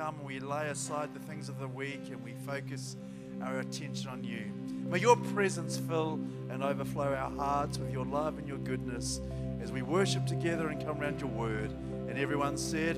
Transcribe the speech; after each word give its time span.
come 0.00 0.24
we 0.24 0.40
lay 0.40 0.68
aside 0.68 1.12
the 1.12 1.20
things 1.20 1.50
of 1.50 1.58
the 1.58 1.68
week 1.68 2.00
and 2.10 2.24
we 2.24 2.32
focus 2.46 2.96
our 3.42 3.58
attention 3.58 4.08
on 4.08 4.24
you. 4.24 4.46
May 4.88 4.98
your 4.98 5.14
presence 5.14 5.76
fill 5.76 6.18
and 6.48 6.62
overflow 6.62 7.12
our 7.12 7.30
hearts 7.32 7.76
with 7.76 7.92
your 7.92 8.06
love 8.06 8.38
and 8.38 8.48
your 8.48 8.56
goodness 8.56 9.20
as 9.60 9.70
we 9.70 9.82
worship 9.82 10.24
together 10.24 10.68
and 10.68 10.82
come 10.82 11.02
around 11.02 11.20
your 11.20 11.28
word. 11.28 11.70
And 12.08 12.18
everyone 12.18 12.56
said, 12.56 12.96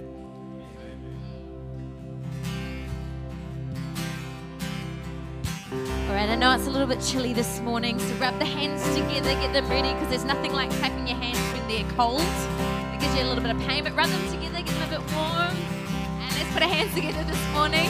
All 5.72 6.14
right, 6.14 6.28
I 6.28 6.36
know 6.36 6.54
it's 6.54 6.68
a 6.68 6.70
little 6.70 6.86
bit 6.86 7.00
chilly 7.00 7.32
this 7.32 7.58
morning, 7.62 7.98
so 7.98 8.14
rub 8.20 8.38
the 8.38 8.44
hands 8.44 8.84
together, 8.94 9.32
get 9.40 9.52
them 9.52 9.68
ready, 9.68 9.92
because 9.94 10.08
there's 10.08 10.24
nothing 10.24 10.52
like 10.52 10.70
clapping 10.70 11.08
your 11.08 11.16
hands 11.16 11.40
when 11.58 11.66
they're 11.66 11.90
cold. 11.96 12.20
It 12.20 13.00
gives 13.00 13.16
you 13.16 13.24
a 13.24 13.28
little 13.28 13.42
bit 13.42 13.56
of 13.56 13.60
pain, 13.62 13.82
but 13.82 13.96
rub 13.96 14.08
them 14.08 14.30
together, 14.30 14.51
put 16.52 16.62
our 16.62 16.68
hands 16.68 16.94
together 16.94 17.24
this 17.24 17.52
morning. 17.52 17.88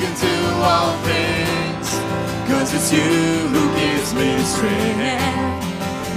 Can 0.00 0.14
do 0.14 0.36
all 0.62 0.94
things. 1.10 1.88
Cause 2.48 2.72
it's 2.74 2.92
you 2.92 3.10
who 3.52 3.62
gives 3.76 4.14
me 4.14 4.38
strength. 4.54 5.58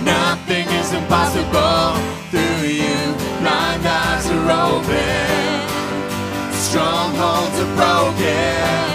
Nothing 0.04 0.68
is 0.80 0.94
impossible 0.94 1.98
through 2.30 2.68
you. 2.68 2.98
Blind 3.42 3.86
eyes 3.86 4.26
are 4.36 4.52
open. 4.70 5.62
Strongholds 6.54 7.58
are 7.64 7.74
broken. 7.76 8.92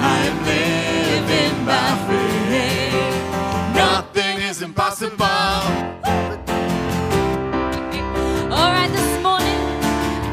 I 0.00 0.16
am 0.30 0.38
living 0.52 1.56
by 1.64 1.88
faith. 2.08 3.22
Nothing 3.74 4.38
is 4.50 4.62
impossible. 4.62 5.26
All 8.50 8.70
right, 8.76 8.90
this 8.92 9.22
morning, 9.22 9.60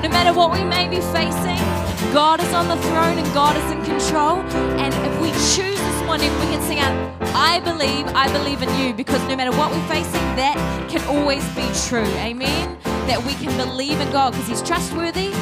no 0.02 0.09
matter 0.09 0.34
what 0.34 0.52
we 0.52 0.63
may 0.63 0.88
be 0.88 1.00
facing, 1.13 1.84
God 2.16 2.40
is 2.40 2.53
on 2.53 2.70
the 2.70 2.78
throne 2.78 3.18
and 3.18 3.34
God 3.34 3.58
is 3.58 3.72
in 3.74 3.84
control. 3.84 4.38
And 4.80 4.94
if 5.06 5.22
we 5.22 5.31
choose 5.53 5.78
this 5.78 6.03
morning, 6.06 6.31
we 6.40 6.46
can 6.46 6.62
sing 6.62 6.80
out, 6.80 6.96
I 7.36 7.59
believe, 7.59 8.08
I 8.16 8.31
believe 8.31 8.62
in 8.62 8.74
you, 8.80 8.94
because 8.94 9.22
no 9.28 9.36
matter 9.36 9.52
what 9.52 9.70
we're 9.70 9.88
facing, 9.90 10.14
that 10.40 10.56
can 10.90 11.03
always 11.09 11.44
be 11.56 11.68
true. 11.90 12.08
Amen? 12.24 12.78
That 13.09 13.22
we 13.26 13.34
can 13.34 13.53
believe 13.58 14.00
in 14.00 14.09
God 14.14 14.31
because 14.31 14.48
He's 14.48 14.62
trustworthy, 14.62 15.34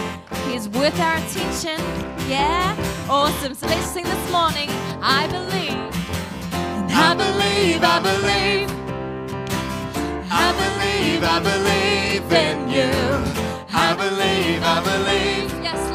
He 0.48 0.56
is 0.56 0.68
worth 0.68 1.00
our 1.00 1.18
attention. 1.18 1.78
Yeah? 2.28 2.76
Awesome. 3.08 3.54
So 3.54 3.68
let's 3.68 3.86
sing 3.86 4.06
this 4.06 4.32
morning, 4.32 4.70
I 5.00 5.28
believe. 5.28 5.78
I 6.90 7.14
believe, 7.14 7.84
I 7.84 8.00
believe. 8.02 8.70
I 10.32 10.50
believe, 10.64 11.24
I 11.24 11.40
believe 11.40 12.34
in 12.34 12.68
you. 12.68 12.92
I 13.72 13.94
believe, 13.94 14.64
I 14.64 14.82
believe. 14.82 15.64
Yes. 15.64 15.93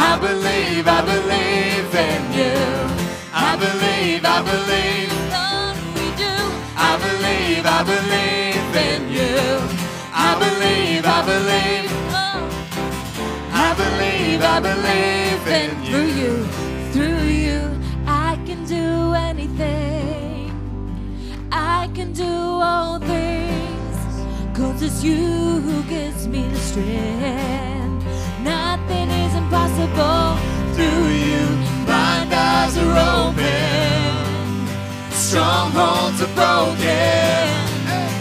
I 0.00 0.16
believe, 0.20 0.86
I 0.86 1.00
believe 1.12 1.94
in 2.08 2.22
you. 2.38 2.56
I 3.32 3.50
believe, 3.64 4.24
I 4.24 4.38
believe. 4.50 5.10
Lord, 5.36 5.76
we 5.96 6.06
do. 6.22 6.34
I 6.76 6.92
believe, 7.06 7.64
I 7.66 7.80
believe 7.92 8.70
in 8.88 9.00
you. 9.18 9.38
I 10.14 10.30
believe, 10.44 11.04
I 11.04 11.20
believe. 11.32 11.90
Oh. 12.14 12.40
I 13.52 13.68
believe, 13.82 14.40
I 14.42 14.60
believe 14.70 15.44
in 15.60 15.70
you. 15.84 15.90
through 15.90 16.12
you. 16.22 16.32
you, 16.32 16.92
through 16.92 17.26
you, 17.46 17.60
I 18.06 18.38
can 18.46 18.64
do 18.64 19.14
anything. 19.14 20.52
I 21.50 21.90
can 21.94 22.12
do 22.12 22.24
all 22.24 22.98
things. 23.00 23.96
Cause 24.56 24.82
it's 24.82 25.02
you 25.02 25.16
who 25.66 25.82
gives 25.84 26.26
me 26.28 26.48
the 26.48 26.56
strength. 26.56 28.04
Nothing 28.42 29.08
is 29.10 29.17
impossible. 29.48 30.36
Through 30.74 31.08
you, 31.08 31.44
blind 31.86 32.32
eyes 32.34 32.76
are 32.76 32.96
open. 33.16 33.50
Strongholds 35.10 36.20
are 36.20 36.34
broken. 36.36 37.48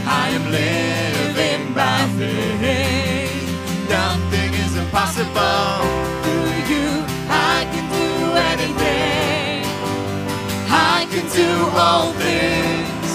I 0.08 0.30
am 0.38 0.46
living 0.52 1.74
by 1.74 2.00
faith. 2.18 3.90
Nothing 3.90 4.54
is 4.66 4.78
impossible. 4.78 5.84
Through 6.24 6.60
you, 6.74 6.88
I 7.28 7.68
can 7.74 7.86
do 8.00 8.10
anything. 8.52 9.66
I 10.70 11.08
can 11.12 11.26
do 11.36 11.52
all 11.76 12.14
things. 12.24 13.12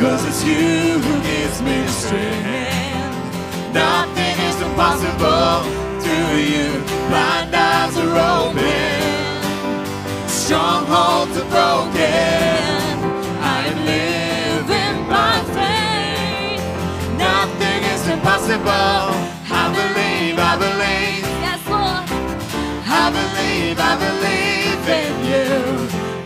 Cause 0.00 0.24
it's 0.24 0.42
you 0.44 0.98
who 0.98 1.14
gives 1.22 1.60
me 1.60 1.86
strength. 1.88 3.74
Nothing 3.74 4.36
is 4.48 4.62
impossible. 4.62 5.79
Through 6.10 6.38
you, 6.38 6.68
blind 7.08 7.54
eyes 7.54 7.96
are 7.96 8.16
open. 8.34 8.98
Strongholds 10.28 11.36
are 11.38 11.50
broken. 11.54 12.82
I 13.54 13.58
am 13.70 13.78
living 13.94 14.98
by 15.08 15.34
faith. 15.54 16.62
Nothing 17.16 17.80
is 17.94 18.02
impossible. 18.08 19.06
I 19.62 19.64
believe, 19.78 20.36
I 20.50 20.54
believe. 20.66 21.24
Yes, 21.46 21.62
Lord. 21.70 22.06
I 23.02 23.06
believe, 23.18 23.78
I 23.78 23.94
believe 24.06 24.82
in 25.02 25.12
you. 25.30 25.48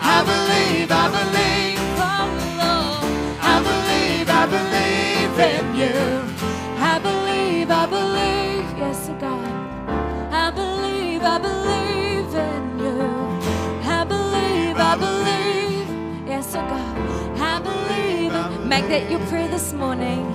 I 0.01 0.19
believe, 0.31 0.91
I 0.91 1.09
believe. 1.11 1.44
I 11.25 11.39
believe 11.39 12.35
in 12.35 12.79
you. 12.79 13.01
I 13.99 14.05
believe, 14.05 14.77
I 14.77 14.97
believe. 14.97 16.29
Yes, 16.29 16.55
oh 16.55 16.61
God. 16.61 17.41
I 17.41 17.61
believe. 17.61 18.67
Make 18.67 18.89
that 18.89 19.11
your 19.11 19.21
prayer 19.27 19.49
this 19.49 19.73
morning. 19.73 20.27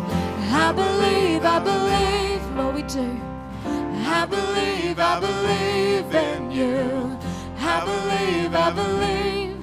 I 0.51 0.71
believe, 0.71 1.45
I 1.45 1.59
believe. 1.59 2.57
Lord, 2.57 2.75
we 2.75 2.81
do. 2.83 3.21
I 3.65 4.25
believe, 4.25 5.00
I 5.00 5.19
believe 5.19 6.15
in 6.15 6.51
you. 6.51 7.18
I 7.59 7.85
believe, 7.85 8.56
I 8.56 8.71
believe. 8.71 9.57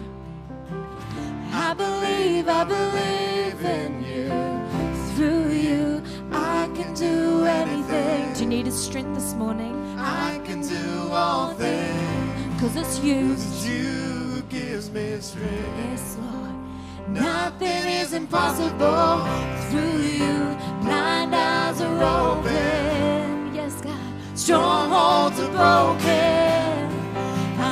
I 1.52 1.74
believe, 1.74 2.48
I 2.48 2.64
believe 2.64 3.64
in 3.64 4.04
you. 4.04 4.28
Through 5.14 5.50
you, 5.52 6.02
I 6.32 6.70
can 6.74 6.94
do 6.94 7.44
anything. 7.44 8.34
Do 8.34 8.40
you 8.42 8.46
need 8.46 8.68
a 8.68 8.70
strength 8.70 9.14
this 9.14 9.34
morning? 9.34 9.74
I 9.98 10.38
all 11.16 11.54
things. 11.54 12.54
Because 12.54 12.76
it's 12.76 12.98
you. 13.00 13.32
It's 13.32 13.66
you 13.66 13.84
who 14.32 14.42
gives 14.42 14.90
me 14.90 15.18
strength. 15.20 15.78
Yes, 15.78 16.16
Lord. 16.20 16.54
Nothing 17.08 17.84
is 18.00 18.12
impossible 18.12 19.24
through 19.70 20.00
you. 20.20 20.36
Blind 20.82 21.34
eyes 21.34 21.80
are 21.80 22.02
open. 22.02 23.54
Yes, 23.54 23.80
God. 23.80 24.12
Strongholds 24.34 25.38
are 25.40 25.52
broken. 25.60 26.76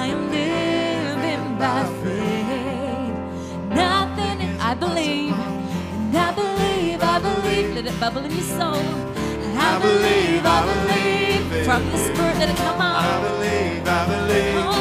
I 0.00 0.06
am 0.14 0.22
living 0.30 1.58
by 1.58 1.80
faith. 2.02 3.16
Nothing, 3.84 4.38
I 4.60 4.74
believe, 4.74 5.34
and 5.34 6.16
I 6.16 6.30
believe, 6.42 7.02
I 7.02 7.18
believe. 7.18 7.74
Let 7.74 7.86
it 7.86 8.00
bubble 8.00 8.24
in 8.24 8.30
your 8.30 8.48
soul. 8.58 9.13
I 9.74 9.78
believe, 9.80 10.46
I 10.46 10.60
believe. 10.70 11.64
From 11.64 11.90
the 11.90 11.98
Spirit, 11.98 12.38
let 12.38 12.48
it 12.48 12.56
come 12.56 12.80
out 12.80 13.02
I 13.02 13.20
believe, 13.28 13.88
I 13.88 14.06
believe. 14.06 14.73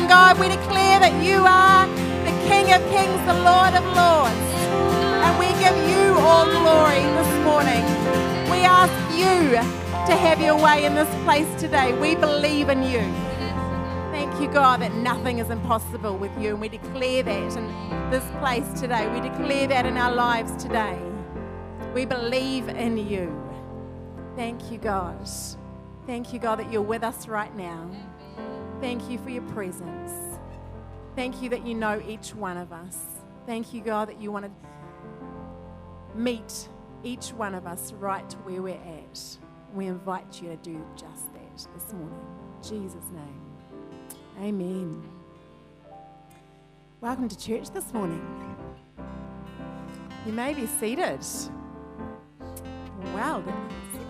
Morning, 0.00 0.08
God. 0.08 0.38
We 0.38 0.48
declare 0.48 0.98
that 1.00 1.22
you 1.22 1.44
are 1.44 1.86
the 2.24 2.32
King 2.48 2.72
of 2.72 2.80
Kings, 2.90 3.20
the 3.26 3.34
Lord 3.44 3.74
of 3.74 3.84
Lords. 3.94 4.48
And 5.24 5.38
we 5.38 5.48
give 5.60 5.76
you 5.88 6.14
all 6.18 6.46
glory 6.46 7.02
this 7.18 7.44
morning. 7.44 7.84
We 8.50 8.64
ask 8.64 8.92
you 9.14 9.56
to 10.06 10.16
have 10.16 10.40
your 10.40 10.56
way 10.56 10.84
in 10.84 10.94
this 10.94 11.08
place 11.24 11.48
today. 11.60 11.92
We 11.98 12.14
believe 12.14 12.68
in 12.68 12.82
you. 12.82 13.00
Thank 14.10 14.40
you, 14.40 14.48
God, 14.48 14.80
that 14.80 14.94
nothing 14.94 15.38
is 15.38 15.50
impossible 15.50 16.16
with 16.16 16.32
you. 16.40 16.50
And 16.50 16.60
we 16.60 16.68
declare 16.68 17.22
that 17.22 17.56
in 17.56 18.10
this 18.10 18.24
place 18.38 18.80
today. 18.80 19.06
We 19.12 19.20
declare 19.20 19.66
that 19.68 19.86
in 19.86 19.96
our 19.96 20.12
lives 20.12 20.62
today. 20.62 20.98
We 21.94 22.06
believe 22.06 22.68
in 22.68 22.96
you. 22.96 23.28
Thank 24.36 24.70
you, 24.70 24.78
God. 24.78 25.28
Thank 26.06 26.32
you, 26.32 26.38
God, 26.38 26.58
that 26.60 26.72
you're 26.72 26.80
with 26.80 27.02
us 27.02 27.28
right 27.28 27.54
now. 27.54 27.90
Thank 28.80 29.10
you 29.10 29.18
for 29.18 29.28
your 29.28 29.42
presence. 29.42 30.38
Thank 31.14 31.42
you 31.42 31.50
that 31.50 31.66
you 31.66 31.74
know 31.74 32.02
each 32.08 32.34
one 32.34 32.56
of 32.56 32.72
us. 32.72 32.96
Thank 33.44 33.74
you, 33.74 33.82
God, 33.82 34.08
that 34.08 34.22
you 34.22 34.32
want 34.32 34.46
to 34.46 36.18
meet 36.18 36.66
each 37.04 37.28
one 37.28 37.54
of 37.54 37.66
us 37.66 37.92
right 37.92 38.32
where 38.44 38.62
we're 38.62 38.74
at. 38.74 39.36
We 39.74 39.86
invite 39.86 40.40
you 40.40 40.48
to 40.48 40.56
do 40.56 40.82
just 40.96 41.30
that 41.34 41.68
this 41.74 41.92
morning. 41.92 42.26
In 42.56 42.68
Jesus' 42.68 43.04
name. 43.12 43.40
Amen. 44.40 45.02
Welcome 47.02 47.28
to 47.28 47.38
church 47.38 47.70
this 47.70 47.92
morning. 47.92 48.24
You 50.24 50.32
may 50.32 50.54
be 50.54 50.66
seated. 50.66 51.20
Wow, 53.14 53.44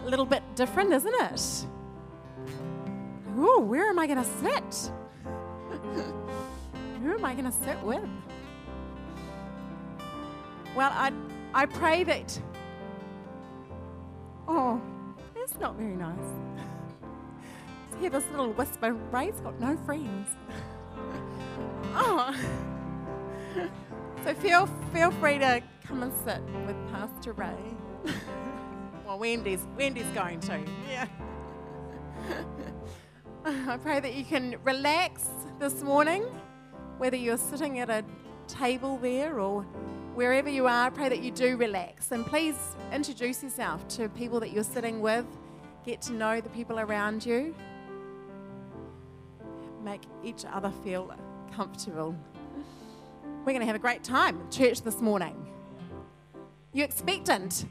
a 0.05 0.09
little 0.09 0.27
bit 0.27 0.45
different, 0.55 0.93
isn't 0.93 1.15
it? 1.23 1.67
Ooh, 3.39 3.61
where 3.61 3.89
am 3.89 3.99
I 3.99 4.07
going 4.07 4.19
to 4.19 4.31
sit? 4.41 4.93
Who 7.03 7.13
am 7.15 7.25
I 7.25 7.35
going 7.35 7.47
to 7.47 7.53
sit 7.65 7.81
with? 7.83 8.09
Well, 10.77 10.91
I, 10.93 11.13
I 11.55 11.67
pray 11.67 12.05
that. 12.05 12.41
Oh, 14.47 14.81
that's 15.35 15.59
not 15.59 15.77
very 15.77 15.97
nice. 15.97 16.17
To 17.93 17.99
hear 17.99 18.11
this 18.11 18.25
little 18.31 18.53
whisper, 18.53 18.93
Ray's 19.11 19.41
got 19.41 19.59
no 19.61 19.77
friends. 19.79 20.29
Oh. 21.95 22.35
So 24.25 24.35
feel, 24.35 24.67
feel 24.93 25.11
free 25.13 25.39
to 25.39 25.63
come 25.85 26.03
and 26.03 26.13
sit 26.25 26.41
with 26.67 26.77
Pastor 26.93 27.33
Ray. 27.33 27.57
Well, 29.07 29.19
Wendy's 29.19 29.67
Wendy's 29.77 30.07
going 30.15 30.41
to. 30.41 30.61
Yeah. 30.89 31.07
I 33.43 33.79
pray 33.79 34.01
that 34.01 34.15
you 34.15 34.25
can 34.25 34.57
relax 34.65 35.27
this 35.59 35.83
morning, 35.83 36.25
whether 36.99 37.17
you're 37.17 37.39
sitting 37.39 37.79
at 37.79 37.89
a 37.89 38.05
table 38.47 38.99
there 38.99 39.41
or 39.41 39.63
wherever 40.15 40.51
you 40.51 40.67
are. 40.67 40.87
I 40.87 40.91
pray 40.91 41.09
that 41.09 41.23
you 41.23 41.31
do 41.31 41.57
relax 41.57 42.13
and 42.13 42.27
please 42.27 42.57
introduce 42.93 43.43
yourself 43.43 43.89
to 43.89 44.11
people 44.11 44.41
that 44.41 44.53
you're 44.53 44.63
sitting 44.63 45.01
with. 45.01 45.25
Get 45.87 46.03
to 46.03 46.13
know 46.13 46.43
the 46.43 46.51
people 46.51 46.81
around 46.81 47.25
you. 47.25 47.55
Make 49.83 50.03
each 50.23 50.45
other 50.45 50.71
feel 50.85 51.11
comfortable. 51.55 52.15
We're 53.39 53.53
going 53.53 53.61
to 53.61 53.67
have 53.67 53.77
a 53.77 53.79
great 53.79 54.05
time 54.05 54.39
at 54.39 54.51
church 54.51 54.83
this 54.83 55.01
morning. 55.01 55.47
You 56.75 56.85
expectant? 56.85 57.65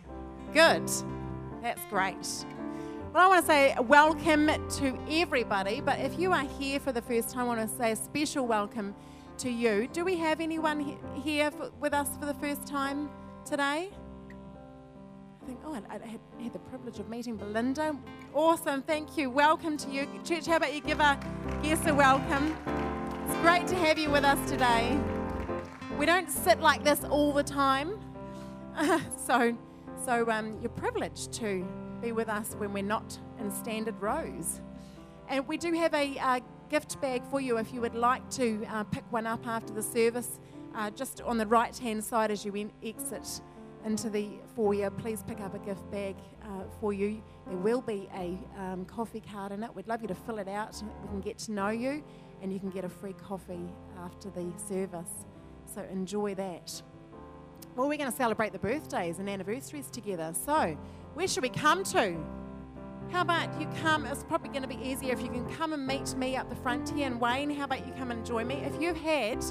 Good. 0.51 0.89
That's 1.61 1.85
great. 1.91 2.25
I 3.19 3.27
want 3.27 3.45
to 3.45 3.51
say 3.51 3.75
welcome 3.81 4.47
to 4.47 4.97
everybody, 5.09 5.81
but 5.81 5.99
if 5.99 6.17
you 6.17 6.31
are 6.31 6.45
here 6.57 6.79
for 6.79 6.93
the 6.93 7.01
first 7.01 7.29
time, 7.29 7.49
I 7.49 7.55
want 7.55 7.69
to 7.69 7.77
say 7.77 7.91
a 7.91 7.95
special 7.97 8.47
welcome 8.47 8.95
to 9.39 9.49
you. 9.49 9.89
Do 9.91 10.05
we 10.05 10.15
have 10.15 10.39
anyone 10.39 10.79
he- 10.79 10.97
here 11.21 11.51
for, 11.51 11.69
with 11.81 11.93
us 11.93 12.07
for 12.17 12.25
the 12.25 12.33
first 12.35 12.65
time 12.65 13.09
today? 13.43 13.89
I 15.41 15.45
think, 15.45 15.59
oh, 15.65 15.73
I, 15.73 15.95
I 15.95 16.07
had, 16.07 16.21
had 16.41 16.53
the 16.53 16.59
privilege 16.59 16.97
of 16.99 17.09
meeting 17.09 17.35
Belinda. 17.35 17.93
Awesome, 18.33 18.83
thank 18.83 19.17
you. 19.17 19.29
Welcome 19.29 19.75
to 19.75 19.89
you. 19.89 20.07
Church, 20.23 20.45
how 20.45 20.55
about 20.55 20.73
you 20.73 20.79
give 20.79 21.01
our 21.01 21.19
guests 21.61 21.87
a 21.87 21.93
welcome? 21.93 22.55
It's 23.25 23.35
great 23.41 23.67
to 23.67 23.75
have 23.75 23.99
you 23.99 24.09
with 24.09 24.23
us 24.23 24.49
today. 24.49 24.97
We 25.97 26.05
don't 26.05 26.29
sit 26.29 26.61
like 26.61 26.85
this 26.85 27.03
all 27.03 27.33
the 27.33 27.43
time. 27.43 27.99
so, 29.17 29.57
so 30.05 30.31
um, 30.31 30.57
you're 30.61 30.69
privileged 30.69 31.33
to 31.33 31.67
be 32.01 32.11
with 32.11 32.29
us 32.29 32.55
when 32.57 32.73
we're 32.73 32.83
not 32.83 33.19
in 33.39 33.51
standard 33.51 33.99
rows. 34.01 34.61
And 35.27 35.47
we 35.47 35.57
do 35.57 35.73
have 35.73 35.93
a 35.93 36.17
uh, 36.17 36.39
gift 36.69 36.99
bag 37.01 37.23
for 37.29 37.41
you 37.41 37.57
if 37.57 37.73
you 37.73 37.81
would 37.81 37.95
like 37.95 38.27
to 38.31 38.65
uh, 38.69 38.83
pick 38.85 39.03
one 39.11 39.27
up 39.27 39.45
after 39.45 39.73
the 39.73 39.83
service, 39.83 40.39
uh, 40.75 40.89
just 40.91 41.21
on 41.21 41.37
the 41.37 41.45
right 41.47 41.77
hand 41.77 42.03
side 42.03 42.31
as 42.31 42.45
you 42.45 42.55
en- 42.55 42.71
exit 42.83 43.41
into 43.85 44.09
the 44.09 44.29
foyer. 44.55 44.89
Please 44.89 45.23
pick 45.27 45.39
up 45.41 45.53
a 45.53 45.59
gift 45.59 45.89
bag 45.91 46.15
uh, 46.43 46.63
for 46.79 46.93
you. 46.93 47.21
There 47.47 47.57
will 47.57 47.81
be 47.81 48.09
a 48.15 48.37
um, 48.57 48.85
coffee 48.85 49.21
card 49.21 49.51
in 49.51 49.63
it. 49.63 49.73
We'd 49.73 49.87
love 49.87 50.01
you 50.01 50.07
to 50.07 50.15
fill 50.15 50.39
it 50.39 50.47
out 50.47 50.81
we 51.03 51.07
can 51.09 51.21
get 51.21 51.37
to 51.39 51.51
know 51.51 51.69
you, 51.69 52.03
and 52.41 52.51
you 52.51 52.59
can 52.59 52.69
get 52.69 52.85
a 52.85 52.89
free 52.89 53.13
coffee 53.13 53.69
after 53.97 54.29
the 54.29 54.51
service. 54.67 55.25
So 55.65 55.85
enjoy 55.91 56.35
that. 56.35 56.81
Well, 57.75 57.87
we're 57.87 57.97
going 57.97 58.11
to 58.11 58.17
celebrate 58.17 58.51
the 58.51 58.59
birthdays 58.59 59.19
and 59.19 59.29
anniversaries 59.29 59.89
together. 59.89 60.33
So, 60.45 60.77
where 61.13 61.27
should 61.27 61.43
we 61.43 61.49
come 61.49 61.83
to? 61.85 62.17
How 63.11 63.21
about 63.21 63.59
you 63.59 63.67
come? 63.81 64.05
It's 64.05 64.23
probably 64.23 64.49
going 64.49 64.61
to 64.61 64.67
be 64.67 64.79
easier 64.83 65.13
if 65.13 65.21
you 65.21 65.29
can 65.29 65.49
come 65.55 65.73
and 65.73 65.85
meet 65.85 66.15
me 66.15 66.35
up 66.35 66.49
the 66.49 66.55
front 66.55 66.89
here. 66.89 67.07
And 67.07 67.19
Wayne, 67.19 67.49
how 67.49 67.65
about 67.65 67.85
you 67.87 67.93
come 67.93 68.11
and 68.11 68.25
join 68.25 68.47
me? 68.47 68.55
If 68.55 68.79
you've 68.79 68.97
had 68.97 69.43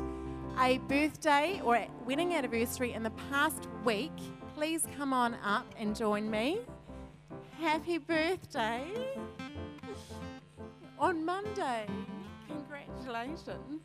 a 0.61 0.79
birthday 0.79 1.61
or 1.65 1.77
a 1.77 1.91
wedding 2.07 2.35
anniversary 2.35 2.93
in 2.93 3.03
the 3.03 3.11
past 3.31 3.69
week, 3.85 4.13
please 4.55 4.87
come 4.97 5.13
on 5.13 5.35
up 5.45 5.67
and 5.77 5.95
join 5.95 6.31
me. 6.31 6.61
Happy 7.61 7.99
birthday 7.99 8.87
on 10.99 11.25
Monday. 11.25 11.87
Congratulations. 12.47 13.83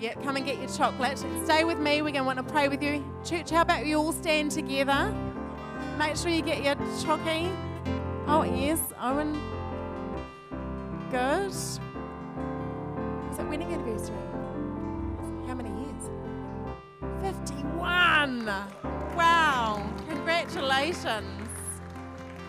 Yeah, 0.00 0.14
come 0.14 0.36
and 0.36 0.44
get 0.44 0.58
your 0.58 0.68
chocolate. 0.68 1.18
Stay 1.44 1.62
with 1.62 1.78
me. 1.78 2.02
We're 2.02 2.10
going 2.10 2.14
to 2.14 2.24
want 2.24 2.38
to 2.38 2.52
pray 2.52 2.68
with 2.68 2.82
you. 2.82 3.04
Church, 3.24 3.50
how 3.50 3.62
about 3.62 3.86
you 3.86 3.96
all 3.98 4.12
stand 4.12 4.50
together? 4.50 5.14
Make 5.98 6.16
sure 6.16 6.30
you 6.30 6.42
get 6.42 6.62
your 6.64 6.74
chocky. 6.74 7.54
Oh, 8.26 8.42
yes, 8.42 8.80
Owen. 9.00 9.40
Good. 11.10 11.50
Is 11.50 11.78
it 13.38 13.46
wedding 13.48 13.72
anniversary? 13.72 14.16
How 15.46 15.54
many 15.54 15.70
years? 15.70 16.10
51. 17.22 18.46
Wow. 19.16 19.88
Congratulations. 20.08 21.48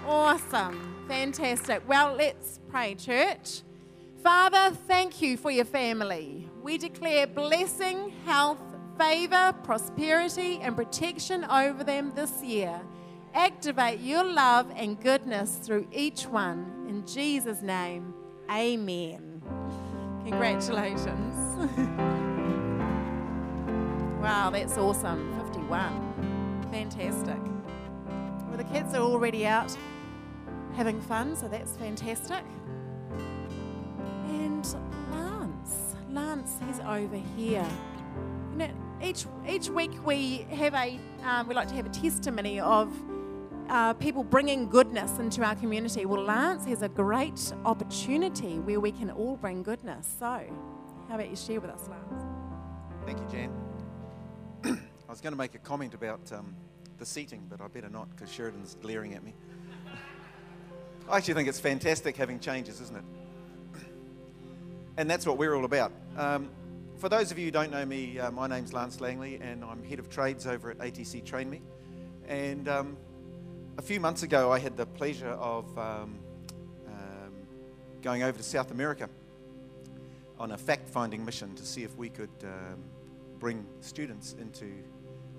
Awesome. 0.07 1.05
Fantastic. 1.07 1.87
Well, 1.87 2.15
let's 2.15 2.59
pray, 2.69 2.95
church. 2.95 3.61
Father, 4.23 4.75
thank 4.87 5.21
you 5.21 5.37
for 5.37 5.51
your 5.51 5.65
family. 5.65 6.49
We 6.63 6.79
declare 6.79 7.27
blessing, 7.27 8.11
health, 8.25 8.57
favor, 8.97 9.53
prosperity, 9.63 10.59
and 10.63 10.75
protection 10.75 11.43
over 11.45 11.83
them 11.83 12.11
this 12.15 12.41
year. 12.41 12.81
Activate 13.35 13.99
your 13.99 14.23
love 14.23 14.71
and 14.77 14.99
goodness 15.01 15.59
through 15.61 15.85
each 15.91 16.25
one. 16.25 16.85
In 16.87 17.05
Jesus' 17.05 17.61
name, 17.61 18.13
amen. 18.49 19.43
Congratulations. 20.23 21.35
wow, 24.21 24.49
that's 24.49 24.77
awesome. 24.77 25.37
51. 25.51 26.67
Fantastic. 26.71 27.41
Well, 28.47 28.55
the 28.55 28.63
kids 28.63 28.93
are 28.93 29.01
already 29.01 29.45
out 29.45 29.75
having 30.75 31.01
fun, 31.01 31.35
so 31.35 31.49
that's 31.49 31.75
fantastic. 31.75 32.45
And 34.29 34.65
Lance, 35.11 35.95
Lance, 36.09 36.53
he's 36.65 36.79
over 36.79 37.21
here. 37.35 37.67
You 38.51 38.57
know, 38.59 38.69
each 39.03 39.25
each 39.45 39.67
week 39.67 39.91
we 40.05 40.47
have 40.51 40.73
a 40.73 40.97
um, 41.25 41.49
we 41.49 41.53
like 41.53 41.67
to 41.67 41.75
have 41.75 41.85
a 41.85 41.89
testimony 41.89 42.61
of 42.61 42.89
uh, 43.69 43.93
people 43.93 44.23
bringing 44.23 44.69
goodness 44.69 45.17
into 45.19 45.43
our 45.43 45.55
community. 45.55 46.05
Well, 46.05 46.23
Lance 46.23 46.65
has 46.65 46.81
a 46.81 46.89
great 46.89 47.53
opportunity 47.65 48.59
where 48.59 48.79
we 48.79 48.91
can 48.91 49.09
all 49.11 49.37
bring 49.37 49.63
goodness. 49.63 50.15
So, 50.19 50.41
how 51.09 51.15
about 51.15 51.29
you 51.29 51.35
share 51.35 51.59
with 51.59 51.71
us, 51.71 51.87
Lance? 51.89 52.23
Thank 53.05 53.19
you, 53.19 53.27
Jan. 53.29 53.51
I 55.07 55.11
was 55.11 55.21
going 55.21 55.33
to 55.33 55.37
make 55.37 55.55
a 55.55 55.59
comment 55.59 55.93
about 55.93 56.31
um, 56.31 56.55
the 56.97 57.05
seating, 57.05 57.45
but 57.49 57.61
I 57.61 57.67
better 57.67 57.89
not 57.89 58.09
because 58.09 58.31
Sheridan's 58.31 58.75
glaring 58.81 59.13
at 59.13 59.23
me. 59.23 59.33
I 61.09 61.17
actually 61.17 61.35
think 61.35 61.49
it's 61.49 61.59
fantastic 61.59 62.15
having 62.17 62.39
changes, 62.39 62.81
isn't 62.81 62.97
it? 62.97 63.05
And 64.97 65.09
that's 65.09 65.25
what 65.25 65.37
we're 65.37 65.53
all 65.53 65.65
about. 65.65 65.91
Um, 66.15 66.49
for 66.97 67.09
those 67.09 67.29
of 67.29 67.37
you 67.37 67.45
who 67.45 67.51
don't 67.51 67.71
know 67.71 67.85
me, 67.85 68.17
uh, 68.17 68.31
my 68.31 68.47
name's 68.47 68.71
Lance 68.71 69.01
Langley, 69.01 69.37
and 69.41 69.63
I'm 69.63 69.83
head 69.83 69.99
of 69.99 70.09
trades 70.09 70.47
over 70.47 70.71
at 70.71 70.77
ATC 70.77 71.25
Train 71.25 71.49
Me. 71.49 71.61
And 72.27 72.69
um, 72.69 72.97
a 73.77 73.81
few 73.81 73.99
months 73.99 74.23
ago, 74.23 74.51
I 74.51 74.59
had 74.59 74.77
the 74.77 74.85
pleasure 74.85 75.31
of 75.31 75.65
um, 75.77 76.17
um, 76.87 77.33
going 78.01 78.23
over 78.23 78.37
to 78.37 78.43
South 78.43 78.71
America 78.71 79.09
on 80.39 80.51
a 80.51 80.57
fact 80.57 80.87
finding 80.87 81.25
mission 81.25 81.55
to 81.55 81.65
see 81.65 81.83
if 81.83 81.95
we 81.97 82.09
could 82.09 82.29
um, 82.43 82.83
bring 83.39 83.65
students 83.81 84.33
into 84.39 84.65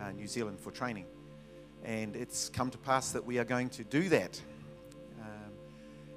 uh, 0.00 0.12
New 0.12 0.26
Zealand 0.26 0.60
for 0.60 0.70
training. 0.70 1.06
And 1.84 2.14
it's 2.16 2.48
come 2.48 2.70
to 2.70 2.78
pass 2.78 3.12
that 3.12 3.24
we 3.24 3.38
are 3.38 3.44
going 3.44 3.70
to 3.70 3.84
do 3.84 4.08
that. 4.10 4.40
Um, 5.20 5.52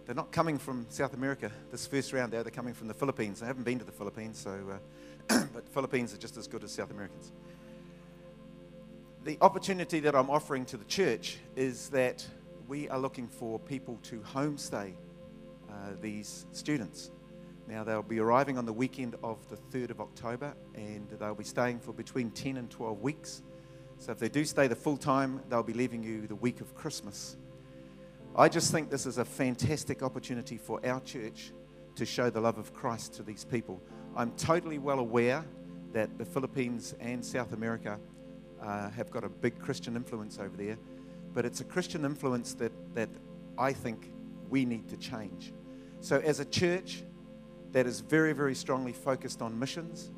they're 0.05 0.15
not 0.15 0.31
coming 0.31 0.57
from 0.57 0.88
South 0.89 1.13
America 1.13 1.51
this 1.71 1.88
first 1.88 2.11
round, 2.11 2.33
though. 2.33 2.43
They're 2.43 2.51
coming 2.51 2.73
from 2.73 2.88
the 2.88 2.93
Philippines. 2.93 3.41
I 3.41 3.45
haven't 3.45 3.63
been 3.63 3.79
to 3.79 3.85
the 3.85 3.91
Philippines, 3.91 4.39
so, 4.39 4.79
uh, 5.29 5.45
but 5.53 5.69
Philippines 5.69 6.13
are 6.13 6.17
just 6.17 6.35
as 6.38 6.47
good 6.47 6.63
as 6.63 6.71
South 6.71 6.91
Americans 6.91 7.31
the 9.23 9.38
opportunity 9.41 9.99
that 9.99 10.15
I'm 10.15 10.29
offering 10.29 10.65
to 10.65 10.77
the 10.77 10.85
church 10.85 11.39
is 11.55 11.89
that 11.89 12.25
we 12.67 12.88
are 12.89 12.99
looking 12.99 13.27
for 13.27 13.59
people 13.59 13.99
to 14.03 14.19
homestay 14.19 14.93
uh, 15.69 15.73
these 16.01 16.45
students. 16.51 17.11
Now, 17.67 17.83
they'll 17.83 18.01
be 18.01 18.19
arriving 18.19 18.57
on 18.57 18.65
the 18.65 18.73
weekend 18.73 19.15
of 19.21 19.38
the 19.49 19.57
3rd 19.57 19.91
of 19.91 20.01
October 20.01 20.53
and 20.73 21.09
they'll 21.19 21.35
be 21.35 21.43
staying 21.43 21.79
for 21.79 21.91
between 21.91 22.31
10 22.31 22.57
and 22.57 22.69
12 22.69 23.01
weeks. 23.01 23.43
So, 23.97 24.13
if 24.13 24.19
they 24.19 24.29
do 24.29 24.45
stay 24.45 24.67
the 24.67 24.75
full 24.75 24.97
time, 24.97 25.41
they'll 25.49 25.63
be 25.63 25.73
leaving 25.73 26.01
you 26.01 26.25
the 26.25 26.35
week 26.35 26.61
of 26.61 26.73
Christmas. 26.73 27.35
I 28.35 28.47
just 28.47 28.71
think 28.71 28.89
this 28.89 29.05
is 29.05 29.17
a 29.17 29.25
fantastic 29.25 30.01
opportunity 30.01 30.57
for 30.57 30.79
our 30.85 31.01
church 31.01 31.51
to 31.95 32.05
show 32.05 32.29
the 32.29 32.39
love 32.39 32.57
of 32.57 32.73
Christ 32.73 33.15
to 33.15 33.23
these 33.23 33.43
people. 33.43 33.81
I'm 34.15 34.31
totally 34.31 34.79
well 34.79 34.99
aware 34.99 35.43
that 35.91 36.17
the 36.17 36.25
Philippines 36.25 36.95
and 37.01 37.23
South 37.23 37.51
America 37.51 37.99
uh, 38.62 38.89
have 38.89 39.10
got 39.12 39.24
a 39.24 39.30
big 39.30 39.60
Christian 39.60 39.96
influence 39.96 40.39
over 40.39 40.56
there. 40.56 40.78
But 41.34 41.46
it's 41.46 41.62
a 41.62 41.63
Christian 41.63 42.06
influence 42.06 42.54
that, 42.56 42.72
that 42.96 43.10
I 43.58 43.74
think 43.74 44.12
we 44.50 44.66
need 44.66 44.89
to 44.89 44.98
change. 44.98 45.54
So, 46.01 46.18
as 46.20 46.39
a 46.39 46.46
church 46.46 47.04
that 47.72 47.86
is 47.86 48.00
very, 48.00 48.34
very 48.34 48.56
strongly 48.56 48.94
focused 48.94 49.42
on 49.42 49.58
missions, 49.58 50.12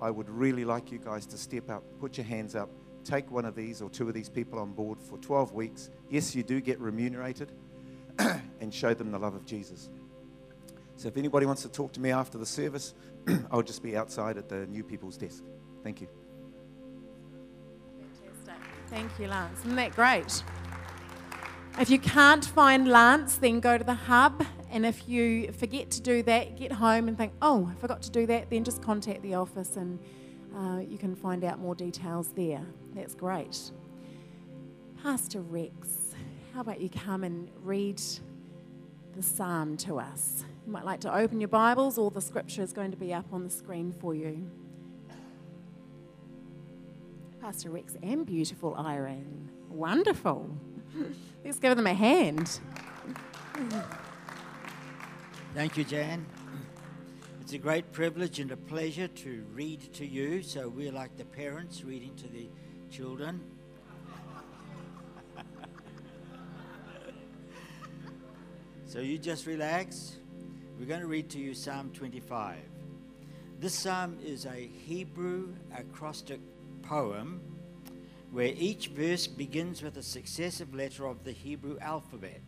I 0.00 0.10
would 0.10 0.30
really 0.30 0.64
like 0.64 0.92
you 0.92 0.98
guys 0.98 1.26
to 1.26 1.38
step 1.38 1.68
up, 1.70 1.82
put 2.00 2.16
your 2.16 2.26
hands 2.26 2.54
up, 2.54 2.70
take 3.04 3.30
one 3.30 3.44
of 3.44 3.54
these 3.54 3.82
or 3.82 3.90
two 3.90 4.08
of 4.08 4.14
these 4.14 4.28
people 4.28 4.58
on 4.58 4.72
board 4.72 5.00
for 5.00 5.18
12 5.18 5.52
weeks. 5.52 5.90
Yes, 6.08 6.34
you 6.34 6.42
do 6.42 6.60
get 6.60 6.78
remunerated, 6.78 7.52
and 8.18 8.72
show 8.72 8.94
them 8.94 9.10
the 9.10 9.18
love 9.18 9.34
of 9.34 9.44
Jesus. 9.44 9.90
So, 10.96 11.08
if 11.08 11.16
anybody 11.16 11.46
wants 11.46 11.62
to 11.62 11.68
talk 11.68 11.92
to 11.92 12.00
me 12.00 12.10
after 12.10 12.38
the 12.38 12.46
service, 12.46 12.94
I'll 13.50 13.62
just 13.62 13.82
be 13.82 13.96
outside 13.96 14.38
at 14.38 14.48
the 14.48 14.66
new 14.66 14.84
people's 14.84 15.16
desk. 15.16 15.42
Thank 15.82 16.00
you. 16.00 16.17
Thank 18.90 19.10
you, 19.18 19.28
Lance. 19.28 19.60
Isn't 19.60 19.76
that 19.76 19.94
great? 19.94 20.42
If 21.78 21.90
you 21.90 21.98
can't 21.98 22.44
find 22.44 22.88
Lance, 22.88 23.36
then 23.36 23.60
go 23.60 23.78
to 23.78 23.84
the 23.84 23.94
hub. 23.94 24.44
And 24.70 24.84
if 24.84 25.08
you 25.08 25.52
forget 25.52 25.90
to 25.92 26.00
do 26.00 26.22
that, 26.24 26.56
get 26.56 26.72
home 26.72 27.08
and 27.08 27.16
think, 27.16 27.32
oh, 27.40 27.70
I 27.70 27.74
forgot 27.80 28.02
to 28.02 28.10
do 28.10 28.26
that, 28.26 28.50
then 28.50 28.64
just 28.64 28.82
contact 28.82 29.22
the 29.22 29.34
office 29.34 29.76
and 29.76 29.98
uh, 30.56 30.80
you 30.80 30.98
can 30.98 31.14
find 31.14 31.44
out 31.44 31.58
more 31.58 31.74
details 31.74 32.32
there. 32.34 32.66
That's 32.94 33.14
great. 33.14 33.70
Pastor 35.02 35.40
Rex, 35.40 36.14
how 36.54 36.60
about 36.60 36.80
you 36.80 36.90
come 36.90 37.24
and 37.24 37.48
read 37.62 38.02
the 39.14 39.22
psalm 39.22 39.76
to 39.78 39.98
us? 39.98 40.44
You 40.66 40.72
might 40.72 40.84
like 40.84 41.00
to 41.00 41.14
open 41.14 41.40
your 41.40 41.48
Bibles, 41.48 41.96
or 41.96 42.10
the 42.10 42.20
scripture 42.20 42.62
is 42.62 42.72
going 42.72 42.90
to 42.90 42.96
be 42.96 43.14
up 43.14 43.26
on 43.32 43.44
the 43.44 43.50
screen 43.50 43.92
for 43.92 44.14
you. 44.14 44.50
Pastor 47.48 47.70
Rex 47.70 47.96
and 48.02 48.26
beautiful 48.26 48.74
Irene. 48.74 49.48
Wonderful. 49.70 50.54
Let's 51.42 51.58
give 51.58 51.78
them 51.78 51.86
a 51.86 51.94
hand. 51.94 52.60
Thank 55.54 55.78
you, 55.78 55.84
Jan. 55.84 56.26
It's 57.40 57.54
a 57.54 57.58
great 57.58 57.90
privilege 57.90 58.38
and 58.38 58.52
a 58.52 58.56
pleasure 58.58 59.08
to 59.08 59.46
read 59.54 59.94
to 59.94 60.04
you. 60.04 60.42
So 60.42 60.68
we're 60.68 60.92
like 60.92 61.16
the 61.16 61.24
parents 61.24 61.82
reading 61.84 62.14
to 62.16 62.28
the 62.28 62.50
children. 62.90 63.40
so 68.84 68.98
you 68.98 69.16
just 69.16 69.46
relax. 69.46 70.18
We're 70.78 70.84
going 70.84 71.00
to 71.00 71.06
read 71.06 71.30
to 71.30 71.38
you 71.38 71.54
Psalm 71.54 71.92
25. 71.94 72.58
This 73.58 73.72
psalm 73.72 74.18
is 74.22 74.44
a 74.44 74.68
Hebrew 74.84 75.54
acrostic 75.74 76.40
poem 76.88 77.40
where 78.30 78.52
each 78.56 78.88
verse 78.88 79.26
begins 79.26 79.82
with 79.82 79.96
a 79.98 80.02
successive 80.02 80.74
letter 80.74 81.06
of 81.06 81.22
the 81.22 81.32
Hebrew 81.32 81.78
alphabet. 81.80 82.40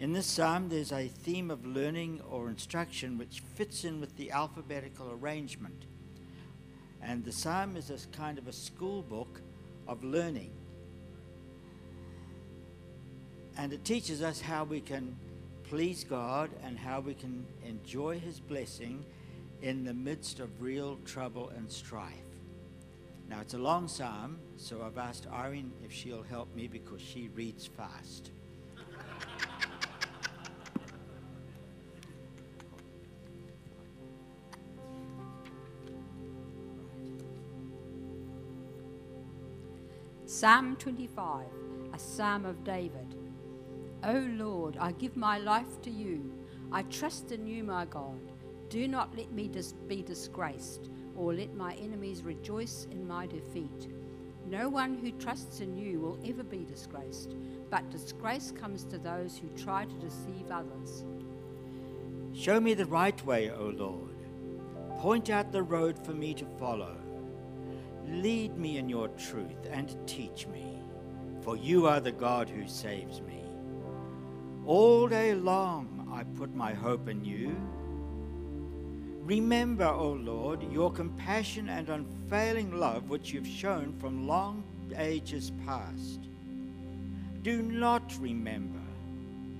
In 0.00 0.12
this 0.12 0.26
psalm, 0.26 0.68
there's 0.68 0.92
a 0.92 1.08
theme 1.08 1.50
of 1.50 1.64
learning 1.64 2.22
or 2.28 2.48
instruction 2.48 3.18
which 3.18 3.42
fits 3.54 3.84
in 3.84 4.00
with 4.00 4.16
the 4.16 4.32
alphabetical 4.32 5.12
arrangement. 5.12 5.86
And 7.02 7.24
the 7.24 7.32
psalm 7.32 7.76
is 7.76 7.90
a 7.90 7.98
kind 8.16 8.38
of 8.38 8.48
a 8.48 8.52
school 8.52 9.02
book 9.02 9.40
of 9.86 10.02
learning. 10.02 10.52
And 13.56 13.72
it 13.72 13.84
teaches 13.84 14.22
us 14.22 14.40
how 14.40 14.64
we 14.64 14.80
can 14.80 15.16
please 15.64 16.02
God 16.02 16.50
and 16.64 16.78
how 16.78 17.00
we 17.00 17.14
can 17.14 17.46
enjoy 17.64 18.18
His 18.18 18.40
blessing 18.40 19.04
in 19.62 19.84
the 19.84 19.94
midst 19.94 20.40
of 20.40 20.62
real 20.62 20.96
trouble 21.04 21.50
and 21.50 21.70
strife. 21.70 22.29
Now, 23.30 23.40
it's 23.40 23.54
a 23.54 23.58
long 23.58 23.86
psalm, 23.86 24.40
so 24.56 24.82
I've 24.82 24.98
asked 24.98 25.28
Irene 25.32 25.72
if 25.84 25.92
she'll 25.92 26.24
help 26.24 26.52
me 26.52 26.66
because 26.66 27.00
she 27.00 27.28
reads 27.28 27.64
fast. 27.64 28.32
Psalm 40.26 40.74
25, 40.74 41.46
a 41.94 41.98
psalm 42.00 42.44
of 42.44 42.64
David. 42.64 43.14
O 44.02 44.26
Lord, 44.32 44.76
I 44.80 44.90
give 44.90 45.16
my 45.16 45.38
life 45.38 45.80
to 45.82 45.90
you. 45.90 46.32
I 46.72 46.82
trust 46.82 47.30
in 47.30 47.46
you, 47.46 47.62
my 47.62 47.84
God. 47.84 48.32
Do 48.68 48.88
not 48.88 49.16
let 49.16 49.30
me 49.30 49.46
dis- 49.46 49.74
be 49.86 50.02
disgraced 50.02 50.90
or 51.16 51.34
let 51.34 51.54
my 51.54 51.74
enemies 51.74 52.22
rejoice 52.22 52.86
in 52.90 53.06
my 53.06 53.26
defeat. 53.26 53.88
No 54.46 54.68
one 54.68 54.96
who 54.96 55.12
trusts 55.12 55.60
in 55.60 55.76
you 55.76 56.00
will 56.00 56.18
ever 56.26 56.42
be 56.42 56.64
disgraced, 56.64 57.36
but 57.70 57.88
disgrace 57.90 58.52
comes 58.52 58.84
to 58.84 58.98
those 58.98 59.36
who 59.38 59.48
try 59.50 59.84
to 59.84 59.94
deceive 59.94 60.50
others. 60.50 61.04
Show 62.32 62.60
me 62.60 62.74
the 62.74 62.86
right 62.86 63.24
way, 63.24 63.50
O 63.50 63.66
Lord. 63.76 64.16
Point 64.98 65.30
out 65.30 65.52
the 65.52 65.62
road 65.62 66.04
for 66.04 66.12
me 66.12 66.34
to 66.34 66.44
follow. 66.58 66.96
Lead 68.08 68.56
me 68.56 68.78
in 68.78 68.88
your 68.88 69.08
truth 69.08 69.66
and 69.70 69.96
teach 70.06 70.46
me, 70.46 70.78
for 71.42 71.56
you 71.56 71.86
are 71.86 72.00
the 72.00 72.12
God 72.12 72.48
who 72.48 72.66
saves 72.66 73.20
me. 73.20 73.44
All 74.66 75.08
day 75.08 75.34
long 75.34 76.08
I 76.12 76.24
put 76.24 76.54
my 76.54 76.74
hope 76.74 77.08
in 77.08 77.24
you. 77.24 77.56
Remember, 79.20 79.86
O 79.86 80.12
Lord, 80.12 80.62
your 80.72 80.90
compassion 80.90 81.68
and 81.68 81.88
unfailing 81.88 82.78
love 82.78 83.08
which 83.08 83.32
you've 83.32 83.46
shown 83.46 83.94
from 84.00 84.26
long 84.26 84.64
ages 84.96 85.52
past. 85.64 86.20
Do 87.42 87.62
not 87.62 88.14
remember 88.18 88.80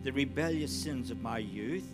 the 0.02 0.12
rebellious 0.12 0.73
sins 0.73 1.11
of 1.11 1.21
my 1.21 1.38
youth. 1.38 1.87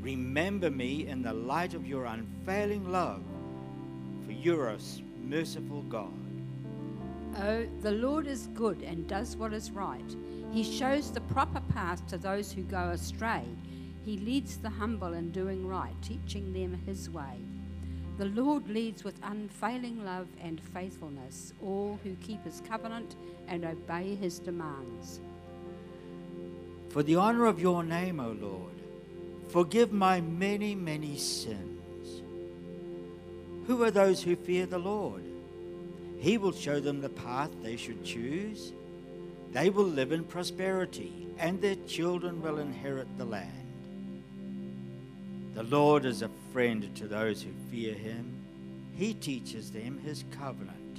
Remember 0.00 0.70
me 0.70 1.06
in 1.08 1.22
the 1.22 1.32
light 1.32 1.74
of 1.74 1.86
your 1.86 2.04
unfailing 2.04 2.90
love, 2.90 3.22
for 4.24 4.32
you're 4.32 4.68
a 4.68 4.78
merciful 5.20 5.82
God. 5.82 6.12
Oh, 7.38 7.66
the 7.82 7.92
Lord 7.92 8.26
is 8.26 8.46
good 8.54 8.82
and 8.82 9.06
does 9.06 9.36
what 9.36 9.52
is 9.52 9.70
right. 9.70 10.16
He 10.52 10.62
shows 10.62 11.10
the 11.10 11.20
proper 11.22 11.60
path 11.72 12.06
to 12.06 12.16
those 12.16 12.50
who 12.52 12.62
go 12.62 12.90
astray. 12.90 13.44
He 14.06 14.18
leads 14.18 14.58
the 14.58 14.70
humble 14.70 15.14
in 15.14 15.32
doing 15.32 15.66
right, 15.66 16.00
teaching 16.00 16.52
them 16.52 16.80
his 16.86 17.10
way. 17.10 17.40
The 18.18 18.26
Lord 18.26 18.68
leads 18.68 19.02
with 19.02 19.18
unfailing 19.24 20.04
love 20.04 20.28
and 20.40 20.60
faithfulness 20.60 21.52
all 21.60 21.98
who 22.04 22.14
keep 22.22 22.44
his 22.44 22.62
covenant 22.68 23.16
and 23.48 23.64
obey 23.64 24.14
his 24.14 24.38
demands. 24.38 25.20
For 26.90 27.02
the 27.02 27.16
honor 27.16 27.46
of 27.46 27.60
your 27.60 27.82
name, 27.82 28.20
O 28.20 28.30
Lord, 28.30 28.80
forgive 29.48 29.92
my 29.92 30.20
many, 30.20 30.76
many 30.76 31.16
sins. 31.18 32.22
Who 33.66 33.82
are 33.82 33.90
those 33.90 34.22
who 34.22 34.36
fear 34.36 34.66
the 34.66 34.78
Lord? 34.78 35.24
He 36.20 36.38
will 36.38 36.52
show 36.52 36.78
them 36.78 37.00
the 37.00 37.08
path 37.08 37.50
they 37.60 37.76
should 37.76 38.04
choose. 38.04 38.72
They 39.50 39.68
will 39.68 39.84
live 39.84 40.12
in 40.12 40.22
prosperity, 40.22 41.26
and 41.38 41.60
their 41.60 41.76
children 41.88 42.40
will 42.40 42.58
inherit 42.58 43.08
the 43.18 43.24
land. 43.24 43.65
The 45.56 45.62
Lord 45.62 46.04
is 46.04 46.20
a 46.20 46.28
friend 46.52 46.94
to 46.96 47.08
those 47.08 47.40
who 47.40 47.48
fear 47.70 47.94
him. 47.94 48.30
He 48.92 49.14
teaches 49.14 49.70
them 49.70 49.98
his 49.98 50.22
covenant. 50.38 50.98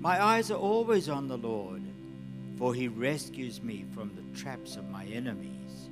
My 0.00 0.24
eyes 0.24 0.50
are 0.50 0.56
always 0.56 1.10
on 1.10 1.28
the 1.28 1.36
Lord, 1.36 1.82
for 2.56 2.72
he 2.72 2.88
rescues 2.88 3.62
me 3.62 3.84
from 3.94 4.12
the 4.14 4.40
traps 4.40 4.76
of 4.76 4.88
my 4.88 5.04
enemies. 5.04 5.90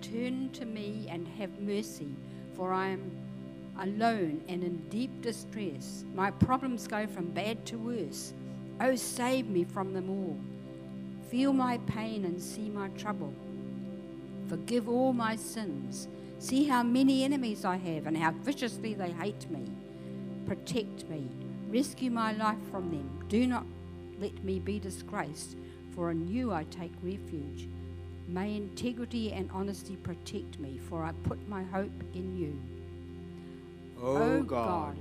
Turn 0.00 0.48
to 0.54 0.64
me 0.64 1.06
and 1.10 1.28
have 1.38 1.60
mercy, 1.60 2.16
for 2.56 2.72
I 2.72 2.88
am 2.88 3.10
alone 3.80 4.42
and 4.48 4.64
in 4.64 4.78
deep 4.88 5.20
distress. 5.20 6.06
My 6.14 6.30
problems 6.30 6.86
go 6.86 7.06
from 7.06 7.26
bad 7.26 7.66
to 7.66 7.76
worse. 7.76 8.32
Oh, 8.80 8.96
save 8.96 9.48
me 9.48 9.64
from 9.64 9.92
them 9.92 10.08
all. 10.08 10.40
Feel 11.30 11.52
my 11.52 11.76
pain 11.84 12.24
and 12.24 12.40
see 12.40 12.70
my 12.70 12.88
trouble. 12.88 13.34
Forgive 14.48 14.88
all 14.88 15.12
my 15.12 15.36
sins. 15.36 16.08
See 16.40 16.64
how 16.64 16.82
many 16.82 17.22
enemies 17.22 17.66
I 17.66 17.76
have 17.76 18.06
and 18.06 18.16
how 18.16 18.30
viciously 18.30 18.94
they 18.94 19.10
hate 19.10 19.50
me. 19.50 19.70
Protect 20.46 21.06
me. 21.10 21.28
Rescue 21.68 22.10
my 22.10 22.32
life 22.32 22.56
from 22.70 22.90
them. 22.90 23.26
Do 23.28 23.46
not 23.46 23.66
let 24.18 24.42
me 24.42 24.58
be 24.58 24.78
disgraced, 24.78 25.58
for 25.94 26.10
in 26.10 26.26
you 26.26 26.50
I 26.50 26.64
take 26.64 26.92
refuge. 27.02 27.68
May 28.26 28.56
integrity 28.56 29.32
and 29.32 29.50
honesty 29.52 29.96
protect 29.96 30.58
me, 30.58 30.80
for 30.88 31.04
I 31.04 31.12
put 31.24 31.46
my 31.46 31.62
hope 31.62 32.02
in 32.14 32.34
you. 32.34 32.58
O 34.00 34.16
O 34.16 34.42
God, 34.42 34.94
God, 34.94 34.98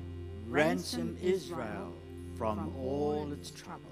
ransom 0.50 1.18
Israel 1.22 1.94
from 2.38 2.58
from 2.58 2.76
all 2.78 3.32
its 3.32 3.50
troubles. 3.50 3.86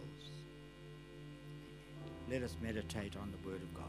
Let 2.29 2.43
us 2.43 2.57
meditate 2.61 3.15
on 3.15 3.31
the 3.31 3.47
Word 3.47 3.61
of 3.61 3.73
God. 3.73 3.85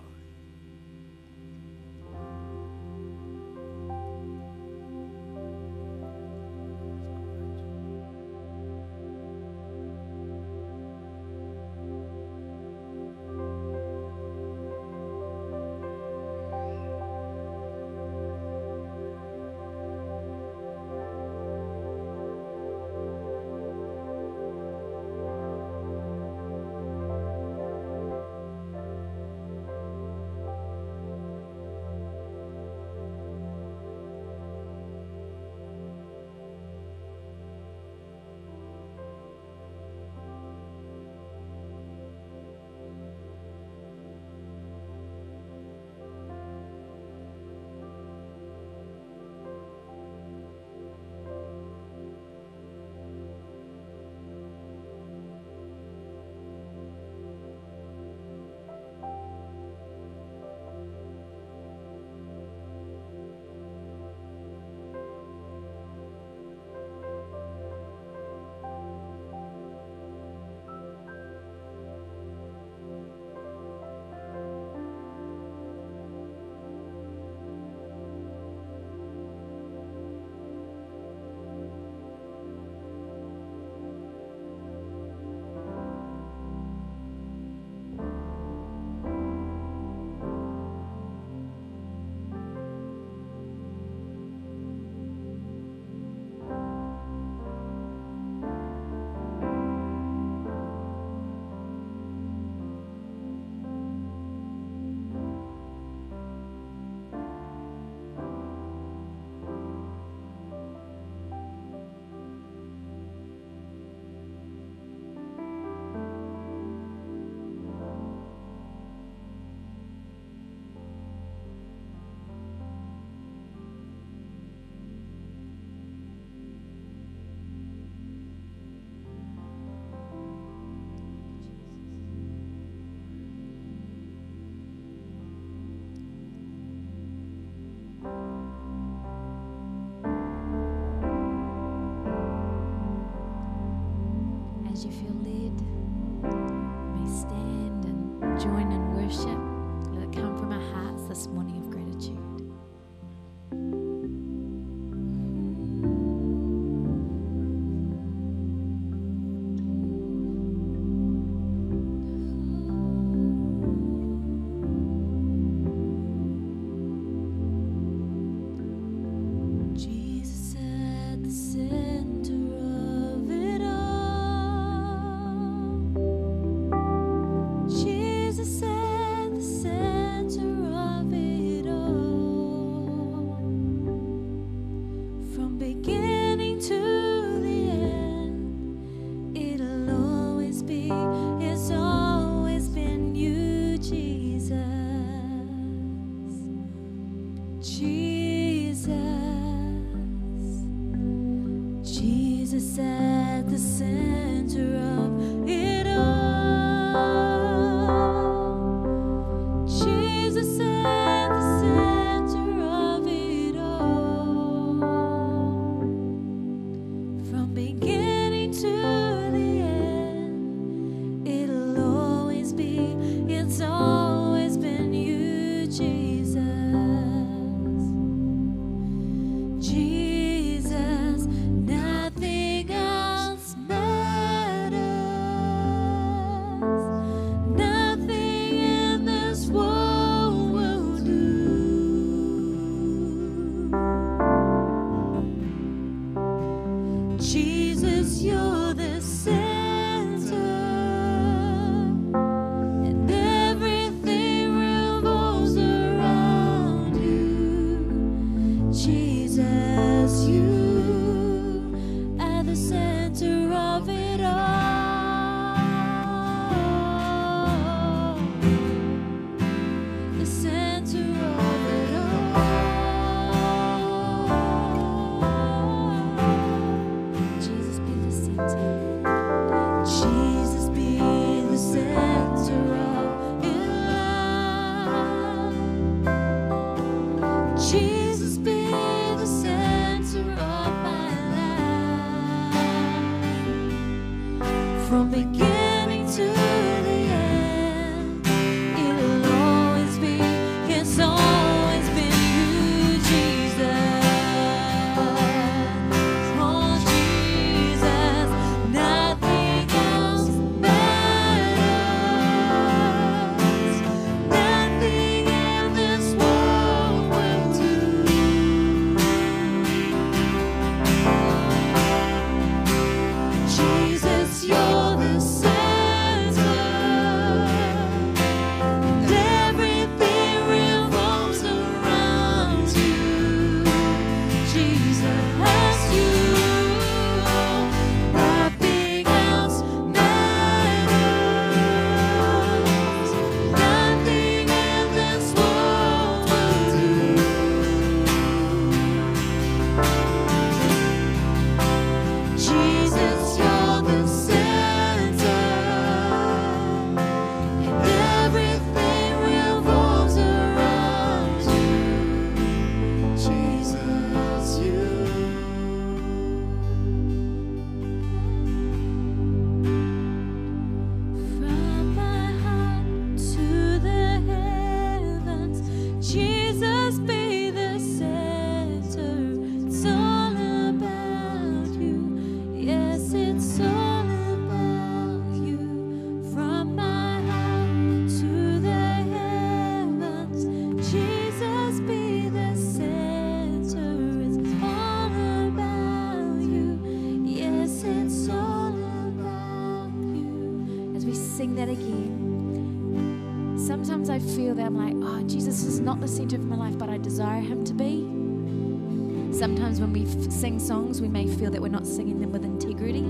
sometimes 409.68 409.81
when 409.81 409.92
we 409.92 410.24
f- 410.24 410.33
sing 410.33 410.59
songs, 410.59 411.02
we 411.02 411.09
may 411.09 411.26
feel 411.26 411.50
that 411.50 411.61
we're 411.61 411.68
not 411.68 411.87
singing 411.87 412.18
them 412.20 412.33
with 412.33 412.42
integrity 412.42 413.02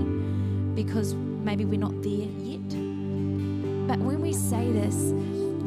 because 0.75 1.13
maybe 1.13 1.63
we're 1.63 1.79
not 1.79 1.93
there 2.01 2.27
yet. 2.37 2.69
But 3.87 3.99
when 3.99 4.21
we 4.21 4.33
say 4.33 4.69
this, 4.71 5.13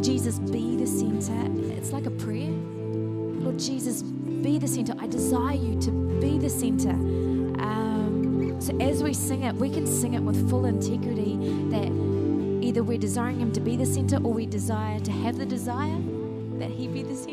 Jesus, 0.07 0.39
be 0.39 0.77
the 0.77 0.87
center, 0.87 1.73
it's 1.73 1.93
like 1.93 2.05
a 2.05 2.11
prayer. 2.11 2.51
Lord 2.51 3.59
Jesus, 3.59 4.03
be 4.03 4.59
the 4.59 4.69
center. 4.69 4.95
I 4.99 5.07
desire 5.07 5.57
you 5.57 5.81
to 5.81 5.91
be 6.21 6.39
the 6.39 6.51
center. 6.51 6.91
Um, 6.91 8.61
so 8.61 8.77
as 8.79 9.03
we 9.03 9.15
sing 9.15 9.45
it, 9.45 9.55
we 9.55 9.71
can 9.71 9.87
sing 9.87 10.13
it 10.13 10.23
with 10.23 10.51
full 10.51 10.67
integrity 10.67 11.37
that 11.71 11.91
either 12.63 12.83
we're 12.83 12.99
desiring 12.99 13.41
Him 13.41 13.51
to 13.53 13.61
be 13.61 13.77
the 13.77 13.87
center 13.87 14.17
or 14.17 14.33
we 14.35 14.45
desire 14.45 15.01
to 15.01 15.11
have 15.11 15.39
the 15.39 15.47
desire 15.47 16.01
that 16.59 16.71
He 16.71 16.87
be 16.87 17.03
the 17.03 17.17
center. 17.17 17.32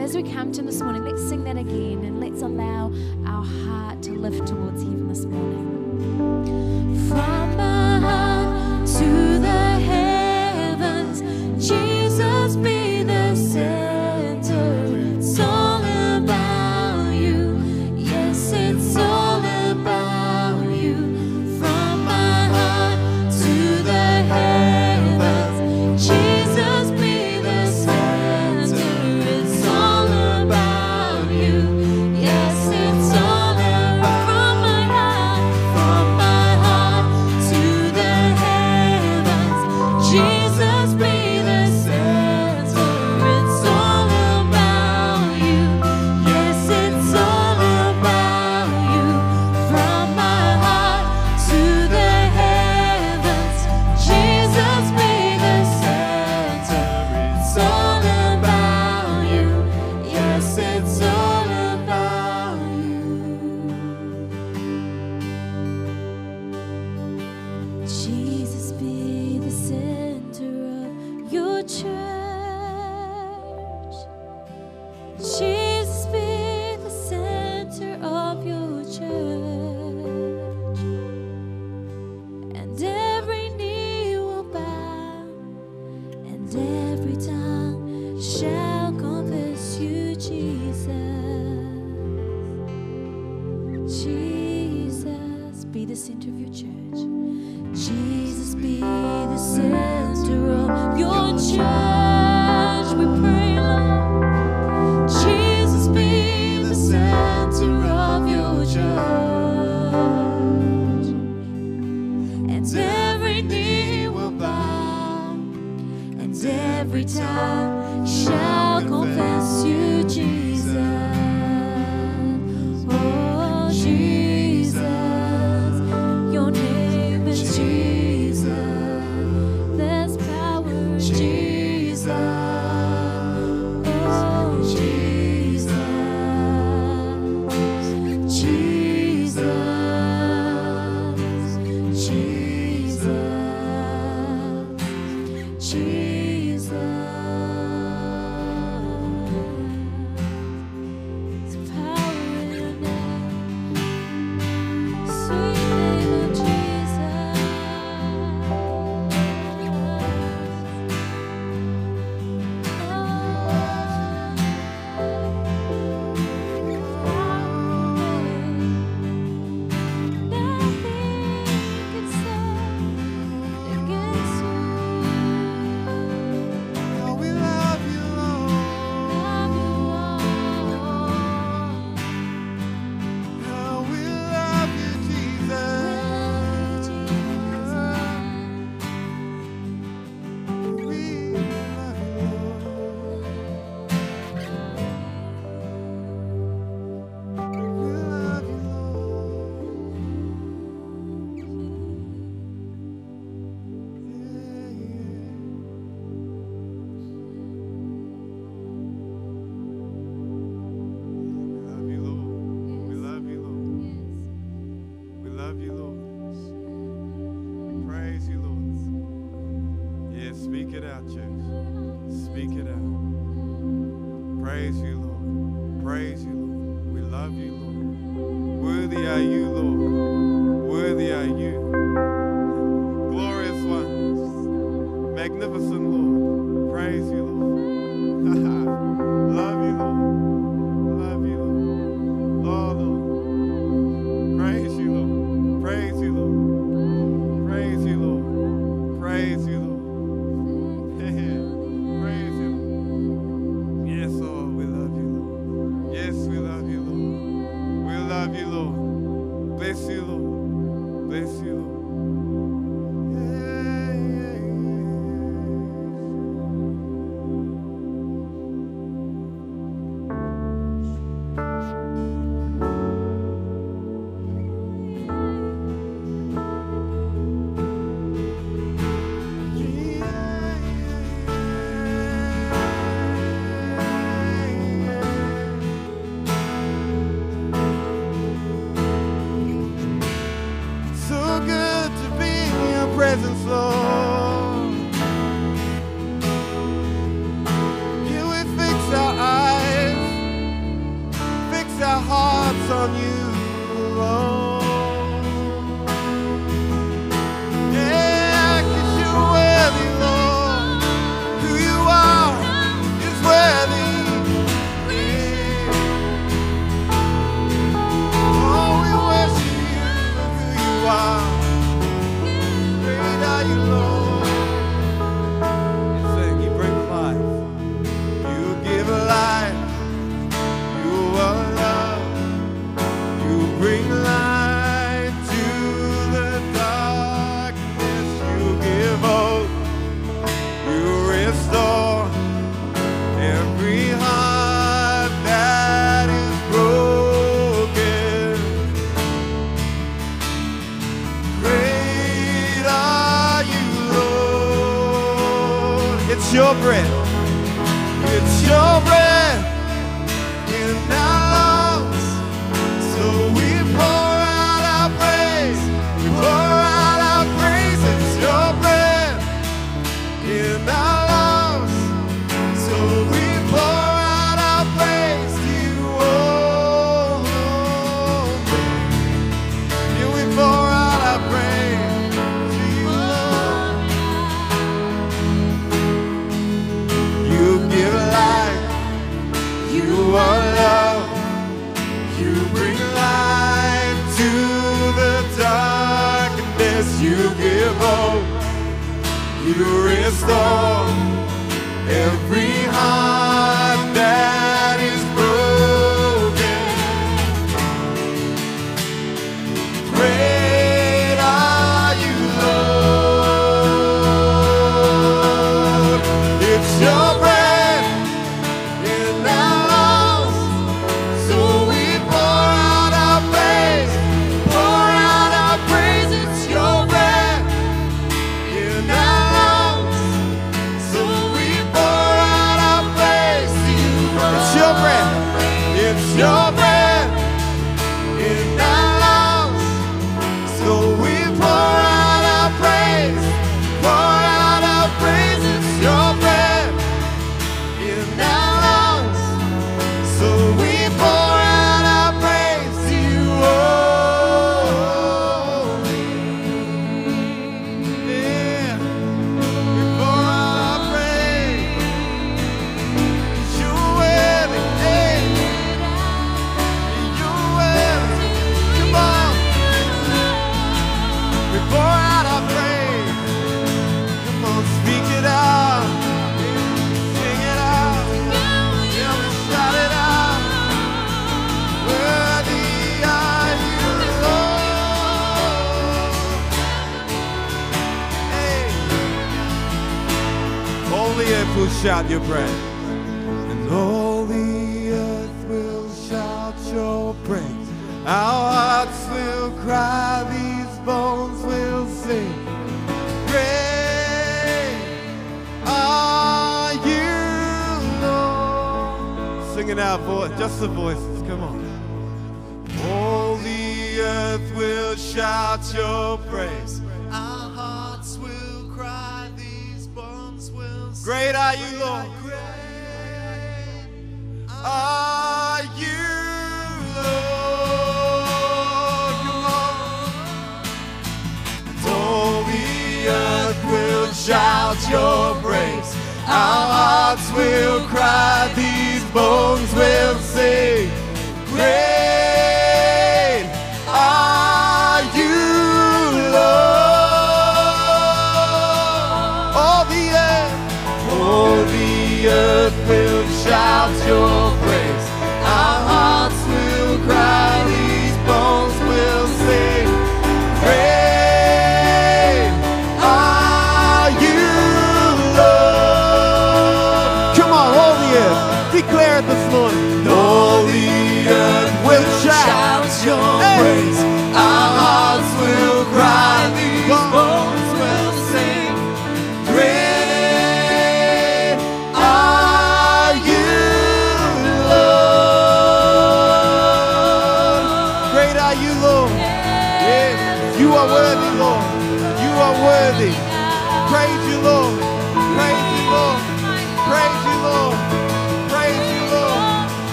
As 0.00 0.16
we 0.16 0.22
come 0.22 0.50
to 0.52 0.60
Him 0.60 0.66
this 0.66 0.80
morning, 0.80 1.04
let's 1.04 1.22
sing 1.28 1.44
that 1.44 1.58
again 1.58 2.04
and 2.04 2.20
let's 2.20 2.40
allow 2.40 2.90
our 3.26 3.44
heart 3.44 4.02
to 4.04 4.12
lift 4.12 4.48
towards 4.48 4.82
heaven 4.82 5.08
this 5.08 5.26
morning. 5.26 5.69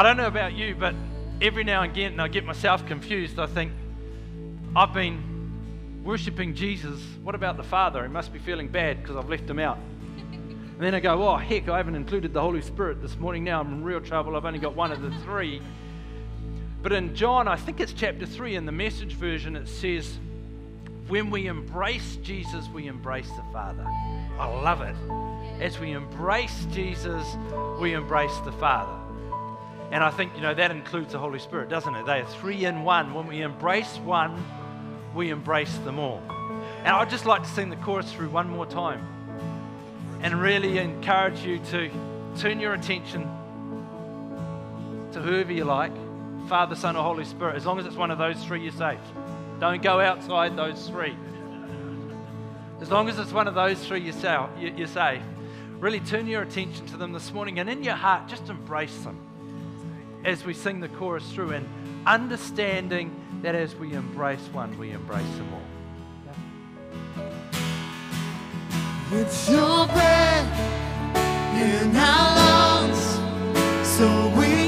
I 0.00 0.02
don't 0.02 0.16
know 0.16 0.28
about 0.28 0.54
you, 0.54 0.74
but 0.74 0.94
every 1.42 1.62
now 1.62 1.82
and 1.82 1.92
again 1.92 2.12
and 2.12 2.22
I 2.22 2.28
get 2.28 2.46
myself 2.46 2.86
confused. 2.86 3.38
I 3.38 3.44
think, 3.44 3.70
I've 4.74 4.94
been 4.94 6.00
worshipping 6.02 6.54
Jesus. 6.54 6.98
What 7.22 7.34
about 7.34 7.58
the 7.58 7.62
Father? 7.62 8.02
He 8.02 8.08
must 8.08 8.32
be 8.32 8.38
feeling 8.38 8.68
bad 8.68 9.02
because 9.02 9.14
I've 9.14 9.28
left 9.28 9.42
him 9.42 9.58
out. 9.58 9.76
And 10.32 10.80
then 10.80 10.94
I 10.94 11.00
go, 11.00 11.28
oh, 11.28 11.36
heck, 11.36 11.68
I 11.68 11.76
haven't 11.76 11.96
included 11.96 12.32
the 12.32 12.40
Holy 12.40 12.62
Spirit 12.62 13.02
this 13.02 13.18
morning. 13.18 13.44
Now 13.44 13.60
I'm 13.60 13.74
in 13.74 13.84
real 13.84 14.00
trouble. 14.00 14.36
I've 14.36 14.46
only 14.46 14.58
got 14.58 14.74
one 14.74 14.90
of 14.90 15.02
the 15.02 15.10
three. 15.18 15.60
But 16.82 16.92
in 16.92 17.14
John, 17.14 17.46
I 17.46 17.56
think 17.56 17.78
it's 17.78 17.92
chapter 17.92 18.24
3 18.24 18.56
in 18.56 18.64
the 18.64 18.72
message 18.72 19.12
version, 19.12 19.54
it 19.54 19.68
says, 19.68 20.18
when 21.08 21.28
we 21.28 21.46
embrace 21.46 22.16
Jesus, 22.22 22.66
we 22.68 22.86
embrace 22.86 23.28
the 23.28 23.44
Father. 23.52 23.84
I 24.38 24.46
love 24.46 24.80
it. 24.80 24.96
As 25.62 25.78
we 25.78 25.92
embrace 25.92 26.66
Jesus, 26.70 27.36
we 27.78 27.92
embrace 27.92 28.38
the 28.46 28.52
Father. 28.52 28.99
And 29.90 30.04
I 30.04 30.10
think, 30.10 30.36
you 30.36 30.40
know, 30.40 30.54
that 30.54 30.70
includes 30.70 31.12
the 31.12 31.18
Holy 31.18 31.40
Spirit, 31.40 31.68
doesn't 31.68 31.94
it? 31.94 32.06
They 32.06 32.20
are 32.20 32.26
three 32.26 32.64
in 32.64 32.84
one. 32.84 33.12
When 33.12 33.26
we 33.26 33.42
embrace 33.42 33.96
one, 33.98 34.44
we 35.14 35.30
embrace 35.30 35.76
them 35.78 35.98
all. 35.98 36.22
And 36.84 36.88
I'd 36.88 37.10
just 37.10 37.26
like 37.26 37.42
to 37.42 37.48
sing 37.48 37.70
the 37.70 37.76
chorus 37.76 38.12
through 38.12 38.30
one 38.30 38.48
more 38.48 38.66
time 38.66 39.04
and 40.22 40.40
really 40.40 40.78
encourage 40.78 41.40
you 41.40 41.58
to 41.70 41.90
turn 42.38 42.60
your 42.60 42.74
attention 42.74 43.22
to 45.12 45.20
whoever 45.20 45.52
you 45.52 45.64
like 45.64 45.92
Father, 46.48 46.74
Son, 46.74 46.96
or 46.96 47.02
Holy 47.02 47.24
Spirit. 47.24 47.56
As 47.56 47.66
long 47.66 47.78
as 47.78 47.86
it's 47.86 47.96
one 47.96 48.10
of 48.10 48.18
those 48.18 48.42
three, 48.44 48.62
you're 48.62 48.72
safe. 48.72 48.98
Don't 49.58 49.82
go 49.82 50.00
outside 50.00 50.56
those 50.56 50.88
three. 50.88 51.16
As 52.80 52.90
long 52.90 53.08
as 53.08 53.18
it's 53.18 53.32
one 53.32 53.46
of 53.46 53.54
those 53.54 53.84
three, 53.84 54.00
you're 54.00 54.12
safe. 54.86 55.22
Really 55.78 56.00
turn 56.00 56.26
your 56.26 56.42
attention 56.42 56.86
to 56.86 56.96
them 56.96 57.12
this 57.12 57.32
morning 57.32 57.58
and 57.58 57.68
in 57.68 57.82
your 57.84 57.94
heart, 57.94 58.28
just 58.28 58.48
embrace 58.48 58.96
them 59.02 59.29
as 60.24 60.44
we 60.44 60.52
sing 60.54 60.80
the 60.80 60.88
chorus 60.88 61.30
through 61.32 61.50
and 61.50 61.68
understanding 62.06 63.14
that 63.42 63.54
as 63.54 63.74
we 63.74 63.92
embrace 63.94 64.48
one, 64.52 64.76
we 64.78 64.90
embrace 64.90 65.22
them 65.36 65.48
all. 65.52 65.60
It's 69.12 69.48
your 69.48 69.86
breath 69.86 70.60
in 71.56 71.96
our 71.96 72.36
lungs, 72.36 73.18
so 73.86 74.32
we 74.38 74.59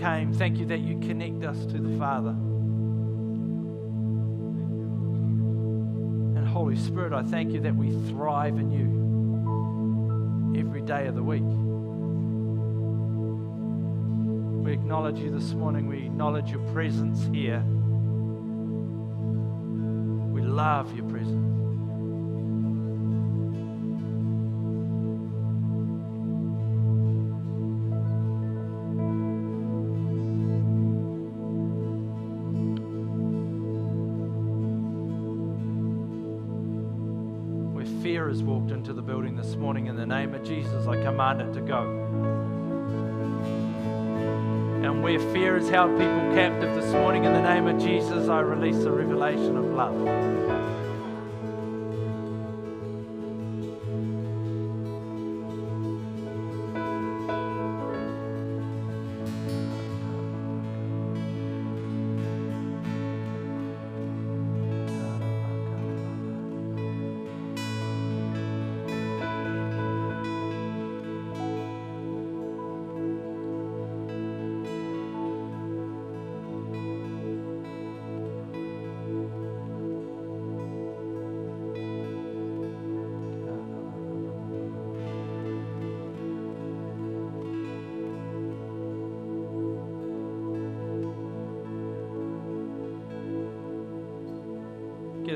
came. 0.00 0.32
Thank 0.32 0.58
you 0.58 0.64
that 0.66 0.80
you 0.80 0.98
connect 0.98 1.44
us 1.44 1.66
to 1.66 1.78
the 1.78 1.98
Father. 1.98 2.30
And 6.38 6.48
Holy 6.48 6.76
Spirit, 6.76 7.12
I 7.12 7.22
thank 7.22 7.52
you 7.52 7.60
that 7.60 7.76
we 7.76 7.90
thrive 8.08 8.56
in 8.56 8.70
you 8.70 10.58
every 10.58 10.80
day 10.80 11.06
of 11.06 11.14
the 11.14 11.22
week. 11.22 11.42
We 14.64 14.72
acknowledge 14.72 15.18
you 15.18 15.30
this 15.30 15.52
morning. 15.52 15.86
We 15.86 16.06
acknowledge 16.06 16.50
your 16.50 16.66
presence 16.72 17.28
here. 17.34 17.62
We 20.32 20.40
love 20.40 20.96
your 20.96 21.04
presence. 21.08 21.49
This 39.42 39.56
morning, 39.56 39.86
in 39.86 39.96
the 39.96 40.04
name 40.04 40.34
of 40.34 40.44
Jesus, 40.44 40.86
I 40.86 41.02
command 41.02 41.40
it 41.40 41.54
to 41.54 41.62
go. 41.62 41.82
And 44.84 45.02
where 45.02 45.18
fear 45.32 45.58
has 45.58 45.68
held 45.70 45.92
people 45.92 46.34
captive 46.34 46.74
this 46.74 46.92
morning, 46.92 47.24
in 47.24 47.32
the 47.32 47.42
name 47.42 47.66
of 47.66 47.80
Jesus, 47.80 48.28
I 48.28 48.40
release 48.40 48.84
a 48.84 48.92
revelation 48.92 49.56
of 49.56 49.64
love. 49.64 50.59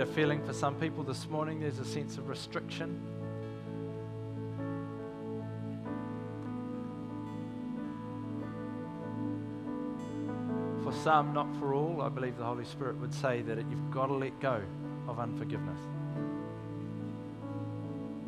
A 0.05 0.07
feeling 0.07 0.45
for 0.45 0.53
some 0.53 0.75
people 0.75 1.03
this 1.03 1.31
morning 1.31 1.61
there's 1.61 1.79
a 1.79 1.85
sense 1.85 2.19
of 2.19 2.29
restriction. 2.29 3.01
For 10.83 10.93
some, 10.93 11.33
not 11.33 11.47
for 11.59 11.73
all, 11.73 12.03
I 12.03 12.11
believe 12.11 12.37
the 12.37 12.45
Holy 12.45 12.67
Spirit 12.67 12.99
would 13.01 13.15
say 13.15 13.41
that 13.43 13.57
you've 13.57 13.91
got 13.91 14.09
to 14.09 14.13
let 14.13 14.39
go 14.41 14.61
of 15.09 15.19
unforgiveness. 15.19 15.81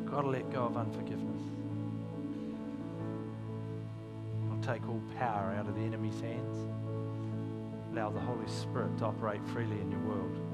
Got 0.07 0.23
to 0.23 0.29
let 0.29 0.51
go 0.51 0.65
of 0.65 0.79
unforgiveness. 0.79 1.43
It'll 4.47 4.75
take 4.75 4.89
all 4.89 5.03
power 5.19 5.55
out 5.59 5.69
of 5.69 5.75
the 5.75 5.83
enemy's 5.83 6.19
hands. 6.23 6.57
Allow 7.93 8.13
the 8.13 8.21
Holy 8.21 8.49
Spirit 8.49 8.97
to 8.99 9.05
operate 9.05 9.47
freely 9.53 9.79
in 9.79 9.91
your 9.91 10.01
world. 10.01 10.46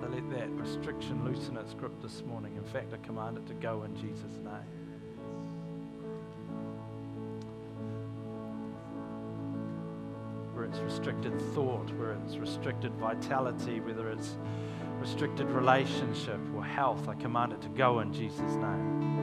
Father, 0.00 0.14
let 0.14 0.30
that 0.30 0.50
restriction 0.52 1.24
loosen 1.24 1.56
its 1.56 1.74
grip 1.74 1.92
this 2.02 2.22
morning. 2.24 2.54
In 2.56 2.64
fact, 2.64 2.92
I 2.92 2.96
command 3.06 3.36
it 3.36 3.46
to 3.48 3.54
go 3.54 3.82
in 3.82 3.94
Jesus' 3.96 4.38
name. 4.42 4.54
Where 10.54 10.64
it's 10.64 10.78
restricted 10.78 11.38
thought, 11.54 11.90
where 11.98 12.16
it's 12.24 12.36
restricted 12.36 12.92
vitality, 12.94 13.80
whether 13.80 14.10
it's 14.10 14.36
restricted 15.00 15.48
relationship 15.50 16.40
or 16.54 16.64
health, 16.64 17.08
I 17.08 17.14
command 17.14 17.52
it 17.52 17.60
to 17.62 17.68
go 17.68 18.00
in 18.00 18.12
Jesus' 18.12 18.54
name. 18.56 19.19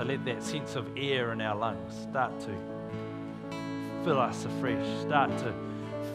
Father, 0.00 0.16
let 0.16 0.24
that 0.24 0.42
sense 0.42 0.76
of 0.76 0.96
air 0.96 1.30
in 1.32 1.42
our 1.42 1.54
lungs 1.54 1.92
start 1.94 2.40
to 2.40 2.54
fill 4.02 4.18
us 4.18 4.46
afresh, 4.46 4.82
start 5.02 5.30
to 5.36 5.52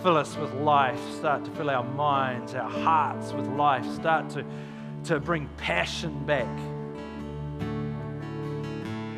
fill 0.01 0.17
us 0.17 0.35
with 0.37 0.51
life, 0.55 0.99
start 1.11 1.45
to 1.45 1.51
fill 1.51 1.69
our 1.69 1.83
minds, 1.83 2.55
our 2.55 2.67
hearts 2.67 3.31
with 3.31 3.45
life, 3.49 3.85
start 3.93 4.27
to, 4.31 4.43
to 5.03 5.19
bring 5.19 5.47
passion 5.57 6.25
back 6.25 6.47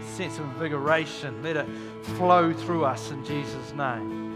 sense 0.03 0.37
of 0.37 0.43
invigoration. 0.45 1.41
Let 1.41 1.55
it 1.55 1.67
flow 2.17 2.51
through 2.51 2.83
us 2.83 3.09
in 3.11 3.23
Jesus' 3.23 3.71
name. 3.71 4.26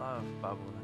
Love 0.00 0.24
bubble 0.42 0.79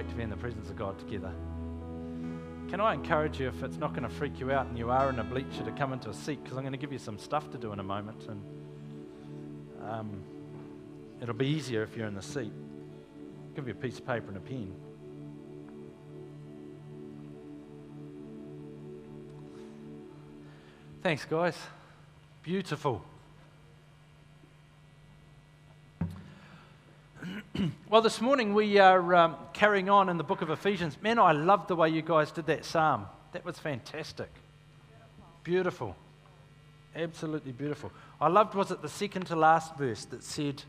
great 0.00 0.08
to 0.08 0.16
be 0.16 0.22
in 0.22 0.30
the 0.30 0.36
presence 0.36 0.70
of 0.70 0.76
God 0.76 0.98
together? 0.98 1.30
Can 2.70 2.80
I 2.80 2.94
encourage 2.94 3.38
you, 3.38 3.48
if 3.48 3.62
it's 3.62 3.76
not 3.76 3.90
going 3.90 4.04
to 4.04 4.08
freak 4.08 4.40
you 4.40 4.50
out 4.50 4.64
and 4.64 4.78
you 4.78 4.88
are 4.88 5.10
in 5.10 5.18
a 5.18 5.24
bleacher, 5.24 5.62
to 5.62 5.72
come 5.72 5.92
into 5.92 6.08
a 6.08 6.14
seat 6.14 6.42
because 6.42 6.56
I'm 6.56 6.62
going 6.62 6.72
to 6.72 6.78
give 6.78 6.90
you 6.90 6.98
some 6.98 7.18
stuff 7.18 7.50
to 7.50 7.58
do 7.58 7.74
in 7.74 7.80
a 7.80 7.82
moment. 7.82 8.26
And 8.26 8.42
um, 9.86 10.22
it'll 11.20 11.34
be 11.34 11.48
easier 11.48 11.82
if 11.82 11.98
you're 11.98 12.06
in 12.06 12.14
the 12.14 12.22
seat. 12.22 12.50
I'll 12.50 13.54
give 13.54 13.66
you 13.66 13.74
a 13.74 13.76
piece 13.76 13.98
of 13.98 14.06
paper 14.06 14.28
and 14.28 14.38
a 14.38 14.40
pen. 14.40 14.72
Thanks, 21.02 21.26
guys. 21.26 21.58
Beautiful. 22.42 23.04
well, 27.90 28.00
this 28.00 28.20
morning 28.20 28.54
we 28.54 28.78
are 28.78 29.14
um, 29.14 29.36
carrying 29.52 29.90
on 29.90 30.08
in 30.08 30.16
the 30.16 30.24
book 30.24 30.42
of 30.42 30.50
Ephesians. 30.50 30.96
Man, 31.02 31.18
I 31.18 31.32
loved 31.32 31.68
the 31.68 31.76
way 31.76 31.88
you 31.88 32.02
guys 32.02 32.30
did 32.30 32.46
that 32.46 32.64
psalm. 32.64 33.06
That 33.32 33.44
was 33.44 33.58
fantastic. 33.58 34.28
Beautiful. 35.42 35.96
Absolutely 36.94 37.52
beautiful. 37.52 37.92
I 38.20 38.28
loved, 38.28 38.54
was 38.54 38.70
it 38.70 38.82
the 38.82 38.88
second 38.88 39.26
to 39.26 39.36
last 39.36 39.76
verse 39.76 40.04
that 40.06 40.22
said, 40.22 40.62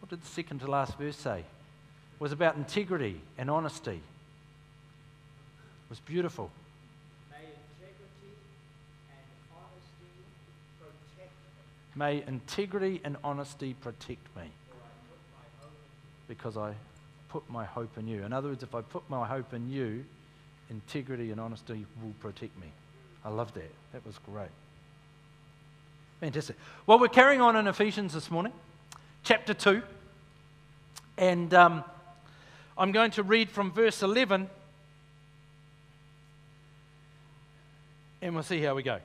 what 0.00 0.10
did 0.10 0.22
the 0.22 0.26
second 0.26 0.60
to 0.60 0.70
last 0.70 0.96
verse 0.96 1.16
say? 1.16 1.40
It 1.40 2.20
was 2.20 2.32
about 2.32 2.56
integrity 2.56 3.20
and 3.36 3.50
honesty. 3.50 3.92
It 3.92 4.00
was 5.90 6.00
beautiful. 6.00 6.50
May 11.94 12.24
integrity 12.26 13.02
and 13.04 13.18
honesty 13.22 13.74
protect 13.74 14.34
me 14.34 14.44
because 16.28 16.56
I 16.56 16.74
put 17.28 17.48
my 17.50 17.64
hope 17.64 17.98
in 17.98 18.06
you. 18.06 18.24
In 18.24 18.32
other 18.32 18.48
words, 18.48 18.62
if 18.62 18.74
I 18.74 18.82
put 18.82 19.08
my 19.08 19.26
hope 19.26 19.54
in 19.54 19.70
you, 19.70 20.04
integrity 20.70 21.30
and 21.30 21.40
honesty 21.40 21.86
will 22.02 22.14
protect 22.20 22.58
me. 22.58 22.66
I 23.24 23.30
love 23.30 23.52
that. 23.54 23.70
That 23.92 24.04
was 24.06 24.18
great. 24.26 24.48
Fantastic. 26.20 26.56
Well, 26.86 26.98
we're 26.98 27.08
carrying 27.08 27.40
on 27.40 27.56
in 27.56 27.66
Ephesians 27.66 28.14
this 28.14 28.30
morning, 28.30 28.52
chapter 29.24 29.54
2. 29.54 29.82
And 31.18 31.52
um, 31.52 31.84
I'm 32.76 32.92
going 32.92 33.10
to 33.12 33.22
read 33.22 33.50
from 33.50 33.72
verse 33.72 34.02
11, 34.02 34.48
and 38.22 38.34
we'll 38.34 38.42
see 38.42 38.60
how 38.60 38.74
we 38.74 38.82
go. 38.82 38.98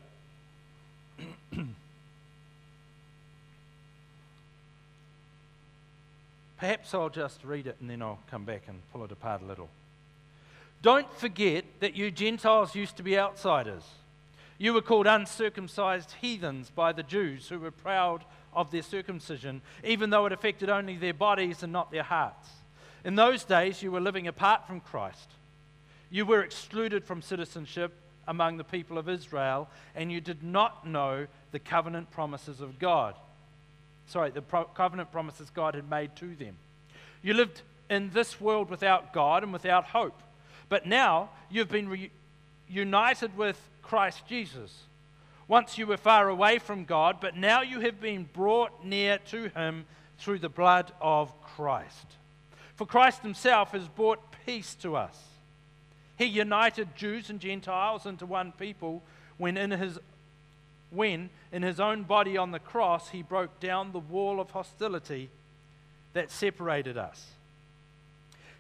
Perhaps 6.68 6.94
I'll 6.94 7.08
just 7.08 7.46
read 7.46 7.66
it 7.66 7.78
and 7.80 7.90
then 7.90 8.02
I'll 8.02 8.20
come 8.30 8.44
back 8.44 8.64
and 8.68 8.82
pull 8.92 9.06
it 9.06 9.12
apart 9.14 9.42
a 9.42 9.46
little. 9.46 9.70
Don't 10.82 11.10
forget 11.14 11.64
that 11.80 11.96
you 11.96 12.12
Gentiles 12.12 12.76
used 12.76 12.98
to 12.98 13.04
be 13.04 13.18
outsiders. 13.18 13.84
You 14.58 14.74
were 14.74 14.82
called 14.82 15.08
uncircumcised 15.08 16.16
heathens 16.20 16.70
by 16.70 16.92
the 16.92 17.04
Jews 17.04 17.48
who 17.48 17.58
were 17.58 17.72
proud 17.72 18.26
of 18.54 18.70
their 18.70 18.82
circumcision, 18.82 19.62
even 19.82 20.10
though 20.10 20.26
it 20.26 20.34
affected 20.34 20.70
only 20.70 20.98
their 20.98 21.14
bodies 21.14 21.64
and 21.64 21.72
not 21.72 21.90
their 21.90 22.04
hearts. 22.04 22.50
In 23.06 23.16
those 23.16 23.46
days, 23.46 23.82
you 23.82 23.90
were 23.90 24.02
living 24.02 24.28
apart 24.28 24.68
from 24.68 24.82
Christ. 24.82 25.30
You 26.10 26.26
were 26.26 26.44
excluded 26.44 27.06
from 27.06 27.22
citizenship 27.22 27.94
among 28.28 28.58
the 28.58 28.66
people 28.66 28.98
of 28.98 29.08
Israel, 29.08 29.70
and 29.96 30.12
you 30.12 30.20
did 30.20 30.44
not 30.44 30.86
know 30.86 31.28
the 31.54 31.60
covenant 31.60 32.12
promises 32.12 32.60
of 32.60 32.78
God 32.78 33.16
sorry, 34.08 34.32
the 34.32 34.42
pro- 34.42 34.66
covenant 34.66 35.12
promises 35.12 35.50
God 35.50 35.76
had 35.76 35.90
made 35.90 36.16
to 36.18 36.36
them. 36.36 36.56
You 37.22 37.34
lived 37.34 37.62
in 37.90 38.10
this 38.12 38.42
world 38.42 38.70
without 38.70 39.14
God 39.14 39.44
and 39.44 39.54
without 39.54 39.86
hope. 39.86 40.22
But 40.70 40.86
now 40.86 41.30
you've 41.50 41.70
been 41.70 41.90
re- 41.90 42.12
united 42.68 43.38
with 43.38 43.60
Christ 43.82 44.26
Jesus. 44.28 44.84
Once 45.48 45.78
you 45.78 45.88
were 45.88 45.98
far 45.98 46.28
away 46.28 46.60
from 46.60 46.84
God, 46.84 47.18
but 47.22 47.38
now 47.38 47.62
you 47.62 47.80
have 47.80 48.02
been 48.02 48.28
brought 48.34 48.84
near 48.84 49.18
to 49.30 49.50
Him 49.50 49.86
through 50.20 50.40
the 50.40 50.50
blood 50.50 50.92
of 51.00 51.32
Christ. 51.42 52.06
For 52.76 52.86
Christ 52.86 53.22
Himself 53.22 53.72
has 53.72 53.88
brought 53.88 54.20
peace 54.46 54.76
to 54.76 54.96
us. 54.98 55.18
He 56.18 56.26
united 56.26 56.96
Jews 56.96 57.30
and 57.30 57.40
Gentiles 57.40 58.06
into 58.06 58.26
one 58.26 58.52
people 58.52 59.04
when 59.38 59.56
in 59.56 59.72
His 59.72 60.00
when, 60.90 61.30
in 61.52 61.64
his 61.64 61.80
own 61.80 62.04
body 62.04 62.38
on 62.38 62.52
the 62.52 62.60
cross, 62.60 63.10
he 63.10 63.22
broke 63.22 63.60
down 63.60 63.92
the 63.92 64.00
wall 64.00 64.40
of 64.40 64.52
hostility 64.52 65.30
that 66.14 66.32
separated 66.32 66.98
us. 66.98 67.26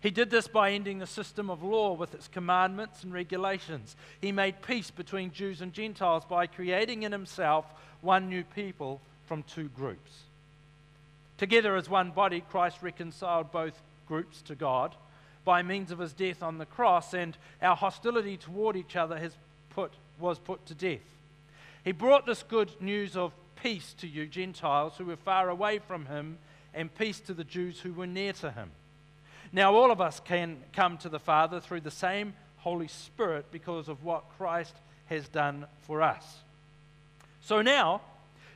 He 0.02 0.12
did 0.12 0.30
this 0.30 0.48
by 0.48 0.72
ending 0.72 1.00
the 1.00 1.08
system 1.08 1.50
of 1.50 1.64
law 1.64 1.94
with 1.94 2.14
its 2.14 2.28
commandments 2.28 3.04
and 3.04 3.12
regulations. 3.12 3.96
He 4.22 4.32
made 4.32 4.62
peace 4.62 4.92
between 4.92 5.32
Jews 5.32 5.62
and 5.62 5.74
Gentiles 5.74 6.24
by 6.24 6.48
creating 6.48 7.04
in 7.04 7.12
himself 7.12 7.66
one 8.02 8.30
new 8.30 8.44
people 8.44 9.02
from 9.26 9.44
two 9.44 9.70
groups. 9.70 10.12
Together 11.38 11.76
as 11.76 11.90
one 11.90 12.12
body, 12.12 12.42
Christ 12.42 12.78
reconciled 12.82 13.52
both 13.52 13.82
groups 14.08 14.42
to 14.44 14.56
God 14.56 14.96
by 15.44 15.64
means 15.64 15.92
of 15.92 16.00
his 16.00 16.14
death 16.14 16.44
on 16.44 16.58
the 16.58 16.66
cross, 16.66 17.14
and 17.14 17.38
our 17.62 17.76
hostility 17.76 18.38
toward 18.38 18.76
each 18.76 18.96
other 18.96 19.18
has 19.18 19.32
put, 19.70 19.94
was 20.20 20.38
put 20.40 20.66
to 20.66 20.76
death. 20.76 21.00
He 21.88 21.94
brought 21.94 22.26
this 22.26 22.44
good 22.44 22.70
news 22.82 23.16
of 23.16 23.32
peace 23.64 23.96
to 24.00 24.10
you, 24.10 24.26
Gentiles, 24.26 24.96
who 24.98 25.06
were 25.06 25.16
far 25.16 25.48
away 25.48 25.80
from 25.80 26.06
him, 26.06 26.38
and 26.74 26.94
peace 26.94 27.22
to 27.22 27.34
the 27.34 27.46
Jews 27.46 27.80
who 27.80 27.94
were 27.94 28.06
near 28.06 28.34
to 28.34 28.52
him. 28.52 28.72
Now, 29.54 29.74
all 29.74 29.90
of 29.90 30.02
us 30.02 30.20
can 30.20 30.58
come 30.74 30.98
to 30.98 31.08
the 31.08 31.18
Father 31.18 31.62
through 31.62 31.80
the 31.80 31.90
same 31.90 32.34
Holy 32.58 32.90
Spirit 32.90 33.46
because 33.54 33.88
of 33.88 34.04
what 34.04 34.26
Christ 34.38 34.76
has 35.06 35.30
done 35.30 35.66
for 35.80 36.02
us. 36.02 36.26
So 37.40 37.62
now, 37.62 38.02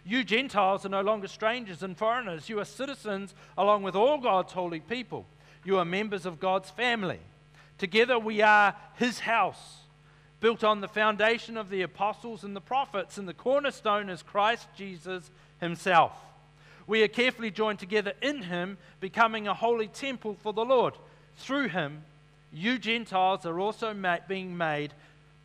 you 0.04 0.26
Gentiles 0.26 0.86
are 0.86 0.90
no 0.90 1.00
longer 1.00 1.30
strangers 1.30 1.84
and 1.84 1.98
foreigners. 1.98 2.50
You 2.50 2.60
are 2.60 2.66
citizens 2.66 3.34
along 3.58 3.84
with 3.84 3.96
all 3.96 4.18
God's 4.18 4.52
holy 4.52 4.82
people. 4.82 5.26
You 5.64 5.78
are 5.78 5.86
members 5.86 6.26
of 6.26 6.42
God's 6.42 6.70
family. 6.70 7.22
Together 7.78 8.20
we 8.20 8.42
are 8.42 8.76
his 8.98 9.20
house 9.20 9.81
built 10.42 10.64
on 10.64 10.82
the 10.82 10.88
foundation 10.88 11.56
of 11.56 11.70
the 11.70 11.84
apostles 11.84 12.44
and 12.44 12.56
the 12.56 12.62
prophets, 12.62 13.18
and 13.18 13.28
the 13.28 13.34
cornerstone 13.34 14.10
is 14.10 14.24
Christ 14.24 14.68
Jesus 14.76 15.32
himself. 15.62 16.12
We 16.88 17.04
are 17.04 17.08
carefully 17.08 17.52
joined 17.52 17.80
together 17.80 18.14
in 18.22 18.42
him, 18.42 18.78
becoming 19.00 19.48
a 19.48 19.54
holy 19.54 19.88
temple 19.88 20.36
for 20.42 20.52
the 20.52 20.66
Lord. 20.66 20.96
Through 21.38 21.70
him, 21.70 22.04
you 22.52 22.80
Gentiles 22.80 23.46
are 23.46 23.60
also 23.60 23.96
being 24.28 24.58
made 24.58 24.94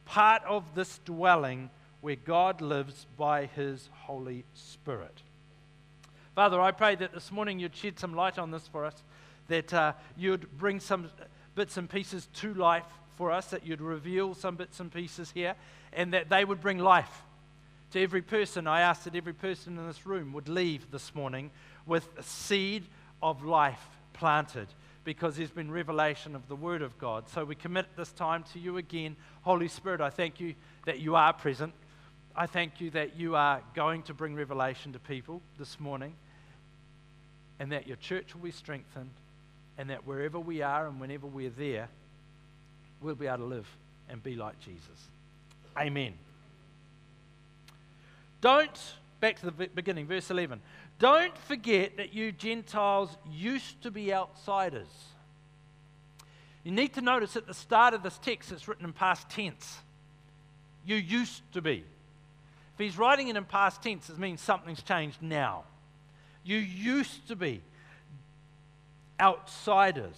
part 0.07 0.43
of 0.45 0.65
this 0.75 0.99
dwelling 1.05 1.71
where 2.01 2.17
God 2.17 2.61
lives 2.61 3.07
by 3.17 3.47
his 3.47 3.89
Holy 3.93 4.45
Spirit. 4.55 5.23
Father, 6.35 6.61
I 6.61 6.71
pray 6.71 6.95
that 6.97 7.13
this 7.13 7.31
morning 7.31 7.59
you'd 7.59 7.77
shed 7.77 7.99
some 7.99 8.15
light 8.15 8.39
on 8.39 8.51
this 8.51 8.67
for 8.67 8.85
us, 8.85 9.03
that 9.49 9.73
uh, 9.75 9.93
you'd 10.17 10.59
bring 10.59 10.81
some 10.81 11.11
bits 11.55 11.77
and 11.77 11.89
pieces 11.89 12.29
to 12.35 12.55
life 12.55 12.85
for 13.17 13.33
us, 13.33 13.47
that 13.47 13.67
you'd 13.67 13.81
reveal 13.81 14.35
some 14.35 14.57
bits 14.57 14.81
and 14.81 14.93
pieces 14.93 15.31
here, 15.33 15.55
and 15.93 16.13
that 16.13 16.29
they 16.29 16.45
would 16.45 16.61
bring 16.61 16.79
life 16.79 17.23
to 17.93 18.03
every 18.03 18.23
person. 18.23 18.67
I 18.67 18.81
ask 18.81 19.05
that 19.05 19.15
every 19.15 19.33
person 19.33 19.79
in 19.79 19.87
this 19.87 20.07
room 20.07 20.33
would 20.33 20.49
leave 20.49 20.91
this 20.91 21.15
morning 21.15 21.51
with 21.87 22.09
a 22.19 22.23
seed 22.23 22.85
of 23.23 23.45
life 23.45 23.89
planted 24.13 24.69
because 25.05 25.37
there's 25.37 25.51
been 25.51 25.71
revelation 25.71 26.35
of 26.35 26.49
the 26.49 26.57
Word 26.57 26.83
of 26.83 26.99
God. 26.99 27.29
So 27.29 27.45
we 27.45 27.55
commit 27.55 27.87
this 27.97 28.11
time 28.11 28.45
to 28.53 28.59
you 28.59 28.77
again. 28.77 29.15
Holy 29.43 29.69
Spirit, 29.69 30.01
I 30.01 30.11
thank 30.11 30.41
you 30.41 30.55
that 30.85 30.99
you 30.99 31.15
are 31.15 31.33
present. 31.33 31.73
I 32.35 32.47
thank 32.47 32.81
you 32.81 32.91
that 32.91 33.17
you 33.17 33.37
are 33.37 33.63
going 33.75 34.03
to 34.05 34.15
bring 34.15 34.35
revelation 34.35 34.93
to 34.93 34.99
people 34.99 35.41
this 35.59 35.79
morning 35.79 36.15
and 37.61 37.73
that 37.73 37.87
your 37.87 37.97
church 37.97 38.35
will 38.35 38.43
be 38.43 38.51
strengthened 38.51 39.11
and 39.79 39.91
that 39.91 40.07
wherever 40.07 40.39
we 40.39 40.61
are 40.61 40.89
and 40.89 41.01
whenever 41.01 41.27
we're 41.27 41.51
there, 41.51 41.89
we'll 43.01 43.15
be 43.15 43.27
able 43.27 43.39
to 43.39 43.45
live 43.45 43.69
and 44.09 44.23
be 44.23 44.37
like 44.37 44.59
Jesus. 44.61 45.09
Amen. 45.77 46.15
Don't, 48.41 48.95
back 49.21 49.41
to 49.41 49.47
the 49.47 49.69
beginning, 49.75 50.07
verse 50.07 50.31
11. 50.31 50.61
Don't 50.99 51.37
forget 51.37 51.97
that 51.97 52.15
you 52.15 52.33
Gentiles 52.33 53.17
used 53.31 53.83
to 53.83 53.91
be 53.91 54.13
outsiders. 54.13 54.89
You 56.65 56.73
need 56.73 56.95
to 56.95 57.01
notice 57.01 57.37
at 57.37 57.47
the 57.47 57.55
start 57.55 57.95
of 57.95 58.03
this 58.03 58.19
text, 58.19 58.51
it's 58.51 58.67
written 58.67 58.85
in 58.85 58.93
past 58.93 59.29
tense. 59.29 59.79
You 60.85 60.97
used 60.97 61.43
to 61.53 61.61
be. 61.61 61.85
If 62.75 62.79
he's 62.79 62.99
writing 62.99 63.29
it 63.29 63.37
in 63.37 63.45
past 63.45 63.83
tense, 63.83 64.11
it 64.11 64.19
means 64.19 64.41
something's 64.41 64.83
changed 64.83 65.23
now. 65.23 65.65
You 66.45 66.59
used 66.59 67.29
to 67.29 67.37
be 67.37 67.63
outsiders. 69.21 70.17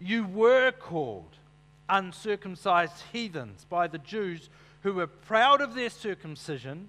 You 0.00 0.26
were 0.26 0.72
called 0.72 1.36
uncircumcised 1.92 3.04
heathens 3.12 3.66
by 3.68 3.86
the 3.86 3.98
Jews 3.98 4.48
who 4.82 4.94
were 4.94 5.06
proud 5.06 5.60
of 5.60 5.74
their 5.74 5.90
circumcision, 5.90 6.88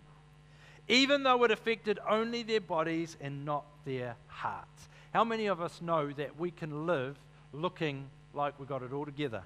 even 0.88 1.24
though 1.24 1.44
it 1.44 1.52
affected 1.52 2.00
only 2.10 2.42
their 2.42 2.62
bodies 2.62 3.18
and 3.22 3.46
not 3.46 3.66
their 3.86 4.16
hearts. 4.28 4.88
How 5.14 5.24
many 5.24 5.46
of 5.48 5.62
us 5.62 5.82
know 5.82 6.12
that 6.14 6.40
we 6.40 6.52
can 6.52 6.88
live 6.88 7.18
looking 7.52 8.06
like 8.34 8.58
we've 8.58 8.68
got 8.68 8.82
it 8.82 8.94
all 8.94 9.06
together, 9.06 9.44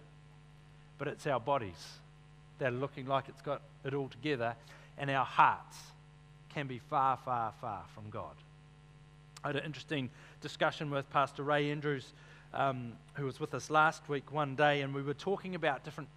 but 0.97 1.08
it's 1.08 1.28
our 1.28 1.39
bodies 1.39 1.97
that 2.60 2.72
are 2.72 2.78
looking 2.78 3.08
like 3.08 3.26
it's 3.28 3.41
got 3.41 3.62
it 3.84 3.93
all 3.93 4.08
together, 4.08 4.55
and 4.97 5.10
our 5.10 5.26
hearts 5.26 5.78
can 6.53 6.68
be 6.68 6.80
far, 6.89 7.18
far, 7.18 7.51
far 7.60 7.84
from 7.93 8.10
God? 8.10 8.36
I 9.43 9.49
had 9.49 9.58
an 9.58 9.66
interesting 9.66 10.10
discussion 10.41 10.89
with 10.89 11.10
Pastor 11.12 11.43
Ray 11.43 11.72
Andrews, 11.72 12.14
um, 12.54 12.93
who 13.14 13.26
was 13.26 13.39
with 13.39 13.54
us 13.54 13.70
last 13.70 14.08
week 14.10 14.32
one 14.32 14.56
day, 14.56 14.82
and 14.82 14.93
we 14.93 15.02
were 15.02 15.14
talking 15.14 15.56
about 15.56 15.84
different 15.84 16.10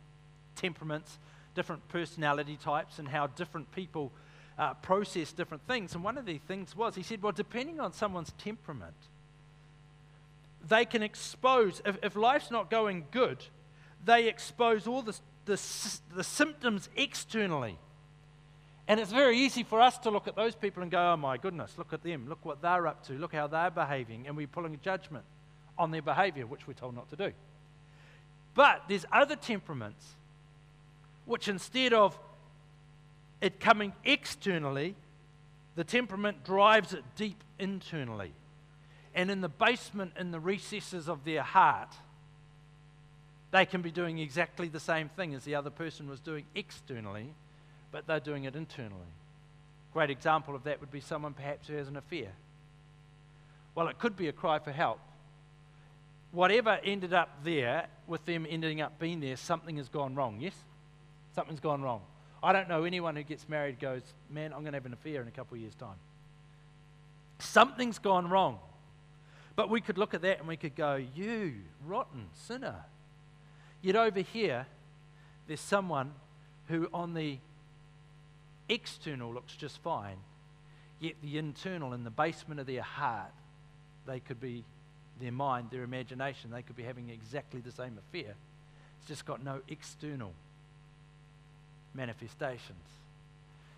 temperaments, 0.56 1.18
different 1.54 1.86
personality 1.88 2.56
types, 2.62 2.98
and 2.98 3.08
how 3.08 3.26
different 3.28 3.70
people 3.72 4.12
uh, 4.58 4.74
process 4.74 5.32
different 5.32 5.66
things. 5.66 5.94
And 5.94 6.04
one 6.04 6.18
of 6.18 6.26
the 6.26 6.38
things 6.38 6.76
was, 6.76 6.94
he 6.94 7.02
said, 7.02 7.22
well, 7.22 7.32
depending 7.32 7.80
on 7.80 7.92
someone's 7.92 8.32
temperament, 8.38 8.94
they 10.68 10.84
can 10.84 11.02
expose, 11.02 11.80
if, 11.84 11.96
if 12.02 12.16
life's 12.16 12.50
not 12.50 12.70
going 12.70 13.06
good, 13.10 13.38
they 14.04 14.28
expose 14.28 14.86
all 14.86 15.02
the, 15.02 15.16
the, 15.46 15.60
the 16.14 16.24
symptoms 16.24 16.88
externally. 16.96 17.78
And 18.86 18.98
it's 18.98 19.12
very 19.12 19.38
easy 19.38 19.62
for 19.62 19.80
us 19.80 19.98
to 19.98 20.10
look 20.10 20.26
at 20.26 20.36
those 20.36 20.54
people 20.54 20.82
and 20.82 20.90
go, 20.90 21.12
oh 21.12 21.16
my 21.16 21.36
goodness, 21.36 21.78
look 21.78 21.92
at 21.92 22.02
them, 22.02 22.28
look 22.28 22.44
what 22.44 22.60
they're 22.60 22.86
up 22.86 23.06
to, 23.06 23.14
look 23.14 23.32
how 23.32 23.46
they're 23.46 23.70
behaving, 23.70 24.26
and 24.26 24.36
we're 24.36 24.46
pulling 24.46 24.74
a 24.74 24.78
judgment 24.78 25.24
on 25.78 25.90
their 25.90 26.02
behavior, 26.02 26.46
which 26.46 26.66
we're 26.66 26.74
told 26.74 26.94
not 26.94 27.08
to 27.10 27.16
do. 27.16 27.32
But 28.54 28.84
there's 28.88 29.06
other 29.12 29.36
temperaments 29.36 30.04
which 31.26 31.48
instead 31.48 31.92
of 31.92 32.18
it 33.40 33.60
coming 33.60 33.92
externally, 34.04 34.94
the 35.76 35.84
temperament 35.84 36.44
drives 36.44 36.92
it 36.92 37.04
deep 37.16 37.42
internally. 37.58 38.32
And 39.14 39.30
in 39.30 39.40
the 39.40 39.48
basement, 39.48 40.12
in 40.18 40.30
the 40.30 40.40
recesses 40.40 41.08
of 41.08 41.24
their 41.24 41.42
heart, 41.42 41.94
they 43.50 43.64
can 43.64 43.82
be 43.82 43.90
doing 43.90 44.18
exactly 44.18 44.68
the 44.68 44.80
same 44.80 45.08
thing 45.08 45.34
as 45.34 45.44
the 45.44 45.54
other 45.54 45.70
person 45.70 46.08
was 46.08 46.20
doing 46.20 46.44
externally, 46.54 47.26
but 47.90 48.06
they're 48.06 48.20
doing 48.20 48.44
it 48.44 48.54
internally. 48.54 49.00
Great 49.92 50.10
example 50.10 50.54
of 50.54 50.64
that 50.64 50.80
would 50.80 50.92
be 50.92 51.00
someone 51.00 51.32
perhaps 51.32 51.66
who 51.66 51.74
has 51.74 51.88
an 51.88 51.96
affair. 51.96 52.28
Well, 53.74 53.88
it 53.88 53.98
could 53.98 54.16
be 54.16 54.28
a 54.28 54.32
cry 54.32 54.58
for 54.58 54.70
help. 54.70 55.00
Whatever 56.32 56.78
ended 56.84 57.12
up 57.12 57.28
there, 57.44 57.86
with 58.06 58.24
them 58.24 58.46
ending 58.48 58.80
up 58.80 58.98
being 58.98 59.20
there, 59.20 59.36
something 59.36 59.76
has 59.76 59.88
gone 59.88 60.14
wrong, 60.14 60.38
yes? 60.40 60.54
Something's 61.34 61.60
gone 61.60 61.82
wrong. 61.82 62.02
I 62.42 62.52
don't 62.52 62.68
know 62.68 62.84
anyone 62.84 63.16
who 63.16 63.22
gets 63.22 63.48
married 63.48 63.78
goes, 63.78 64.02
Man, 64.30 64.52
I'm 64.52 64.60
going 64.60 64.72
to 64.72 64.78
have 64.78 64.86
an 64.86 64.92
affair 64.92 65.20
in 65.22 65.28
a 65.28 65.32
couple 65.32 65.56
of 65.56 65.60
years' 65.60 65.74
time. 65.74 65.96
Something's 67.38 67.98
gone 67.98 68.28
wrong. 68.28 68.58
But 69.56 69.68
we 69.68 69.80
could 69.80 69.98
look 69.98 70.14
at 70.14 70.22
that 70.22 70.38
and 70.38 70.48
we 70.48 70.56
could 70.56 70.74
go, 70.74 70.94
You 71.14 71.54
rotten 71.86 72.26
sinner. 72.34 72.76
Yet 73.82 73.96
over 73.96 74.20
here, 74.20 74.66
there's 75.46 75.60
someone 75.60 76.12
who 76.68 76.88
on 76.94 77.14
the 77.14 77.38
external 78.68 79.32
looks 79.32 79.54
just 79.56 79.78
fine, 79.82 80.16
yet 81.00 81.14
the 81.22 81.38
internal, 81.38 81.92
in 81.92 82.04
the 82.04 82.10
basement 82.10 82.60
of 82.60 82.66
their 82.66 82.82
heart, 82.82 83.32
they 84.06 84.20
could 84.20 84.40
be, 84.40 84.64
their 85.20 85.32
mind, 85.32 85.68
their 85.70 85.82
imagination, 85.82 86.50
they 86.50 86.62
could 86.62 86.76
be 86.76 86.82
having 86.82 87.10
exactly 87.10 87.60
the 87.60 87.72
same 87.72 87.98
affair. 87.98 88.34
It's 88.98 89.08
just 89.08 89.24
got 89.24 89.44
no 89.44 89.60
external 89.68 90.32
manifestations. 91.94 92.78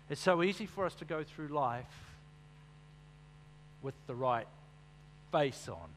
It's 0.09 0.21
so 0.21 0.43
easy 0.43 0.65
for 0.65 0.85
us 0.85 0.95
to 0.95 1.05
go 1.05 1.23
through 1.23 1.47
life 1.47 1.85
with 3.81 3.95
the 4.07 4.15
right 4.15 4.47
face 5.31 5.67
on. 5.67 5.89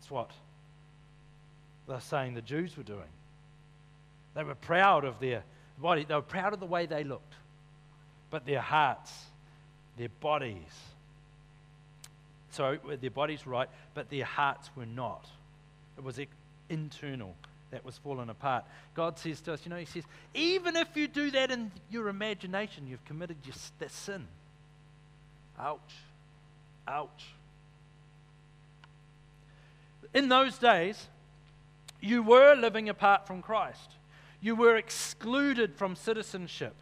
It's 0.00 0.10
what 0.10 0.30
they're 1.88 2.00
saying 2.00 2.34
the 2.34 2.42
Jews 2.42 2.76
were 2.76 2.82
doing. 2.82 3.00
They 4.34 4.44
were 4.44 4.54
proud 4.54 5.04
of 5.04 5.18
their 5.20 5.42
body, 5.78 6.04
they 6.04 6.14
were 6.14 6.22
proud 6.22 6.52
of 6.52 6.60
the 6.60 6.66
way 6.66 6.86
they 6.86 7.04
looked, 7.04 7.34
but 8.30 8.46
their 8.46 8.60
hearts, 8.60 9.12
their 9.96 10.10
bodies, 10.20 10.89
so 12.50 12.78
their 13.00 13.10
bodies 13.10 13.46
were 13.46 13.52
right, 13.52 13.68
but 13.94 14.10
their 14.10 14.24
hearts 14.24 14.70
were 14.76 14.86
not. 14.86 15.26
It 15.96 16.04
was 16.04 16.18
internal 16.68 17.34
that 17.70 17.84
was 17.84 17.98
fallen 17.98 18.30
apart. 18.30 18.64
God 18.94 19.18
says 19.18 19.40
to 19.42 19.52
us, 19.52 19.60
you 19.64 19.70
know, 19.70 19.76
He 19.76 19.84
says, 19.84 20.04
even 20.34 20.76
if 20.76 20.88
you 20.96 21.06
do 21.06 21.30
that 21.30 21.50
in 21.50 21.70
your 21.90 22.08
imagination, 22.08 22.86
you've 22.88 23.04
committed 23.04 23.36
your, 23.44 23.54
sin. 23.88 24.26
Ouch. 25.58 25.94
Ouch. 26.88 27.26
In 30.12 30.28
those 30.28 30.58
days, 30.58 31.06
you 32.00 32.22
were 32.22 32.54
living 32.54 32.88
apart 32.88 33.26
from 33.26 33.42
Christ. 33.42 33.90
You 34.40 34.56
were 34.56 34.76
excluded 34.76 35.76
from 35.76 35.94
citizenship 35.94 36.74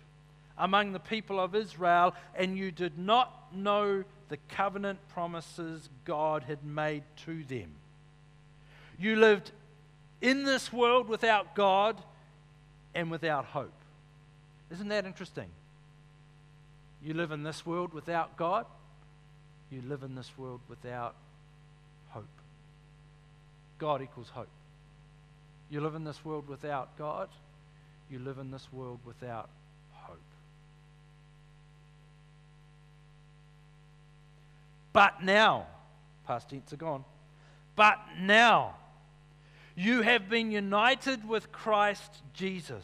among 0.56 0.92
the 0.92 1.00
people 1.00 1.38
of 1.38 1.54
Israel, 1.54 2.14
and 2.34 2.56
you 2.56 2.70
did 2.70 2.98
not 2.98 3.52
know 3.54 4.04
the 4.28 4.36
covenant 4.48 4.98
promises 5.08 5.88
God 6.04 6.44
had 6.44 6.64
made 6.64 7.02
to 7.24 7.42
them. 7.44 7.70
You 8.98 9.16
lived 9.16 9.52
in 10.20 10.44
this 10.44 10.72
world 10.72 11.08
without 11.08 11.54
God 11.54 12.00
and 12.94 13.10
without 13.10 13.44
hope. 13.44 13.72
Isn't 14.70 14.88
that 14.88 15.06
interesting? 15.06 15.48
You 17.02 17.14
live 17.14 17.30
in 17.30 17.42
this 17.42 17.64
world 17.64 17.92
without 17.94 18.36
God, 18.36 18.66
you 19.70 19.82
live 19.86 20.02
in 20.02 20.14
this 20.14 20.30
world 20.36 20.60
without 20.68 21.14
hope. 22.08 22.24
God 23.78 24.02
equals 24.02 24.30
hope. 24.30 24.48
You 25.70 25.80
live 25.80 25.94
in 25.94 26.04
this 26.04 26.24
world 26.24 26.48
without 26.48 26.96
God, 26.98 27.28
you 28.10 28.18
live 28.18 28.38
in 28.38 28.50
this 28.50 28.66
world 28.72 28.98
without 29.04 29.48
hope. 29.92 30.18
But 34.98 35.22
now, 35.22 35.68
past 36.26 36.50
tense 36.50 36.72
are 36.72 36.76
gone, 36.76 37.04
but 37.76 38.00
now 38.20 38.74
you 39.76 40.02
have 40.02 40.28
been 40.28 40.50
united 40.50 41.28
with 41.28 41.52
Christ 41.52 42.20
Jesus. 42.34 42.82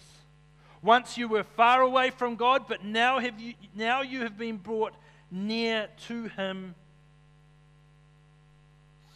Once 0.81 1.19
you 1.19 1.27
were 1.27 1.43
far 1.43 1.83
away 1.83 2.11
from 2.11 2.37
God, 2.37 2.67
but 2.69 2.85
now, 2.85 3.19
have 3.19 3.41
you, 3.41 3.55
now 3.75 4.03
you 4.03 4.21
have 4.21 4.39
been 4.39 4.59
brought 4.59 4.95
near 5.29 5.89
to 6.07 6.29
Him 6.29 6.77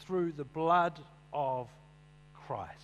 through 0.01 0.33
the 0.33 0.43
blood 0.43 0.99
of 1.33 1.69
Christ. 2.49 2.75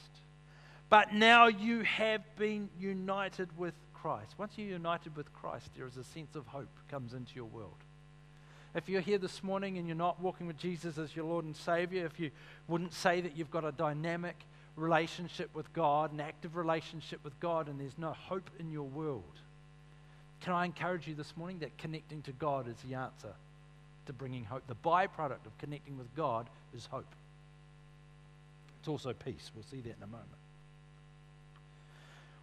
But 0.91 1.12
now 1.12 1.49
you 1.49 1.83
have 1.83 2.23
been 2.37 2.69
united 2.79 3.49
with 3.59 3.75
Christ. 3.95 4.37
Once 4.39 4.53
you're 4.57 4.69
united 4.69 5.17
with 5.17 5.33
Christ, 5.33 5.71
there 5.77 5.89
is 5.89 5.97
a 5.97 6.05
sense 6.05 6.37
of 6.37 6.47
hope 6.47 6.71
comes 6.89 7.15
into 7.15 7.35
your 7.35 7.47
world. 7.47 7.75
If 8.75 8.89
you're 8.89 9.01
here 9.01 9.18
this 9.18 9.43
morning 9.45 9.79
and 9.79 9.87
you're 9.87 9.97
not 9.97 10.20
walking 10.20 10.49
with 10.49 10.59
Jesus 10.59 10.99
as 10.99 11.14
your 11.14 11.27
Lord 11.27 11.45
and 11.45 11.57
Savior, 11.57 12.05
if 12.05 12.18
you 12.18 12.31
wouldn't 12.66 12.93
say 12.93 13.20
that 13.20 13.37
you've 13.37 13.51
got 13.51 13.64
a 13.64 13.70
dynamic 13.70 14.35
relationship 14.77 15.51
with 15.55 15.72
God, 15.72 16.12
an 16.12 16.20
active 16.20 16.57
relationship 16.57 17.20
with 17.22 17.39
God, 17.39 17.68
and 17.68 17.79
there's 17.79 17.97
no 17.97 18.12
hope 18.12 18.51
in 18.59 18.72
your 18.72 18.83
world, 18.83 19.22
can 20.41 20.53
I 20.53 20.64
encourage 20.64 21.07
you 21.07 21.14
this 21.14 21.37
morning 21.37 21.61
that 21.61 21.79
connecting 21.79 22.20
to 22.22 22.33
God 22.33 22.68
is 22.68 22.77
the 22.87 22.97
answer 22.97 23.33
to 24.07 24.12
bringing 24.12 24.45
hope? 24.45 24.66
The 24.66 24.75
byproduct 24.75 25.47
of 25.47 25.57
connecting 25.59 25.97
with 25.97 26.14
God 26.16 26.49
is 26.77 26.87
hope. 26.87 27.07
It's 28.81 28.89
also 28.89 29.12
peace. 29.12 29.53
We'll 29.55 29.64
see 29.70 29.81
that 29.89 29.97
in 29.97 30.03
a 30.03 30.07
moment. 30.07 30.29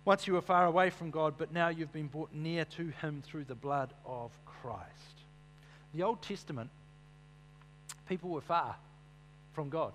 Once 0.06 0.26
you 0.26 0.34
were 0.34 0.42
far 0.42 0.66
away 0.66 0.90
from 0.90 1.12
God, 1.12 1.36
but 1.38 1.54
now 1.54 1.68
you've 1.68 1.94
been 1.94 2.08
brought 2.08 2.34
near 2.34 2.66
to 2.66 2.88
Him 3.02 3.22
through 3.24 3.44
the 3.44 3.54
blood 3.54 3.94
of 4.06 4.32
Christ. 4.46 5.21
The 5.94 6.04
Old 6.04 6.22
Testament, 6.22 6.70
people 8.08 8.30
were 8.30 8.42
far 8.42 8.76
from 9.54 9.70
God. 9.70 9.94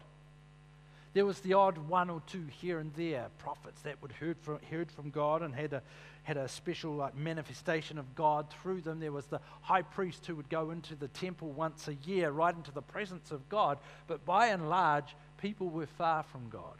There 1.14 1.24
was 1.24 1.40
the 1.40 1.54
odd 1.54 1.78
one 1.78 2.10
or 2.10 2.20
two 2.26 2.44
here 2.60 2.78
and 2.78 2.92
there 2.94 3.28
prophets 3.38 3.80
that 3.82 4.02
would 4.02 4.12
heard 4.12 4.36
from, 4.42 4.58
heard 4.70 4.90
from 4.90 5.08
God 5.08 5.40
and 5.40 5.54
had 5.54 5.72
a, 5.72 5.82
had 6.24 6.36
a 6.36 6.46
special 6.46 6.92
like 6.92 7.16
manifestation 7.16 7.96
of 7.96 8.14
God 8.14 8.46
through 8.50 8.82
them. 8.82 9.00
There 9.00 9.12
was 9.12 9.24
the 9.24 9.40
high 9.62 9.80
priest 9.80 10.26
who 10.26 10.36
would 10.36 10.50
go 10.50 10.72
into 10.72 10.94
the 10.94 11.08
temple 11.08 11.52
once 11.52 11.88
a 11.88 11.94
year, 12.06 12.30
right 12.30 12.54
into 12.54 12.70
the 12.70 12.82
presence 12.82 13.30
of 13.30 13.48
God. 13.48 13.78
But 14.06 14.26
by 14.26 14.48
and 14.48 14.68
large, 14.68 15.16
people 15.40 15.70
were 15.70 15.86
far 15.86 16.22
from 16.24 16.50
God. 16.50 16.76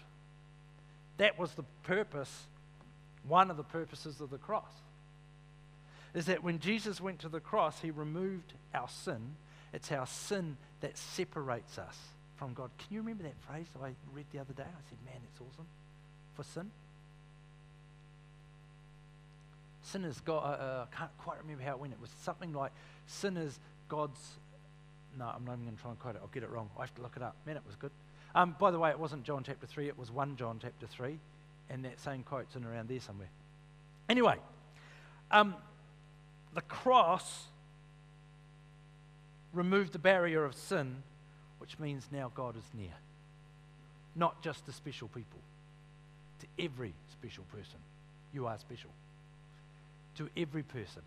That 1.17 1.39
was 1.39 1.53
the 1.53 1.65
purpose, 1.85 2.45
one 3.27 3.51
of 3.51 3.57
the 3.57 3.65
purposes 3.65 4.21
of 4.21 4.29
the 4.29 4.37
cross. 4.37 4.73
Is 6.17 6.27
that 6.27 6.43
when 6.43 6.59
Jesus 6.59 7.01
went 7.01 7.21
to 7.21 7.29
the 7.29 7.41
cross, 7.41 7.81
he 7.81 7.93
removed 7.93 8.55
our 8.75 8.89
sin. 8.89 9.37
It's 9.73 9.93
our 9.93 10.07
sin 10.07 10.57
that 10.81 10.97
separates 10.97 11.79
us 11.79 11.97
from 12.37 12.55
God. 12.55 12.71
Can 12.79 12.89
you 12.91 13.01
remember 13.01 13.23
that 13.23 13.37
phrase 13.47 13.67
I 13.81 13.91
read 14.15 14.25
the 14.33 14.39
other 14.39 14.55
day? 14.55 14.65
I 14.65 14.83
said, 14.89 14.99
man, 15.05 15.21
it's 15.31 15.41
awesome. 15.41 15.67
For 16.35 16.43
sin. 16.43 16.71
Sin 19.83 20.05
is 20.05 20.21
God, 20.21 20.39
uh, 20.39 20.63
uh, 20.63 20.87
I 20.91 20.97
can't 20.97 21.11
quite 21.19 21.39
remember 21.43 21.63
how 21.63 21.73
it 21.73 21.79
went. 21.79 21.93
It 21.93 22.01
was 22.01 22.11
something 22.23 22.53
like 22.53 22.73
sin 23.07 23.37
is 23.37 23.61
God's 23.89 24.19
no, 25.19 25.33
I'm 25.35 25.45
not 25.45 25.53
even 25.53 25.65
going 25.65 25.77
to 25.77 25.83
try 25.83 25.91
and 25.91 26.01
quote 26.01 26.15
it. 26.15 26.21
I'll 26.23 26.29
get 26.29 26.43
it 26.43 26.51
wrong. 26.51 26.69
I 26.77 26.83
have 26.83 26.95
to 26.97 27.03
look 27.03 27.17
it 27.17 27.23
up. 27.23 27.37
Man, 27.47 27.57
it 27.57 27.63
was 27.67 27.77
good. 27.77 27.91
Um, 28.35 28.55
by 28.59 28.71
the 28.71 28.79
way, 28.79 28.91
it 28.91 28.99
wasn't 28.99 29.25
John 29.25 29.43
chapter 29.45 29.67
3, 29.67 29.89
it 29.89 29.99
was 29.99 30.11
1 30.11 30.37
John 30.37 30.59
chapter 30.61 30.87
3, 30.87 31.19
and 31.71 31.85
that 31.85 32.01
same 32.01 32.23
quote's 32.23 32.55
in 32.55 32.65
around 32.65 32.89
there 32.89 33.01
somewhere. 33.01 33.31
Anyway, 34.09 34.37
um, 35.31 35.55
the 36.57 36.63
cross 36.63 37.45
removed 39.53 39.93
the 39.93 39.99
barrier 39.99 40.43
of 40.45 40.55
sin, 40.55 40.97
which 41.59 41.79
means 41.79 42.09
now 42.11 42.33
God 42.35 42.57
is 42.57 42.65
near. 42.75 42.95
Not 44.17 44.43
just 44.43 44.65
to 44.65 44.73
special 44.73 45.09
people, 45.09 45.39
to 46.41 46.65
every 46.65 46.95
special 47.13 47.45
person. 47.53 47.79
You 48.33 48.47
are 48.47 48.59
special. 48.59 48.89
To 50.17 50.31
every 50.35 50.63
person. 50.63 51.03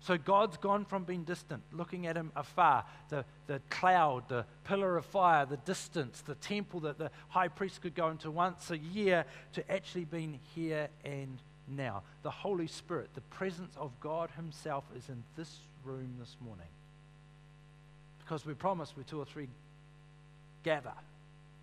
So 0.00 0.18
God's 0.18 0.58
gone 0.58 0.84
from 0.84 1.04
being 1.04 1.24
distant, 1.24 1.62
looking 1.72 2.06
at 2.06 2.16
him 2.16 2.30
afar, 2.36 2.84
the, 3.08 3.24
the 3.46 3.62
cloud, 3.70 4.28
the 4.28 4.44
pillar 4.64 4.98
of 4.98 5.06
fire, 5.06 5.46
the 5.46 5.56
distance, 5.58 6.20
the 6.20 6.34
temple 6.34 6.80
that 6.80 6.98
the 6.98 7.10
high 7.28 7.48
priest 7.48 7.80
could 7.80 7.94
go 7.94 8.08
into 8.08 8.30
once 8.30 8.70
a 8.70 8.76
year, 8.76 9.24
to 9.54 9.72
actually 9.72 10.04
being 10.04 10.40
here 10.54 10.88
and 11.06 11.38
now. 11.68 12.02
The 12.22 12.30
Holy 12.30 12.66
Spirit, 12.66 13.10
the 13.14 13.20
presence 13.22 13.74
of 13.76 13.90
God 14.00 14.30
Himself, 14.36 14.84
is 14.96 15.08
in 15.08 15.22
this 15.36 15.58
room 15.84 16.14
this 16.18 16.36
morning. 16.44 16.66
Because 18.24 18.46
we 18.46 18.54
promised 18.54 18.96
where 18.96 19.04
two 19.04 19.18
or 19.18 19.24
three 19.24 19.48
gather, 20.62 20.92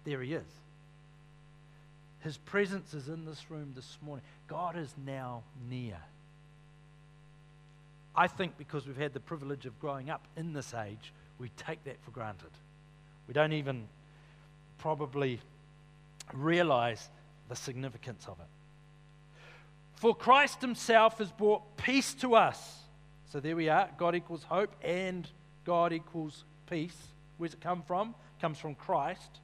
there 0.04 0.22
He 0.22 0.34
is. 0.34 0.44
His 2.22 2.38
presence 2.38 2.94
is 2.94 3.08
in 3.08 3.26
this 3.26 3.50
room 3.50 3.72
this 3.76 3.98
morning. 4.02 4.26
God 4.48 4.78
is 4.78 4.94
now 5.06 5.44
near. 5.70 5.98
I 8.16 8.28
think 8.28 8.58
because 8.58 8.86
we've 8.86 8.98
had 8.98 9.14
the 9.14 9.22
privilege 9.22 9.66
of 9.66 9.80
growing 9.80 10.10
up 10.10 10.28
in 10.36 10.52
this 10.52 10.74
age, 10.74 11.14
we 11.40 11.50
take 11.56 11.84
that 11.86 11.96
for 12.04 12.12
granted. 12.12 12.50
We 13.28 13.34
don't 13.34 13.54
even 13.54 13.88
probably 14.80 15.40
realize 16.34 17.08
the 17.48 17.56
significance 17.56 18.26
of 18.28 18.38
it. 18.40 18.59
For 20.00 20.16
Christ 20.16 20.62
himself 20.62 21.18
has 21.18 21.30
brought 21.30 21.76
peace 21.76 22.14
to 22.16 22.34
us. 22.34 22.78
So 23.34 23.42
there 23.42 23.58
we 23.58 23.68
are. 23.68 23.90
God 23.98 24.16
equals 24.16 24.44
hope 24.44 24.74
and 24.82 25.28
God 25.66 25.92
equals 25.92 26.46
peace. 26.70 26.96
Where's 27.38 27.54
it 27.54 27.60
come 27.60 27.84
from? 27.84 28.16
It 28.38 28.42
comes 28.42 28.58
from 28.58 28.76
Christ. 28.76 29.42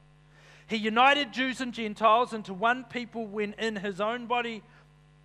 He 0.66 0.76
united 0.76 1.34
Jews 1.34 1.60
and 1.60 1.74
Gentiles 1.74 2.32
into 2.32 2.54
one 2.54 2.84
people 2.84 3.26
when 3.26 3.52
in 3.58 3.76
his 3.76 4.00
own 4.00 4.24
body 4.24 4.62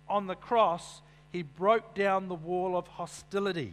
on 0.06 0.26
the 0.26 0.34
cross 0.34 1.00
he 1.32 1.42
broke 1.42 1.94
down 1.94 2.28
the 2.28 2.34
wall 2.34 2.76
of 2.76 2.86
hostility 2.86 3.72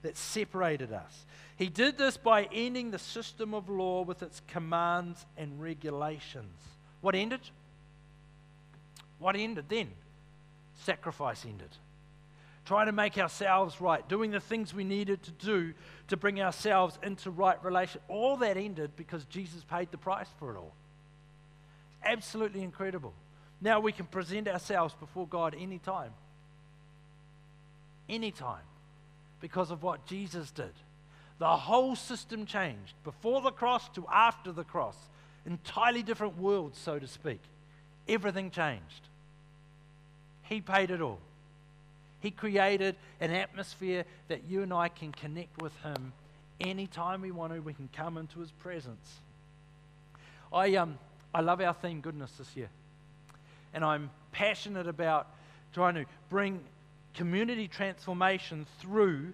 that 0.00 0.16
separated 0.16 0.94
us. 0.94 1.26
He 1.58 1.68
did 1.68 1.98
this 1.98 2.16
by 2.16 2.48
ending 2.50 2.90
the 2.90 2.98
system 2.98 3.52
of 3.52 3.68
law 3.68 4.00
with 4.00 4.22
its 4.22 4.40
commands 4.48 5.26
and 5.36 5.60
regulations. 5.60 6.56
What 7.02 7.14
ended? 7.14 7.40
What 9.18 9.36
ended 9.36 9.66
then? 9.68 9.90
Sacrifice 10.82 11.44
ended. 11.44 11.70
Trying 12.64 12.86
to 12.86 12.92
make 12.92 13.18
ourselves 13.18 13.80
right, 13.80 14.08
doing 14.08 14.30
the 14.30 14.40
things 14.40 14.72
we 14.72 14.84
needed 14.84 15.22
to 15.24 15.30
do 15.32 15.74
to 16.08 16.16
bring 16.16 16.40
ourselves 16.40 16.98
into 17.02 17.30
right 17.30 17.62
relation. 17.62 18.00
All 18.08 18.36
that 18.38 18.56
ended 18.56 18.92
because 18.96 19.24
Jesus 19.26 19.62
paid 19.64 19.90
the 19.90 19.98
price 19.98 20.28
for 20.38 20.54
it 20.54 20.56
all. 20.56 20.72
Absolutely 22.02 22.62
incredible. 22.62 23.12
Now 23.60 23.80
we 23.80 23.92
can 23.92 24.06
present 24.06 24.48
ourselves 24.48 24.94
before 24.98 25.26
God 25.26 25.54
anytime. 25.58 26.12
Anytime. 28.08 28.62
Because 29.40 29.70
of 29.70 29.82
what 29.82 30.06
Jesus 30.06 30.50
did. 30.50 30.72
The 31.38 31.56
whole 31.56 31.96
system 31.96 32.46
changed. 32.46 32.94
Before 33.04 33.42
the 33.42 33.50
cross 33.50 33.88
to 33.90 34.06
after 34.10 34.52
the 34.52 34.64
cross. 34.64 34.96
Entirely 35.44 36.02
different 36.02 36.38
worlds, 36.38 36.78
so 36.78 36.98
to 36.98 37.06
speak. 37.06 37.40
Everything 38.08 38.50
changed. 38.50 39.08
He 40.48 40.60
paid 40.60 40.90
it 40.90 41.00
all. 41.00 41.18
He 42.20 42.30
created 42.30 42.96
an 43.20 43.30
atmosphere 43.30 44.04
that 44.28 44.44
you 44.48 44.62
and 44.62 44.72
I 44.72 44.88
can 44.88 45.12
connect 45.12 45.60
with 45.60 45.76
Him 45.82 46.12
anytime 46.60 47.20
we 47.20 47.30
want 47.30 47.52
to. 47.52 47.60
We 47.60 47.74
can 47.74 47.88
come 47.92 48.16
into 48.16 48.40
His 48.40 48.50
presence. 48.52 49.18
I, 50.52 50.76
um, 50.76 50.98
I 51.34 51.40
love 51.40 51.60
our 51.60 51.74
theme, 51.74 52.00
Goodness, 52.00 52.30
this 52.38 52.56
year. 52.56 52.70
And 53.74 53.84
I'm 53.84 54.10
passionate 54.32 54.86
about 54.86 55.26
trying 55.72 55.94
to 55.96 56.04
bring 56.30 56.60
community 57.14 57.68
transformation 57.68 58.66
through, 58.78 59.32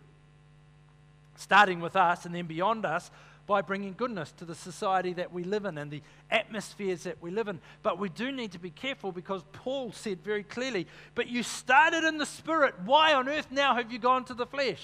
starting 1.36 1.80
with 1.80 1.96
us 1.96 2.24
and 2.24 2.34
then 2.34 2.46
beyond 2.46 2.84
us, 2.84 3.10
by 3.50 3.62
bringing 3.62 3.94
goodness 3.94 4.30
to 4.30 4.44
the 4.44 4.54
society 4.54 5.12
that 5.12 5.32
we 5.32 5.42
live 5.42 5.64
in 5.64 5.76
and 5.76 5.90
the 5.90 6.02
atmospheres 6.30 7.02
that 7.02 7.20
we 7.20 7.32
live 7.32 7.48
in. 7.48 7.58
But 7.82 7.98
we 7.98 8.08
do 8.08 8.30
need 8.30 8.52
to 8.52 8.60
be 8.60 8.70
careful 8.70 9.10
because 9.10 9.42
Paul 9.52 9.90
said 9.90 10.22
very 10.22 10.44
clearly, 10.44 10.86
But 11.16 11.26
you 11.26 11.42
started 11.42 12.04
in 12.04 12.18
the 12.18 12.26
spirit. 12.26 12.76
Why 12.84 13.12
on 13.12 13.28
earth 13.28 13.48
now 13.50 13.74
have 13.74 13.90
you 13.90 13.98
gone 13.98 14.24
to 14.26 14.34
the 14.34 14.46
flesh? 14.46 14.80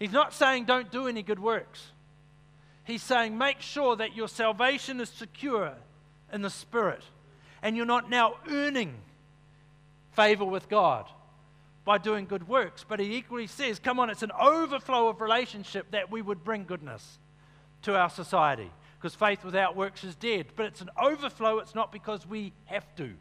He's 0.00 0.10
not 0.10 0.34
saying 0.34 0.64
don't 0.64 0.90
do 0.90 1.06
any 1.06 1.22
good 1.22 1.38
works. 1.38 1.86
He's 2.82 3.04
saying 3.04 3.38
make 3.38 3.60
sure 3.60 3.94
that 3.94 4.16
your 4.16 4.26
salvation 4.26 5.00
is 5.00 5.08
secure 5.08 5.74
in 6.32 6.42
the 6.42 6.50
spirit 6.50 7.04
and 7.62 7.76
you're 7.76 7.86
not 7.86 8.10
now 8.10 8.38
earning 8.50 8.92
favor 10.16 10.44
with 10.44 10.68
God 10.68 11.06
by 11.88 11.96
doing 11.96 12.26
good 12.26 12.46
works. 12.46 12.84
But 12.86 13.00
he 13.00 13.16
equally 13.16 13.46
says, 13.46 13.78
come 13.78 13.98
on, 13.98 14.10
it's 14.10 14.22
an 14.22 14.30
overflow 14.38 15.08
of 15.08 15.22
relationship 15.22 15.90
that 15.92 16.10
we 16.10 16.20
would 16.20 16.44
bring 16.44 16.64
goodness 16.64 17.18
to 17.80 17.96
our 17.96 18.10
society. 18.10 18.70
Because 19.00 19.14
faith 19.14 19.42
without 19.42 19.74
works 19.74 20.04
is 20.04 20.14
dead. 20.14 20.48
But 20.54 20.66
it's 20.66 20.82
an 20.82 20.90
overflow, 21.02 21.60
it's 21.60 21.74
not 21.74 21.90
because 21.90 22.26
we 22.26 22.52
have 22.66 22.84
to. 22.96 23.14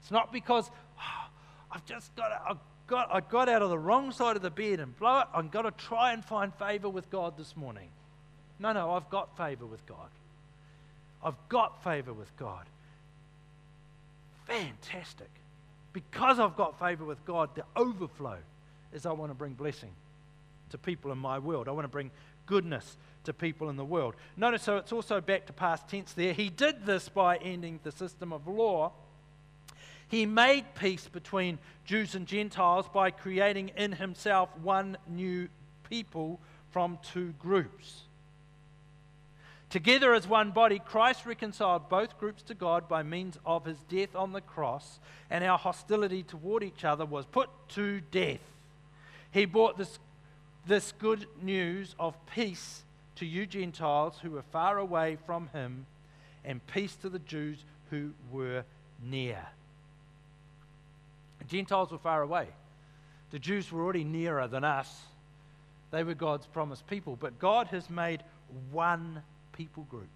It's 0.00 0.12
not 0.12 0.32
because 0.32 0.70
oh, 1.00 1.26
I've 1.72 1.84
just 1.84 2.14
got 2.14 2.28
to, 2.28 2.40
I've 2.50 2.58
got, 2.86 3.12
I 3.12 3.18
got 3.18 3.48
out 3.48 3.62
of 3.62 3.70
the 3.70 3.78
wrong 3.78 4.12
side 4.12 4.36
of 4.36 4.42
the 4.42 4.50
bed 4.50 4.78
and 4.78 4.96
blow 4.96 5.22
it. 5.22 5.26
I've 5.34 5.50
got 5.50 5.62
to 5.62 5.72
try 5.72 6.12
and 6.12 6.24
find 6.24 6.54
favor 6.54 6.88
with 6.88 7.10
God 7.10 7.36
this 7.36 7.56
morning. 7.56 7.88
No, 8.60 8.72
no, 8.72 8.92
I've 8.92 9.10
got 9.10 9.36
favor 9.36 9.66
with 9.66 9.84
God. 9.86 10.10
I've 11.24 11.48
got 11.48 11.82
favor 11.82 12.12
with 12.12 12.36
God. 12.36 12.66
Fantastic 14.46 15.30
because 15.94 16.38
I've 16.38 16.56
got 16.56 16.78
favor 16.78 17.06
with 17.06 17.24
God, 17.24 17.54
the 17.54 17.64
overflow 17.74 18.36
is 18.92 19.06
I 19.06 19.12
want 19.12 19.30
to 19.30 19.34
bring 19.34 19.54
blessing 19.54 19.92
to 20.70 20.76
people 20.76 21.12
in 21.12 21.18
my 21.18 21.38
world. 21.38 21.68
I 21.68 21.70
want 21.70 21.84
to 21.84 21.88
bring 21.88 22.10
goodness 22.46 22.98
to 23.22 23.32
people 23.32 23.70
in 23.70 23.76
the 23.76 23.84
world. 23.84 24.16
Notice, 24.36 24.64
so 24.64 24.76
it's 24.76 24.92
also 24.92 25.20
back 25.20 25.46
to 25.46 25.52
past 25.52 25.88
tense 25.88 26.12
there. 26.12 26.34
He 26.34 26.50
did 26.50 26.84
this 26.84 27.08
by 27.08 27.36
ending 27.36 27.80
the 27.84 27.92
system 27.92 28.32
of 28.32 28.46
law. 28.46 28.92
He 30.08 30.26
made 30.26 30.74
peace 30.74 31.08
between 31.08 31.58
Jews 31.84 32.14
and 32.14 32.26
Gentiles 32.26 32.86
by 32.92 33.10
creating 33.10 33.70
in 33.76 33.92
himself 33.92 34.50
one 34.62 34.98
new 35.08 35.48
people 35.88 36.40
from 36.70 36.98
two 37.02 37.34
groups. 37.38 38.02
Together 39.74 40.14
as 40.14 40.28
one 40.28 40.52
body, 40.52 40.78
Christ 40.78 41.26
reconciled 41.26 41.88
both 41.88 42.16
groups 42.16 42.44
to 42.44 42.54
God 42.54 42.88
by 42.88 43.02
means 43.02 43.40
of 43.44 43.64
his 43.64 43.78
death 43.88 44.14
on 44.14 44.30
the 44.30 44.40
cross, 44.40 45.00
and 45.28 45.42
our 45.42 45.58
hostility 45.58 46.22
toward 46.22 46.62
each 46.62 46.84
other 46.84 47.04
was 47.04 47.26
put 47.26 47.50
to 47.70 48.00
death. 48.12 48.38
He 49.32 49.46
brought 49.46 49.76
this, 49.76 49.98
this 50.64 50.92
good 50.92 51.26
news 51.42 51.96
of 51.98 52.14
peace 52.26 52.84
to 53.16 53.26
you 53.26 53.46
Gentiles 53.46 54.16
who 54.22 54.30
were 54.30 54.44
far 54.52 54.78
away 54.78 55.18
from 55.26 55.48
him, 55.48 55.86
and 56.44 56.64
peace 56.68 56.94
to 57.02 57.08
the 57.08 57.18
Jews 57.18 57.64
who 57.90 58.12
were 58.30 58.62
near. 59.02 59.44
The 61.40 61.46
Gentiles 61.46 61.90
were 61.90 61.98
far 61.98 62.22
away. 62.22 62.46
The 63.32 63.40
Jews 63.40 63.72
were 63.72 63.82
already 63.82 64.04
nearer 64.04 64.46
than 64.46 64.62
us. 64.62 65.00
They 65.90 66.04
were 66.04 66.14
God's 66.14 66.46
promised 66.46 66.86
people. 66.86 67.16
But 67.16 67.40
God 67.40 67.66
has 67.72 67.90
made 67.90 68.22
one 68.70 69.24
people 69.56 69.84
group. 69.84 70.08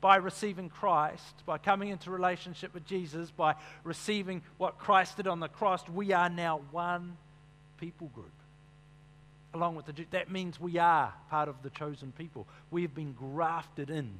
By 0.00 0.16
receiving 0.16 0.68
Christ, 0.68 1.44
by 1.44 1.58
coming 1.58 1.88
into 1.88 2.10
relationship 2.10 2.72
with 2.72 2.86
Jesus, 2.86 3.30
by 3.30 3.54
receiving 3.82 4.42
what 4.58 4.78
Christ 4.78 5.16
did 5.16 5.26
on 5.26 5.40
the 5.40 5.48
cross, 5.48 5.82
we 5.88 6.12
are 6.12 6.28
now 6.28 6.60
one 6.70 7.16
people 7.80 8.08
group. 8.08 8.30
Along 9.54 9.74
with 9.74 9.86
the 9.86 9.92
Jews. 9.92 10.06
That 10.10 10.30
means 10.30 10.60
we 10.60 10.78
are 10.78 11.12
part 11.30 11.48
of 11.48 11.62
the 11.62 11.70
chosen 11.70 12.12
people. 12.16 12.46
We 12.70 12.82
have 12.82 12.94
been 12.94 13.12
grafted 13.12 13.90
in, 13.90 14.10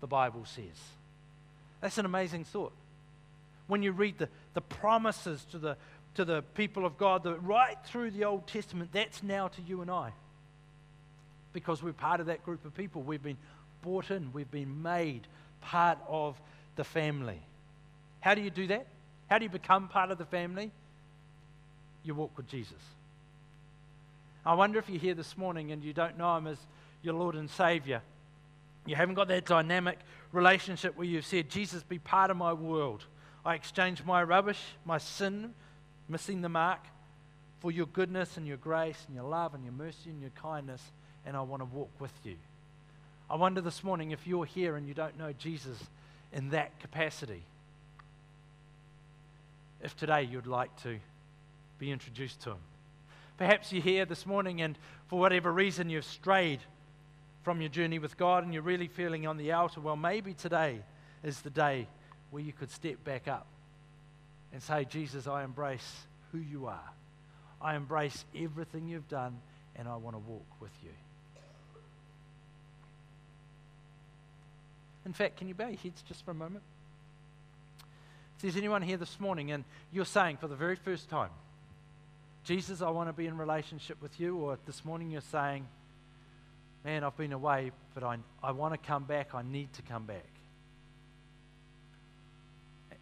the 0.00 0.06
Bible 0.06 0.44
says. 0.44 0.64
That's 1.80 1.98
an 1.98 2.04
amazing 2.04 2.44
thought. 2.44 2.72
When 3.66 3.82
you 3.82 3.92
read 3.92 4.18
the, 4.18 4.28
the 4.54 4.60
promises 4.60 5.44
to 5.50 5.58
the, 5.58 5.76
to 6.14 6.24
the 6.24 6.42
people 6.54 6.84
of 6.84 6.98
God, 6.98 7.24
the, 7.24 7.34
right 7.36 7.76
through 7.84 8.12
the 8.12 8.24
Old 8.24 8.46
Testament, 8.46 8.90
that's 8.92 9.22
now 9.22 9.48
to 9.48 9.62
you 9.62 9.80
and 9.80 9.90
I 9.90 10.12
because 11.52 11.82
we're 11.82 11.92
part 11.92 12.20
of 12.20 12.26
that 12.26 12.44
group 12.44 12.64
of 12.64 12.74
people. 12.74 13.02
We've 13.02 13.22
been 13.22 13.38
bought 13.82 14.10
in, 14.10 14.32
we've 14.32 14.50
been 14.50 14.82
made 14.82 15.26
part 15.60 15.98
of 16.08 16.40
the 16.76 16.84
family. 16.84 17.40
How 18.20 18.34
do 18.34 18.42
you 18.42 18.50
do 18.50 18.66
that? 18.68 18.86
How 19.28 19.38
do 19.38 19.44
you 19.44 19.50
become 19.50 19.88
part 19.88 20.10
of 20.10 20.18
the 20.18 20.24
family? 20.24 20.70
You 22.02 22.14
walk 22.14 22.36
with 22.36 22.48
Jesus. 22.48 22.80
I 24.44 24.54
wonder 24.54 24.78
if 24.78 24.88
you're 24.88 25.00
here 25.00 25.14
this 25.14 25.36
morning 25.36 25.70
and 25.70 25.84
you 25.84 25.92
don't 25.92 26.16
know 26.16 26.36
Him 26.36 26.46
as 26.46 26.58
your 27.02 27.14
Lord 27.14 27.34
and 27.34 27.48
Savior. 27.48 28.02
You 28.86 28.96
haven't 28.96 29.14
got 29.14 29.28
that 29.28 29.44
dynamic 29.44 29.98
relationship 30.32 30.96
where 30.96 31.06
you've 31.06 31.26
said, 31.26 31.50
Jesus, 31.50 31.82
be 31.82 31.98
part 31.98 32.30
of 32.30 32.36
my 32.36 32.52
world. 32.52 33.04
I 33.44 33.54
exchange 33.54 34.04
my 34.04 34.22
rubbish, 34.22 34.60
my 34.84 34.98
sin, 34.98 35.54
missing 36.08 36.40
the 36.40 36.48
mark, 36.48 36.80
for 37.60 37.70
your 37.70 37.86
goodness 37.86 38.36
and 38.36 38.46
your 38.46 38.56
grace 38.56 39.04
and 39.06 39.14
your 39.14 39.28
love 39.28 39.54
and 39.54 39.64
your 39.64 39.72
mercy 39.72 40.10
and 40.10 40.20
your 40.20 40.30
kindness, 40.30 40.82
and 41.26 41.36
I 41.36 41.42
want 41.42 41.60
to 41.62 41.66
walk 41.66 41.90
with 41.98 42.12
you. 42.24 42.36
I 43.28 43.36
wonder 43.36 43.60
this 43.60 43.84
morning 43.84 44.10
if 44.10 44.26
you're 44.26 44.44
here 44.44 44.76
and 44.76 44.88
you 44.88 44.94
don't 44.94 45.16
know 45.18 45.32
Jesus 45.32 45.78
in 46.32 46.50
that 46.50 46.78
capacity, 46.80 47.42
if 49.82 49.96
today 49.96 50.22
you'd 50.22 50.46
like 50.46 50.74
to 50.82 50.98
be 51.78 51.90
introduced 51.90 52.40
to 52.42 52.50
him. 52.50 52.58
Perhaps 53.38 53.72
you're 53.72 53.82
here 53.82 54.04
this 54.04 54.26
morning 54.26 54.60
and 54.60 54.76
for 55.08 55.18
whatever 55.18 55.52
reason 55.52 55.88
you've 55.88 56.04
strayed 56.04 56.60
from 57.42 57.60
your 57.60 57.70
journey 57.70 57.98
with 57.98 58.16
God 58.18 58.44
and 58.44 58.52
you're 58.52 58.62
really 58.62 58.88
feeling 58.88 59.26
on 59.26 59.36
the 59.36 59.52
outer. 59.52 59.80
Well, 59.80 59.96
maybe 59.96 60.34
today 60.34 60.80
is 61.24 61.40
the 61.40 61.50
day 61.50 61.86
where 62.30 62.42
you 62.42 62.52
could 62.52 62.70
step 62.70 63.02
back 63.04 63.28
up 63.28 63.46
and 64.52 64.62
say, 64.62 64.84
Jesus, 64.84 65.26
I 65.26 65.44
embrace 65.44 66.02
who 66.32 66.38
you 66.38 66.66
are. 66.66 66.90
I 67.62 67.76
embrace 67.76 68.24
everything 68.36 68.88
you've 68.88 69.08
done 69.08 69.38
and 69.76 69.88
I 69.88 69.96
want 69.96 70.16
to 70.16 70.20
walk 70.20 70.46
with 70.60 70.72
you. 70.82 70.90
In 75.06 75.12
fact, 75.12 75.38
can 75.38 75.48
you 75.48 75.54
bow 75.54 75.68
your 75.68 75.78
heads 75.78 76.02
just 76.06 76.24
for 76.24 76.30
a 76.30 76.34
moment? 76.34 76.62
If 78.36 78.42
there's 78.42 78.56
anyone 78.56 78.82
here 78.82 78.96
this 78.96 79.18
morning 79.20 79.50
and 79.52 79.64
you're 79.92 80.04
saying 80.04 80.38
for 80.38 80.48
the 80.48 80.56
very 80.56 80.76
first 80.76 81.08
time, 81.08 81.30
Jesus, 82.44 82.80
I 82.80 82.90
want 82.90 83.08
to 83.08 83.12
be 83.12 83.26
in 83.26 83.36
relationship 83.36 84.00
with 84.00 84.18
you, 84.18 84.36
or 84.36 84.58
this 84.66 84.84
morning 84.84 85.10
you're 85.10 85.20
saying, 85.20 85.66
man, 86.84 87.04
I've 87.04 87.16
been 87.16 87.32
away, 87.32 87.70
but 87.94 88.02
I, 88.02 88.16
I 88.42 88.52
want 88.52 88.72
to 88.72 88.78
come 88.78 89.04
back, 89.04 89.34
I 89.34 89.42
need 89.42 89.72
to 89.74 89.82
come 89.82 90.04
back. 90.04 90.24
If 92.90 92.96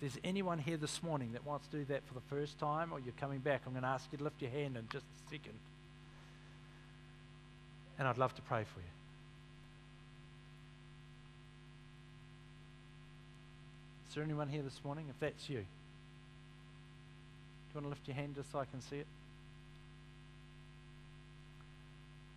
there's 0.00 0.18
anyone 0.24 0.58
here 0.58 0.76
this 0.76 1.02
morning 1.02 1.32
that 1.32 1.46
wants 1.46 1.66
to 1.68 1.78
do 1.78 1.84
that 1.86 2.06
for 2.06 2.14
the 2.14 2.20
first 2.28 2.58
time, 2.58 2.92
or 2.92 3.00
you're 3.00 3.14
coming 3.18 3.38
back, 3.38 3.62
I'm 3.66 3.72
going 3.72 3.82
to 3.82 3.88
ask 3.88 4.06
you 4.12 4.18
to 4.18 4.24
lift 4.24 4.42
your 4.42 4.50
hand 4.50 4.76
in 4.76 4.86
just 4.90 5.04
a 5.04 5.30
second. 5.30 5.58
And 7.98 8.06
I'd 8.06 8.18
love 8.18 8.34
to 8.34 8.42
pray 8.42 8.64
for 8.64 8.80
you. 8.80 8.86
Is 14.12 14.16
there 14.16 14.24
anyone 14.24 14.50
here 14.50 14.60
this 14.60 14.78
morning? 14.84 15.06
If 15.08 15.18
that's 15.20 15.48
you, 15.48 15.56
do 15.56 15.62
you 15.62 15.66
want 17.76 17.86
to 17.86 17.88
lift 17.88 18.06
your 18.06 18.14
hand 18.14 18.34
just 18.34 18.52
so 18.52 18.58
I 18.58 18.66
can 18.66 18.82
see 18.82 18.96
it? 18.96 19.06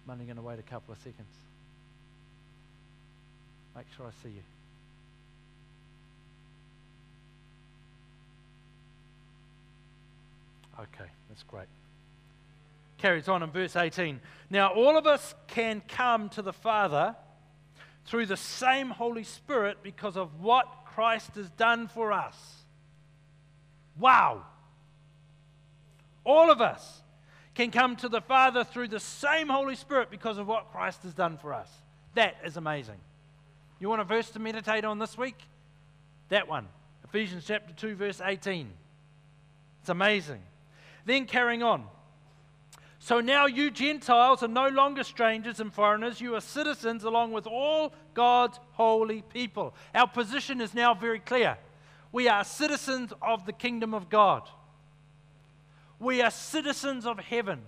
I'm 0.05 0.13
only 0.13 0.23
going 0.23 0.37
to 0.37 0.41
wait 0.41 0.57
a 0.57 0.61
couple 0.61 0.93
of 0.93 0.99
seconds. 0.99 1.27
Make 3.75 3.87
sure 3.97 4.05
I 4.05 4.11
see 4.23 4.29
you. 4.29 4.41
Okay, 10.79 11.11
that's 11.27 11.43
great. 11.43 11.67
Carries 12.99 13.27
on 13.27 13.43
in 13.43 13.51
verse 13.51 13.75
18. 13.75 14.21
Now, 14.49 14.69
all 14.69 14.97
of 14.97 15.05
us 15.05 15.35
can 15.47 15.81
come 15.89 16.29
to 16.29 16.41
the 16.41 16.53
Father 16.53 17.17
through 18.05 18.27
the 18.27 18.37
same 18.37 18.91
Holy 18.91 19.25
Spirit 19.25 19.79
because 19.83 20.15
of 20.15 20.39
what 20.39 20.84
Christ 20.95 21.35
has 21.35 21.49
done 21.51 21.89
for 21.89 22.13
us. 22.13 22.35
Wow! 23.99 24.43
All 26.23 26.49
of 26.49 26.61
us 26.61 27.01
can 27.53 27.69
come 27.69 27.97
to 27.97 28.07
the 28.07 28.21
Father 28.21 28.63
through 28.63 28.87
the 28.87 28.99
same 29.01 29.49
Holy 29.49 29.75
Spirit 29.75 30.09
because 30.09 30.37
of 30.37 30.47
what 30.47 30.71
Christ 30.71 31.03
has 31.03 31.13
done 31.13 31.37
for 31.37 31.53
us. 31.53 31.69
That 32.13 32.37
is 32.45 32.55
amazing. 32.55 32.95
You 33.81 33.89
want 33.89 34.01
a 34.01 34.05
verse 34.05 34.29
to 34.31 34.39
meditate 34.39 34.85
on 34.85 34.97
this 34.97 35.17
week? 35.17 35.37
That 36.29 36.47
one. 36.47 36.65
Ephesians 37.03 37.43
chapter 37.45 37.73
2, 37.73 37.95
verse 37.95 38.21
18. 38.23 38.69
It's 39.81 39.89
amazing. 39.89 40.41
Then 41.05 41.25
carrying 41.25 41.61
on. 41.61 41.83
So 43.05 43.21
now 43.21 43.45
you 43.45 43.69
Gentiles 43.69 44.41
are 44.41 44.47
no 44.47 44.67
longer 44.67 45.03
strangers 45.03 45.59
and 45.59 45.71
foreigners. 45.71 46.19
You 46.19 46.33
are 46.33 46.41
citizens 46.41 47.03
along 47.03 47.33
with 47.33 47.45
all 47.45 47.93
God's 48.15 48.59
holy 48.71 49.21
people. 49.21 49.75
Our 49.93 50.07
position 50.07 50.59
is 50.59 50.73
now 50.73 50.95
very 50.95 51.19
clear. 51.19 51.59
We 52.11 52.27
are 52.27 52.43
citizens 52.43 53.13
of 53.21 53.45
the 53.45 53.53
kingdom 53.53 53.93
of 53.93 54.09
God. 54.09 54.49
We 55.99 56.23
are 56.23 56.31
citizens 56.31 57.05
of 57.05 57.19
heaven. 57.19 57.61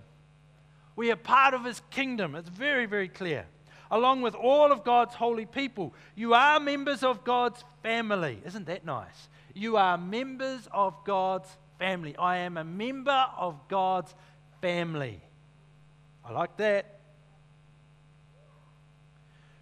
We 0.96 1.12
are 1.12 1.16
part 1.16 1.54
of 1.54 1.64
his 1.64 1.82
kingdom. 1.90 2.34
It's 2.34 2.48
very, 2.48 2.86
very 2.86 3.08
clear. 3.08 3.46
Along 3.92 4.22
with 4.22 4.34
all 4.34 4.72
of 4.72 4.82
God's 4.82 5.14
holy 5.14 5.46
people. 5.46 5.94
You 6.16 6.34
are 6.34 6.58
members 6.58 7.04
of 7.04 7.22
God's 7.22 7.62
family. 7.84 8.42
Isn't 8.44 8.66
that 8.66 8.84
nice? 8.84 9.28
You 9.54 9.76
are 9.76 9.98
members 9.98 10.66
of 10.72 10.96
God's 11.04 11.48
family. 11.78 12.16
I 12.16 12.38
am 12.38 12.56
a 12.56 12.64
member 12.64 13.26
of 13.36 13.68
God's 13.68 14.12
family. 14.60 15.22
I 16.28 16.32
like 16.32 16.56
that. 16.58 16.98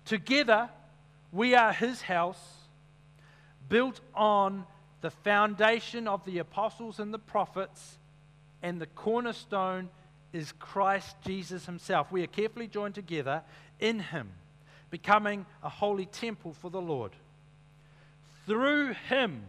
Together, 0.04 0.68
we 1.30 1.54
are 1.54 1.72
his 1.72 2.02
house, 2.02 2.40
built 3.68 4.00
on 4.14 4.64
the 5.00 5.10
foundation 5.10 6.08
of 6.08 6.24
the 6.24 6.38
apostles 6.38 6.98
and 6.98 7.14
the 7.14 7.18
prophets, 7.18 7.98
and 8.62 8.80
the 8.80 8.86
cornerstone 8.86 9.88
is 10.32 10.52
Christ 10.58 11.14
Jesus 11.24 11.66
himself. 11.66 12.10
We 12.10 12.24
are 12.24 12.28
carefully 12.28 12.66
joined 12.66 12.96
together 12.96 13.42
in 13.78 14.00
him, 14.00 14.30
becoming 14.90 15.46
a 15.62 15.68
holy 15.68 16.06
temple 16.06 16.52
for 16.52 16.70
the 16.70 16.80
Lord. 16.80 17.12
Through 18.46 18.94
him, 19.08 19.42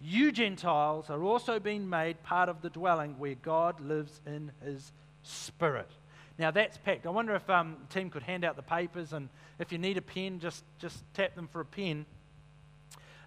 you 0.00 0.30
Gentiles 0.30 1.10
are 1.10 1.22
also 1.22 1.58
being 1.58 1.88
made 1.88 2.22
part 2.22 2.48
of 2.48 2.62
the 2.62 2.70
dwelling 2.70 3.18
where 3.18 3.34
God 3.34 3.80
lives 3.80 4.20
in 4.26 4.52
his 4.64 4.92
spirit. 5.22 5.90
Now 6.38 6.50
that's 6.50 6.76
packed. 6.78 7.06
I 7.06 7.10
wonder 7.10 7.34
if 7.34 7.48
um, 7.48 7.76
the 7.88 7.94
team 7.94 8.10
could 8.10 8.22
hand 8.22 8.44
out 8.44 8.56
the 8.56 8.62
papers, 8.62 9.12
and 9.12 9.28
if 9.58 9.70
you 9.70 9.78
need 9.78 9.96
a 9.96 10.02
pen, 10.02 10.40
just, 10.40 10.64
just 10.78 11.04
tap 11.14 11.34
them 11.34 11.48
for 11.48 11.60
a 11.60 11.64
pen. 11.64 12.06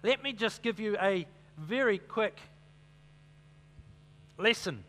Let 0.02 0.22
me 0.22 0.32
just 0.32 0.62
give 0.62 0.78
you 0.78 0.96
a 1.00 1.26
very 1.56 1.98
quick 1.98 2.38
lesson. 4.36 4.84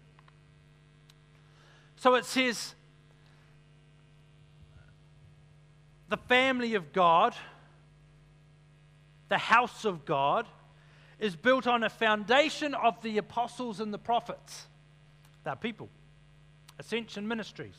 So 1.95 2.15
it 2.15 2.25
says, 2.25 2.75
the 6.09 6.17
family 6.17 6.75
of 6.75 6.93
God, 6.93 7.35
the 9.29 9.37
house 9.37 9.85
of 9.85 10.05
God, 10.05 10.45
is 11.19 11.35
built 11.35 11.67
on 11.67 11.83
a 11.83 11.89
foundation 11.89 12.73
of 12.73 13.01
the 13.01 13.17
apostles 13.17 13.79
and 13.79 13.93
the 13.93 13.97
prophets. 13.97 14.67
They're 15.43 15.55
people, 15.55 15.89
Ascension 16.77 17.27
Ministries. 17.27 17.75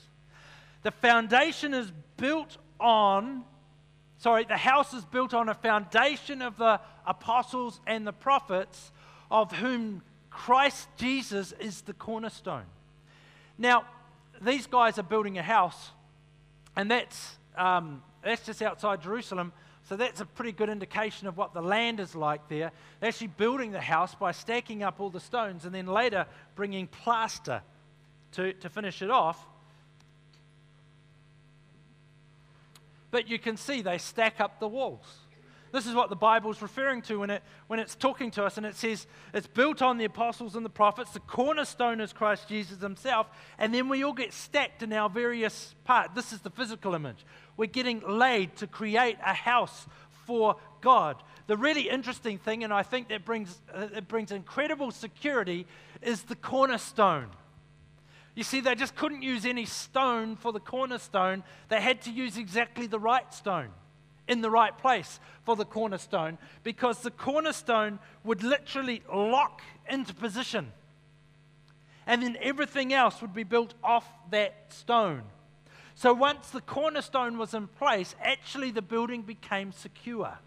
The 0.82 0.90
foundation 0.90 1.74
is 1.74 1.92
built 2.16 2.56
on, 2.78 3.44
sorry, 4.18 4.44
the 4.44 4.56
house 4.56 4.94
is 4.94 5.04
built 5.04 5.34
on 5.34 5.48
a 5.48 5.54
foundation 5.54 6.42
of 6.42 6.56
the 6.56 6.80
apostles 7.06 7.80
and 7.86 8.06
the 8.06 8.12
prophets, 8.12 8.92
of 9.30 9.52
whom 9.52 10.02
Christ 10.30 10.88
Jesus 10.96 11.52
is 11.60 11.82
the 11.82 11.92
cornerstone. 11.92 12.64
Now, 13.58 13.84
these 14.40 14.66
guys 14.66 14.98
are 14.98 15.02
building 15.02 15.38
a 15.38 15.42
house, 15.42 15.90
and 16.74 16.90
that's, 16.90 17.36
um, 17.56 18.02
that's 18.24 18.46
just 18.46 18.62
outside 18.62 19.02
Jerusalem. 19.02 19.52
So 19.88 19.96
that's 19.96 20.20
a 20.20 20.24
pretty 20.24 20.52
good 20.52 20.68
indication 20.68 21.26
of 21.26 21.36
what 21.36 21.52
the 21.52 21.60
land 21.60 22.00
is 22.00 22.14
like 22.14 22.48
there. 22.48 22.70
They're 23.00 23.08
actually 23.08 23.28
building 23.28 23.72
the 23.72 23.80
house 23.80 24.14
by 24.14 24.32
stacking 24.32 24.82
up 24.82 25.00
all 25.00 25.10
the 25.10 25.20
stones 25.20 25.64
and 25.64 25.74
then 25.74 25.86
later 25.86 26.26
bringing 26.54 26.86
plaster 26.86 27.62
to, 28.32 28.52
to 28.52 28.68
finish 28.68 29.02
it 29.02 29.10
off. 29.10 29.48
But 33.10 33.28
you 33.28 33.38
can 33.38 33.56
see 33.56 33.82
they 33.82 33.98
stack 33.98 34.40
up 34.40 34.60
the 34.60 34.68
walls. 34.68 35.06
This 35.72 35.86
is 35.86 35.94
what 35.94 36.10
the 36.10 36.16
Bible 36.16 36.50
is 36.50 36.60
referring 36.60 37.02
to 37.02 37.20
when, 37.20 37.30
it, 37.30 37.42
when 37.68 37.78
it's 37.78 37.94
talking 37.94 38.32
to 38.32 38.44
us, 38.44 38.56
and 38.56 38.66
it 38.66 38.74
says 38.74 39.06
it's 39.32 39.46
built 39.46 39.82
on 39.82 39.98
the 39.98 40.04
apostles 40.04 40.56
and 40.56 40.64
the 40.64 40.70
prophets. 40.70 41.12
The 41.12 41.20
cornerstone 41.20 42.00
is 42.00 42.12
Christ 42.12 42.48
Jesus 42.48 42.80
himself, 42.80 43.28
and 43.56 43.72
then 43.72 43.88
we 43.88 44.02
all 44.02 44.12
get 44.12 44.32
stacked 44.32 44.82
in 44.82 44.92
our 44.92 45.08
various 45.08 45.74
parts. 45.84 46.10
This 46.14 46.32
is 46.32 46.40
the 46.40 46.50
physical 46.50 46.94
image. 46.94 47.24
We're 47.56 47.66
getting 47.66 48.02
laid 48.06 48.56
to 48.56 48.66
create 48.66 49.16
a 49.24 49.32
house 49.32 49.86
for 50.26 50.56
God. 50.80 51.22
The 51.46 51.56
really 51.56 51.88
interesting 51.88 52.38
thing, 52.38 52.64
and 52.64 52.72
I 52.72 52.82
think 52.82 53.08
that 53.08 53.24
brings, 53.24 53.60
uh, 53.72 53.88
it 53.94 54.08
brings 54.08 54.32
incredible 54.32 54.90
security, 54.90 55.66
is 56.02 56.22
the 56.22 56.36
cornerstone. 56.36 57.28
You 58.40 58.44
see, 58.44 58.62
they 58.62 58.74
just 58.74 58.96
couldn't 58.96 59.20
use 59.20 59.44
any 59.44 59.66
stone 59.66 60.34
for 60.34 60.50
the 60.50 60.60
cornerstone. 60.60 61.44
They 61.68 61.78
had 61.78 62.00
to 62.04 62.10
use 62.10 62.38
exactly 62.38 62.86
the 62.86 62.98
right 62.98 63.34
stone 63.34 63.68
in 64.26 64.40
the 64.40 64.48
right 64.48 64.78
place 64.78 65.20
for 65.44 65.56
the 65.56 65.66
cornerstone 65.66 66.38
because 66.62 67.00
the 67.00 67.10
cornerstone 67.10 67.98
would 68.24 68.42
literally 68.42 69.02
lock 69.12 69.60
into 69.90 70.14
position. 70.14 70.72
and 72.06 72.22
then 72.22 72.38
everything 72.40 72.94
else 72.94 73.20
would 73.20 73.34
be 73.34 73.42
built 73.44 73.74
off 73.84 74.06
that 74.30 74.54
stone. 74.70 75.24
So 75.94 76.14
once 76.14 76.48
the 76.48 76.62
cornerstone 76.62 77.36
was 77.36 77.52
in 77.52 77.66
place, 77.66 78.14
actually 78.22 78.70
the 78.70 78.80
building 78.80 79.20
became 79.20 79.70
secure 79.70 80.38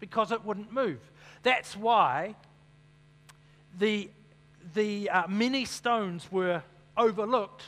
because 0.00 0.32
it 0.32 0.42
wouldn't 0.46 0.72
move. 0.72 1.00
That's 1.42 1.76
why 1.76 2.36
the, 3.78 4.08
the 4.72 5.10
uh, 5.10 5.26
many 5.28 5.64
stones 5.64 6.30
were 6.30 6.62
overlooked 6.96 7.62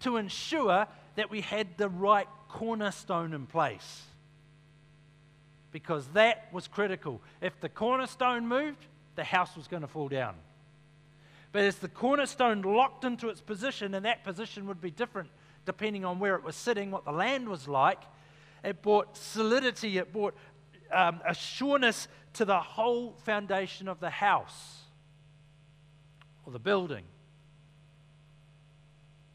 to 0.00 0.16
ensure 0.16 0.86
that 1.14 1.30
we 1.30 1.40
had 1.40 1.76
the 1.78 1.88
right 1.88 2.28
cornerstone 2.48 3.32
in 3.32 3.46
place. 3.46 4.02
Because 5.72 6.06
that 6.08 6.48
was 6.52 6.68
critical. 6.68 7.20
If 7.40 7.60
the 7.60 7.68
cornerstone 7.68 8.46
moved, 8.46 8.86
the 9.14 9.24
house 9.24 9.56
was 9.56 9.68
going 9.68 9.82
to 9.82 9.88
fall 9.88 10.08
down. 10.08 10.34
But 11.52 11.62
as 11.62 11.76
the 11.76 11.88
cornerstone 11.88 12.62
locked 12.62 13.04
into 13.04 13.28
its 13.28 13.40
position, 13.40 13.94
and 13.94 14.04
that 14.04 14.24
position 14.24 14.66
would 14.66 14.80
be 14.80 14.90
different 14.90 15.30
depending 15.64 16.04
on 16.04 16.18
where 16.18 16.36
it 16.36 16.44
was 16.44 16.54
sitting, 16.54 16.90
what 16.90 17.04
the 17.04 17.12
land 17.12 17.48
was 17.48 17.66
like, 17.66 18.00
it 18.62 18.82
brought 18.82 19.16
solidity, 19.16 19.98
it 19.98 20.12
brought 20.12 20.34
um, 20.92 21.20
a 21.26 21.34
sureness 21.34 22.08
to 22.34 22.44
the 22.44 22.60
whole 22.60 23.14
foundation 23.24 23.88
of 23.88 23.98
the 24.00 24.10
house 24.10 24.85
or 26.46 26.52
the 26.52 26.58
building. 26.58 27.04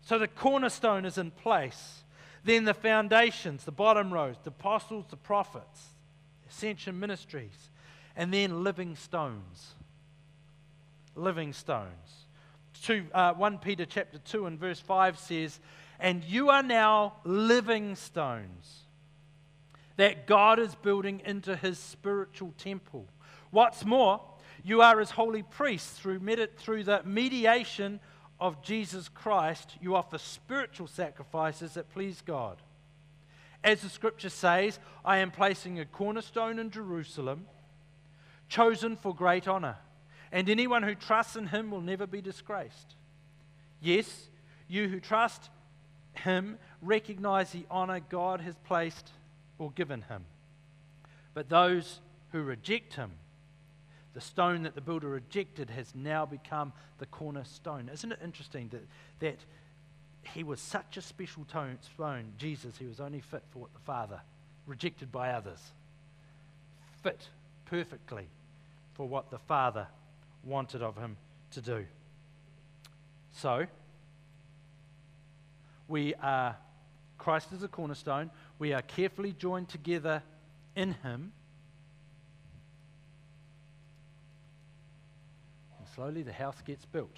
So 0.01 0.18
the 0.18 0.28
cornerstone 0.28 1.05
is 1.05 1.18
in 1.18 1.32
place. 1.32 2.03
Then 2.43 2.66
the 2.66 2.74
foundations, 2.74 3.66
the 3.66 3.72
bottom 3.72 4.12
rows, 4.12 4.36
the 4.43 4.49
apostles, 4.49 5.05
the 5.09 5.18
prophets, 5.18 5.89
ascension 6.49 6.99
ministries, 6.99 7.70
and 8.16 8.34
then 8.34 8.64
living 8.64 8.95
stones. 8.95 9.76
Living 11.16 11.53
stones. 11.53 12.26
Two, 12.82 13.05
uh, 13.14 13.34
1 13.34 13.59
Peter 13.59 13.86
chapter 13.86 14.18
2 14.18 14.47
and 14.47 14.59
verse 14.59 14.80
5 14.80 15.20
says, 15.20 15.59
And 15.99 16.24
you 16.24 16.49
are 16.49 16.64
now 16.64 17.14
living 17.24 17.95
stones 17.95 18.80
that 19.97 20.26
God 20.26 20.57
is 20.57 20.74
building 20.74 21.22
into 21.26 21.55
his 21.55 21.78
spiritual 21.78 22.53
temple. 22.57 23.07
What's 23.51 23.86
more, 23.86 24.22
you 24.64 24.82
are 24.82 24.99
as 24.99 25.12
holy 25.12 25.43
priests 25.43 25.97
through, 25.97 26.20
through 26.57 26.84
the 26.84 27.01
mediation 27.03 27.99
of 28.39 28.62
Jesus 28.64 29.09
Christ. 29.09 29.76
You 29.82 29.95
offer 29.95 30.18
spiritual 30.18 30.88
sacrifices 30.88 31.76
that 31.76 31.91
please 31.93 32.22
God. 32.26 32.57
As 33.64 33.82
the 33.82 33.89
scripture 33.89 34.30
says, 34.30 34.80
I 35.05 35.18
am 35.18 35.32
placing 35.32 35.80
a 35.80 35.86
cornerstone 35.86 36.57
in 36.57 36.72
Jerusalem, 36.72 37.45
chosen 38.49 38.95
for 38.95 39.14
great 39.14 39.47
honor, 39.47 39.78
and 40.32 40.49
anyone 40.49 40.84
who 40.84 40.95
trusts 40.95 41.36
in 41.36 41.47
him 41.47 41.70
will 41.70 41.82
never 41.82 42.07
be 42.07 42.22
disgraced. 42.22 42.95
Yes, 43.80 44.30
you 44.68 44.88
who 44.88 44.99
trust 44.99 45.49
him 46.14 46.57
recognize 46.82 47.51
the 47.51 47.66
honor 47.70 47.99
God 47.99 48.41
has 48.41 48.55
placed 48.66 49.12
or 49.59 49.72
given 49.72 50.01
him. 50.03 50.26
But 51.34 51.49
those 51.49 51.99
who 52.32 52.41
reject 52.41 52.95
him, 52.95 53.12
the 54.14 54.22
stone 54.22 54.64
that 54.64 54.76
the 54.76 54.82
builder 54.82 55.09
rejected 55.09 55.70
has 55.70 55.93
now 55.95 56.26
become 56.26 56.74
the 56.99 57.05
cornerstone. 57.05 57.89
Isn't 57.91 58.12
it 58.12 58.20
interesting 58.24 58.70
that, 58.70 58.86
that 59.20 59.38
he 60.34 60.43
was 60.43 60.59
such 60.59 60.97
a 60.97 61.01
special 61.01 61.45
tone, 61.45 61.78
stone, 61.93 62.34
Jesus, 62.38 62.78
he 62.78 62.86
was 62.86 62.99
only 62.99 63.22
fit 63.22 63.43
for 63.51 63.59
what 63.59 63.74
the 63.74 63.80
Father, 63.80 64.22
rejected 64.68 65.12
by 65.12 65.32
others, 65.32 65.59
fit 67.01 67.30
perfectly 67.66 68.28
for 68.93 69.07
what 69.07 69.32
the 69.32 69.39
Father 69.39 69.88
wanted 70.43 70.82
of 70.82 70.97
him 70.97 71.18
to 71.51 71.62
do. 71.62 71.86
So, 73.34 73.66
we 75.88 76.14
are, 76.16 76.57
Christ 77.18 77.53
is 77.53 77.64
a 77.64 77.68
cornerstone, 77.68 78.30
we 78.59 78.74
are 78.74 78.82
carefully 78.82 79.34
joined 79.38 79.70
together 79.70 80.22
in 80.76 80.93
him 81.03 81.32
Slowly, 85.95 86.23
the 86.23 86.33
house 86.33 86.61
gets 86.65 86.85
built. 86.85 87.15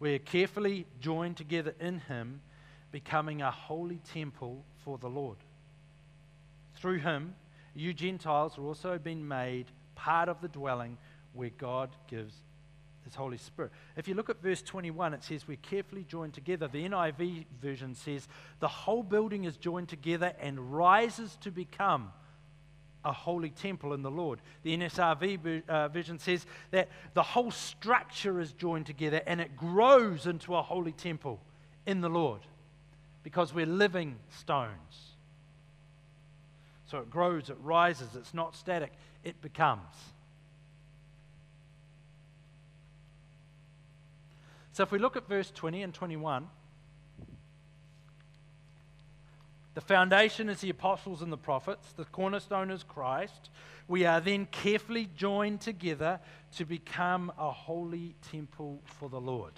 We 0.00 0.14
are 0.14 0.18
carefully 0.18 0.86
joined 1.00 1.36
together 1.36 1.74
in 1.80 2.00
Him, 2.00 2.40
becoming 2.90 3.42
a 3.42 3.50
holy 3.50 4.00
temple 4.12 4.64
for 4.84 4.98
the 4.98 5.08
Lord. 5.08 5.38
Through 6.76 6.98
Him, 6.98 7.34
you 7.74 7.94
Gentiles 7.94 8.58
are 8.58 8.62
also 8.62 8.98
being 8.98 9.26
made 9.26 9.66
part 9.94 10.28
of 10.28 10.40
the 10.40 10.48
dwelling 10.48 10.98
where 11.32 11.50
God 11.56 11.90
gives 12.08 12.34
His 13.04 13.14
Holy 13.14 13.38
Spirit. 13.38 13.72
If 13.96 14.08
you 14.08 14.14
look 14.14 14.30
at 14.30 14.42
verse 14.42 14.62
21, 14.62 15.14
it 15.14 15.24
says, 15.24 15.46
We're 15.46 15.56
carefully 15.56 16.04
joined 16.08 16.34
together. 16.34 16.68
The 16.68 16.88
NIV 16.88 17.46
version 17.62 17.94
says, 17.94 18.28
The 18.60 18.68
whole 18.68 19.02
building 19.02 19.44
is 19.44 19.56
joined 19.56 19.88
together 19.88 20.34
and 20.40 20.74
rises 20.74 21.36
to 21.42 21.50
become 21.50 22.12
a 23.04 23.12
holy 23.12 23.50
temple 23.50 23.92
in 23.92 24.02
the 24.02 24.10
Lord. 24.10 24.40
The 24.62 24.76
NSRV 24.76 25.68
uh, 25.68 25.88
vision 25.88 26.18
says 26.18 26.46
that 26.70 26.88
the 27.14 27.22
whole 27.22 27.50
structure 27.50 28.40
is 28.40 28.52
joined 28.52 28.86
together 28.86 29.22
and 29.26 29.40
it 29.40 29.56
grows 29.56 30.26
into 30.26 30.54
a 30.54 30.62
holy 30.62 30.92
temple 30.92 31.40
in 31.86 32.00
the 32.00 32.08
Lord 32.08 32.40
because 33.22 33.52
we're 33.52 33.66
living 33.66 34.16
stones. 34.30 35.14
So 36.86 36.98
it 36.98 37.10
grows, 37.10 37.50
it 37.50 37.56
rises, 37.62 38.08
it's 38.14 38.34
not 38.34 38.54
static, 38.54 38.92
it 39.24 39.40
becomes. 39.42 39.82
So 44.72 44.82
if 44.82 44.90
we 44.90 44.98
look 44.98 45.16
at 45.16 45.28
verse 45.28 45.50
20 45.52 45.82
and 45.82 45.94
21, 45.94 46.48
The 49.74 49.80
foundation 49.80 50.48
is 50.48 50.60
the 50.60 50.70
apostles 50.70 51.20
and 51.20 51.32
the 51.32 51.36
prophets, 51.36 51.92
the 51.96 52.04
cornerstone 52.04 52.70
is 52.70 52.84
Christ. 52.84 53.50
We 53.88 54.06
are 54.06 54.20
then 54.20 54.46
carefully 54.46 55.10
joined 55.16 55.60
together 55.60 56.20
to 56.56 56.64
become 56.64 57.32
a 57.36 57.50
holy 57.50 58.14
temple 58.30 58.80
for 58.84 59.08
the 59.08 59.20
Lord. 59.20 59.52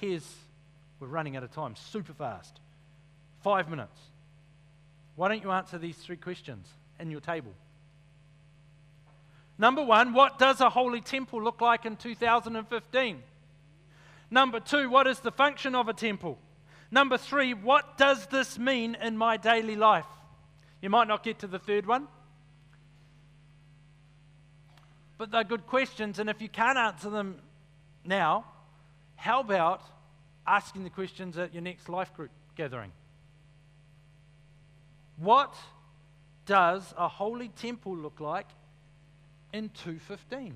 Here's, 0.00 0.28
we're 1.00 1.08
running 1.08 1.36
out 1.36 1.42
of 1.42 1.52
time 1.52 1.76
super 1.76 2.12
fast. 2.12 2.60
Five 3.42 3.70
minutes. 3.70 3.98
Why 5.16 5.28
don't 5.28 5.42
you 5.42 5.50
answer 5.50 5.78
these 5.78 5.96
three 5.96 6.16
questions 6.16 6.66
in 7.00 7.10
your 7.10 7.20
table? 7.20 7.52
Number 9.58 9.82
one, 9.82 10.12
what 10.12 10.38
does 10.38 10.60
a 10.60 10.70
holy 10.70 11.00
temple 11.00 11.42
look 11.42 11.60
like 11.60 11.86
in 11.86 11.96
2015? 11.96 13.22
Number 14.30 14.60
two, 14.60 14.90
what 14.90 15.06
is 15.06 15.20
the 15.20 15.32
function 15.32 15.74
of 15.74 15.88
a 15.88 15.92
temple? 15.92 16.38
Number 16.92 17.16
three, 17.16 17.54
what 17.54 17.96
does 17.96 18.26
this 18.26 18.58
mean 18.58 18.98
in 19.02 19.16
my 19.16 19.38
daily 19.38 19.76
life? 19.76 20.04
You 20.82 20.90
might 20.90 21.08
not 21.08 21.24
get 21.24 21.38
to 21.38 21.46
the 21.46 21.58
third 21.58 21.86
one, 21.86 22.06
but 25.16 25.30
they're 25.30 25.42
good 25.42 25.66
questions. 25.66 26.18
And 26.18 26.28
if 26.28 26.42
you 26.42 26.50
can't 26.50 26.76
answer 26.76 27.08
them 27.08 27.36
now, 28.04 28.44
how 29.16 29.40
about 29.40 29.80
asking 30.46 30.84
the 30.84 30.90
questions 30.90 31.38
at 31.38 31.54
your 31.54 31.62
next 31.62 31.88
life 31.88 32.12
group 32.14 32.30
gathering? 32.56 32.92
What 35.16 35.54
does 36.44 36.92
a 36.98 37.08
holy 37.08 37.48
temple 37.48 37.96
look 37.96 38.20
like 38.20 38.48
in 39.54 39.70
215? 39.70 40.54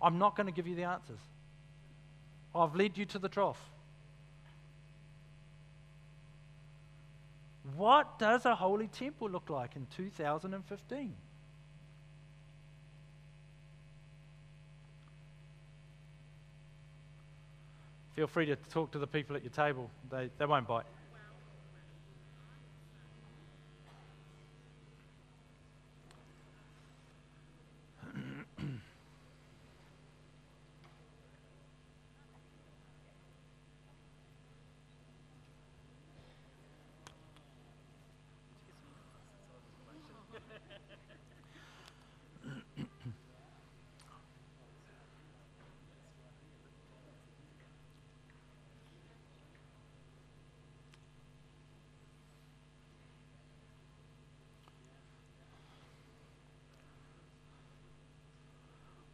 I'm 0.00 0.18
not 0.18 0.36
going 0.36 0.46
to 0.46 0.52
give 0.52 0.66
you 0.66 0.74
the 0.74 0.84
answers. 0.84 1.20
I've 2.54 2.74
led 2.74 2.96
you 2.96 3.04
to 3.06 3.18
the 3.18 3.28
trough. 3.28 3.60
What 7.76 8.18
does 8.18 8.46
a 8.46 8.54
holy 8.54 8.88
temple 8.88 9.28
look 9.30 9.50
like 9.50 9.76
in 9.76 9.86
2015? 9.96 11.14
Feel 18.16 18.26
free 18.26 18.46
to 18.46 18.56
talk 18.56 18.90
to 18.92 18.98
the 18.98 19.06
people 19.06 19.36
at 19.36 19.42
your 19.42 19.52
table, 19.52 19.90
they, 20.10 20.30
they 20.38 20.46
won't 20.46 20.66
bite. 20.66 20.84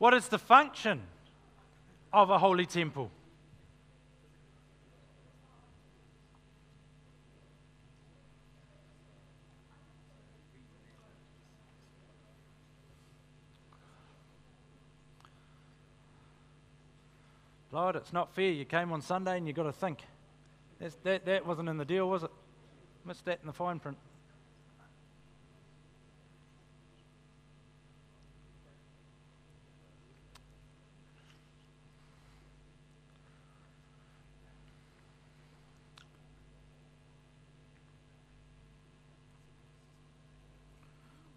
What 0.07 0.15
is 0.15 0.29
the 0.29 0.39
function 0.39 1.03
of 2.13 2.31
a 2.31 2.39
holy 2.39 2.65
temple? 2.65 3.11
Lord, 17.73 17.97
it's 17.97 18.13
not 18.13 18.33
fair. 18.33 18.53
You 18.53 18.65
came 18.65 18.93
on 18.93 19.03
Sunday 19.03 19.39
and 19.39 19.49
you've 19.49 19.57
got 19.57 19.65
to 19.65 19.73
think. 19.73 20.05
That's, 20.79 20.95
that, 21.03 21.27
that 21.27 21.45
wasn't 21.45 21.69
in 21.69 21.79
the 21.79 21.85
deal, 21.85 22.09
was 22.09 22.23
it? 22.23 22.31
Missed 23.05 23.25
that 23.25 23.41
in 23.43 23.49
the 23.49 23.53
fine 23.53 23.81
print. 23.81 23.99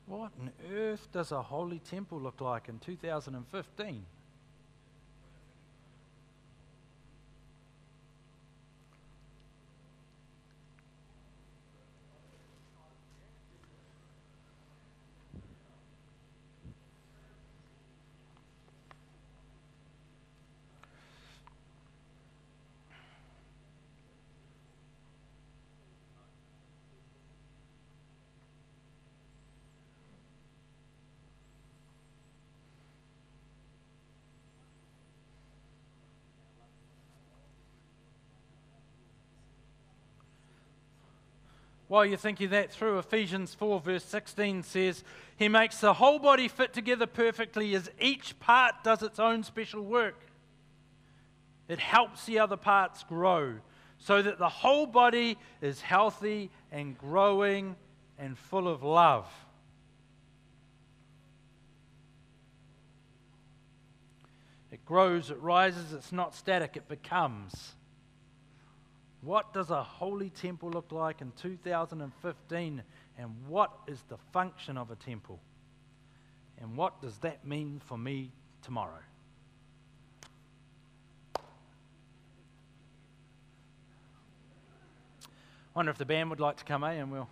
What 0.09 0.31
earth 0.99 1.11
does 1.11 1.31
a 1.31 1.41
holy 1.41 1.79
temple 1.79 2.19
look 2.19 2.41
like 2.41 2.69
in 2.69 2.79
2015? 2.79 4.05
While 41.89 42.05
you're 42.05 42.17
thinking 42.17 42.51
that 42.51 42.71
through, 42.71 42.99
Ephesians 42.99 43.55
4, 43.55 43.79
verse 43.79 44.03
16 44.03 44.61
says, 44.61 45.03
He 45.37 45.49
makes 45.49 45.79
the 45.79 45.95
whole 45.95 46.19
body 46.19 46.47
fit 46.47 46.71
together 46.71 47.07
perfectly 47.07 47.73
as 47.73 47.89
each 47.99 48.39
part 48.39 48.75
does 48.83 49.01
its 49.01 49.19
own 49.19 49.41
special 49.41 49.81
work. 49.81 50.21
It 51.67 51.79
helps 51.79 52.27
the 52.27 52.37
other 52.37 52.57
parts 52.57 53.03
grow 53.03 53.55
so 53.97 54.21
that 54.21 54.37
the 54.37 54.49
whole 54.49 54.85
body 54.85 55.39
is 55.61 55.81
healthy 55.81 56.51
and 56.71 56.95
growing 56.95 57.75
and 58.19 58.37
full 58.37 58.67
of 58.67 58.83
love. 58.83 59.27
It 64.71 64.85
grows, 64.85 65.31
it 65.31 65.41
rises, 65.41 65.91
it's 65.91 66.11
not 66.11 66.35
static, 66.35 66.77
it 66.77 66.87
becomes. 66.87 67.73
What 69.21 69.53
does 69.53 69.69
a 69.69 69.83
holy 69.83 70.29
temple 70.29 70.69
look 70.69 70.91
like 70.91 71.21
in 71.21 71.31
2015? 71.41 72.83
And 73.17 73.35
what 73.47 73.71
is 73.87 74.01
the 74.07 74.17
function 74.31 74.77
of 74.77 74.91
a 74.91 74.95
temple? 74.95 75.39
And 76.61 76.77
what 76.77 77.01
does 77.01 77.17
that 77.19 77.45
mean 77.45 77.81
for 77.85 77.97
me 77.97 78.31
tomorrow? 78.61 79.01
I 81.35 81.41
wonder 85.75 85.91
if 85.91 85.97
the 85.97 86.05
band 86.05 86.29
would 86.29 86.39
like 86.39 86.57
to 86.57 86.65
come, 86.65 86.83
eh? 86.83 86.93
And 86.93 87.11
we'll. 87.11 87.29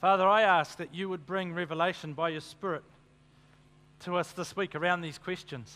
Father, 0.00 0.28
I 0.28 0.42
ask 0.42 0.76
that 0.76 0.94
you 0.94 1.08
would 1.08 1.24
bring 1.24 1.54
revelation 1.54 2.12
by 2.12 2.28
your 2.28 2.42
Spirit 2.42 2.82
to 4.00 4.16
us 4.16 4.30
this 4.32 4.54
week 4.54 4.74
around 4.74 5.00
these 5.00 5.16
questions. 5.16 5.74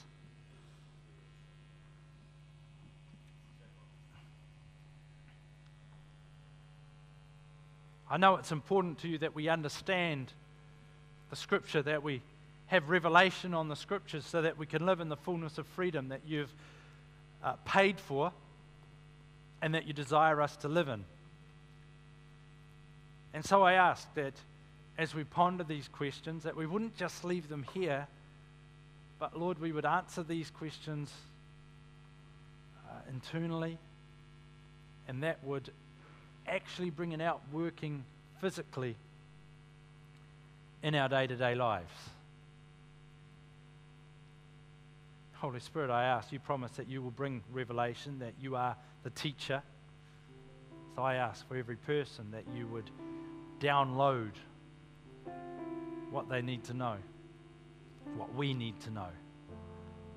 I 8.10 8.18
know 8.18 8.36
it's 8.36 8.52
important 8.52 8.98
to 8.98 9.08
you 9.08 9.18
that 9.18 9.34
we 9.34 9.48
understand 9.48 10.32
the 11.30 11.36
Scripture, 11.36 11.80
that 11.82 12.02
we 12.02 12.20
have 12.66 12.90
revelation 12.90 13.54
on 13.54 13.68
the 13.68 13.76
Scriptures 13.76 14.26
so 14.26 14.42
that 14.42 14.58
we 14.58 14.66
can 14.66 14.84
live 14.84 15.00
in 15.00 15.08
the 15.08 15.16
fullness 15.16 15.56
of 15.56 15.66
freedom 15.68 16.08
that 16.08 16.20
you've 16.26 16.52
uh, 17.42 17.54
paid 17.64 17.98
for 17.98 18.32
and 19.62 19.74
that 19.74 19.86
you 19.86 19.94
desire 19.94 20.42
us 20.42 20.56
to 20.56 20.68
live 20.68 20.88
in. 20.88 21.04
And 23.32 23.44
so 23.44 23.62
I 23.62 23.74
ask 23.74 24.12
that 24.14 24.34
as 24.98 25.14
we 25.14 25.24
ponder 25.24 25.64
these 25.64 25.88
questions, 25.88 26.42
that 26.42 26.56
we 26.56 26.66
wouldn't 26.66 26.96
just 26.96 27.24
leave 27.24 27.48
them 27.48 27.64
here, 27.72 28.06
but 29.18 29.38
Lord, 29.38 29.60
we 29.60 29.72
would 29.72 29.86
answer 29.86 30.22
these 30.22 30.50
questions 30.50 31.12
uh, 32.88 32.94
internally, 33.08 33.78
and 35.08 35.22
that 35.22 35.42
would 35.44 35.70
actually 36.46 36.90
bring 36.90 37.12
it 37.12 37.20
out 37.20 37.40
working 37.52 38.04
physically 38.40 38.96
in 40.82 40.94
our 40.94 41.08
day 41.08 41.26
to 41.26 41.36
day 41.36 41.54
lives. 41.54 41.92
Holy 45.34 45.60
Spirit, 45.60 45.90
I 45.90 46.04
ask, 46.04 46.32
you 46.32 46.38
promise 46.38 46.72
that 46.72 46.88
you 46.88 47.00
will 47.00 47.10
bring 47.10 47.42
revelation, 47.50 48.18
that 48.18 48.34
you 48.38 48.56
are 48.56 48.76
the 49.04 49.10
teacher. 49.10 49.62
So 50.96 51.02
I 51.02 51.14
ask 51.14 51.46
for 51.48 51.56
every 51.56 51.76
person 51.76 52.30
that 52.32 52.44
you 52.54 52.66
would 52.66 52.90
download 53.60 54.32
what 56.10 56.28
they 56.28 56.42
need 56.42 56.64
to 56.64 56.74
know, 56.74 56.96
what 58.16 58.34
we 58.34 58.52
need 58.54 58.80
to 58.80 58.90
know, 58.90 59.08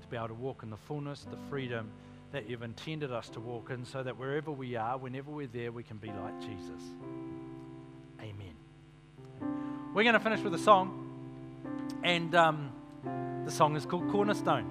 to 0.02 0.08
be 0.08 0.16
able 0.16 0.28
to 0.28 0.34
walk 0.34 0.62
in 0.62 0.70
the 0.70 0.76
fullness, 0.76 1.26
the 1.30 1.38
freedom 1.48 1.90
that 2.32 2.50
you've 2.50 2.62
intended 2.62 3.12
us 3.12 3.28
to 3.28 3.40
walk 3.40 3.70
in, 3.70 3.84
so 3.84 4.02
that 4.02 4.18
wherever 4.18 4.50
we 4.50 4.74
are, 4.74 4.98
whenever 4.98 5.30
we're 5.30 5.46
there, 5.46 5.70
we 5.70 5.84
can 5.84 5.98
be 5.98 6.08
like 6.08 6.40
Jesus. 6.40 6.82
Amen. 8.20 8.54
We're 9.94 10.02
going 10.02 10.14
to 10.14 10.20
finish 10.20 10.40
with 10.40 10.54
a 10.54 10.58
song, 10.58 11.08
and 12.02 12.34
um, 12.34 12.72
the 13.44 13.52
song 13.52 13.76
is 13.76 13.86
called 13.86 14.10
Cornerstone. 14.10 14.66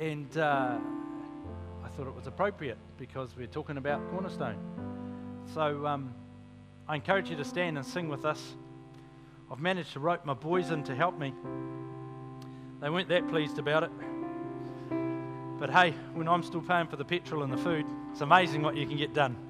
And 0.00 0.34
uh, 0.38 0.78
thought 1.96 2.06
it 2.06 2.14
was 2.14 2.26
appropriate 2.26 2.78
because 2.98 3.36
we're 3.36 3.46
talking 3.46 3.76
about 3.76 4.08
Cornerstone. 4.10 4.58
So, 5.54 5.86
um, 5.86 6.14
I 6.88 6.96
encourage 6.96 7.30
you 7.30 7.36
to 7.36 7.44
stand 7.44 7.76
and 7.76 7.86
sing 7.86 8.08
with 8.08 8.24
us. 8.24 8.56
I've 9.50 9.60
managed 9.60 9.92
to 9.92 10.00
rope 10.00 10.24
my 10.24 10.34
boys 10.34 10.70
in 10.70 10.82
to 10.84 10.94
help 10.94 11.18
me. 11.18 11.34
They 12.80 12.90
weren't 12.90 13.08
that 13.08 13.28
pleased 13.28 13.58
about 13.58 13.84
it. 13.84 13.90
But 15.58 15.70
hey, 15.70 15.92
when 16.14 16.28
I'm 16.28 16.42
still 16.42 16.62
paying 16.62 16.86
for 16.86 16.96
the 16.96 17.04
petrol 17.04 17.42
and 17.42 17.52
the 17.52 17.58
food, 17.58 17.84
it's 18.12 18.22
amazing 18.22 18.62
what 18.62 18.76
you 18.76 18.86
can 18.86 18.96
get 18.96 19.12
done. 19.12 19.49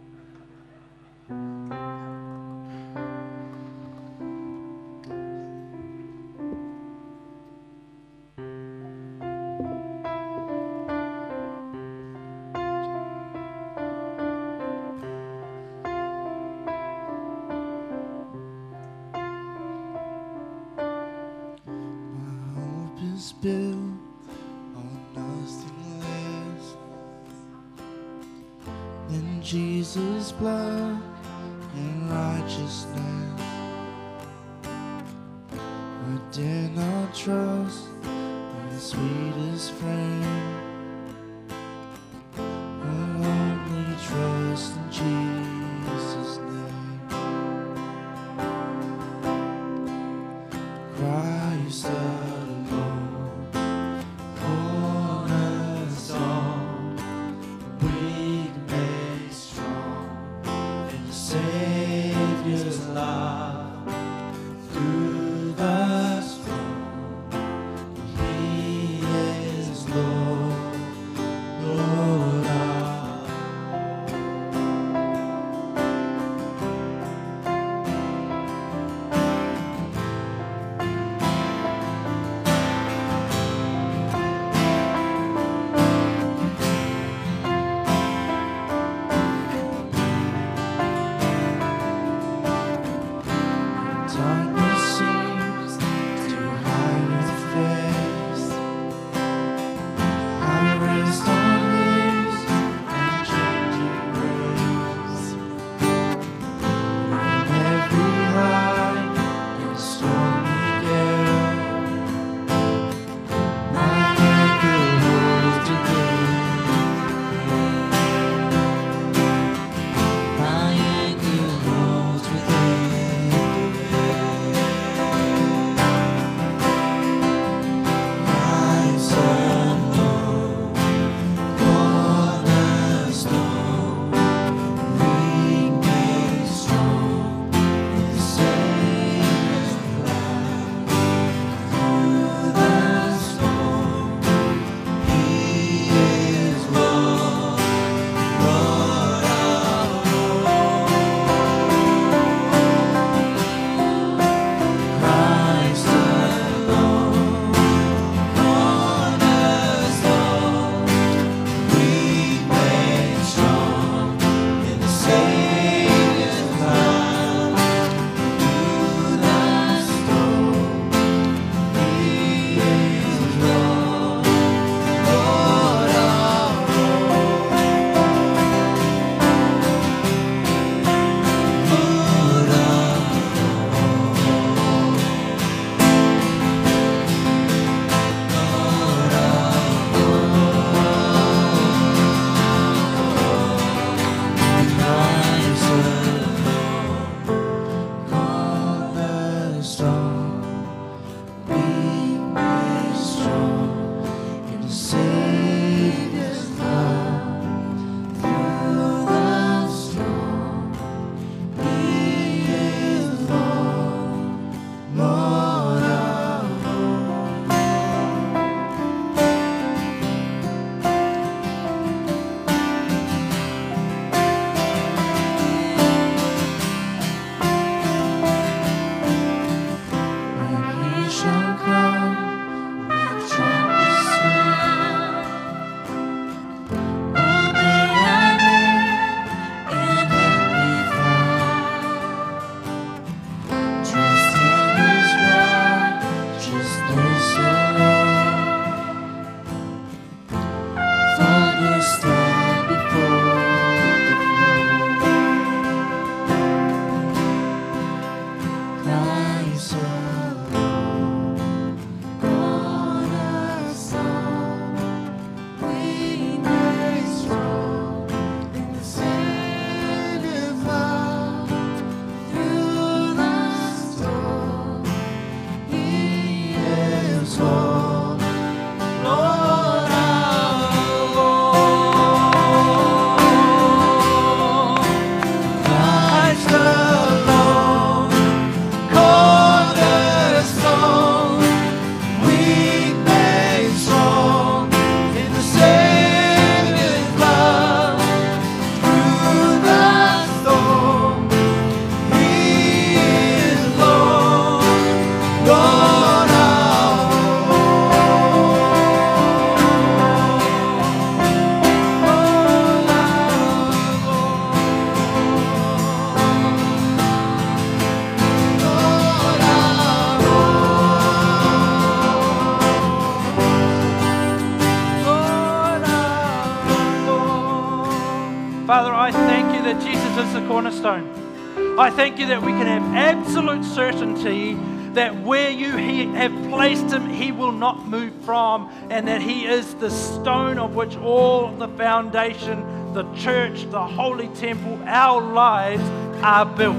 And 339.01 339.09
that 339.09 339.23
he 339.23 339.47
is 339.47 339.73
the 339.77 339.89
stone 339.89 340.59
of 340.59 340.75
which 340.75 340.95
all 340.99 341.51
the 341.53 341.69
foundation, 341.69 342.93
the 342.93 343.11
church, 343.15 343.63
the 343.71 343.83
holy 343.83 344.29
temple, 344.35 344.79
our 344.85 345.23
lives 345.23 345.83
are 346.23 346.45
built. 346.45 346.77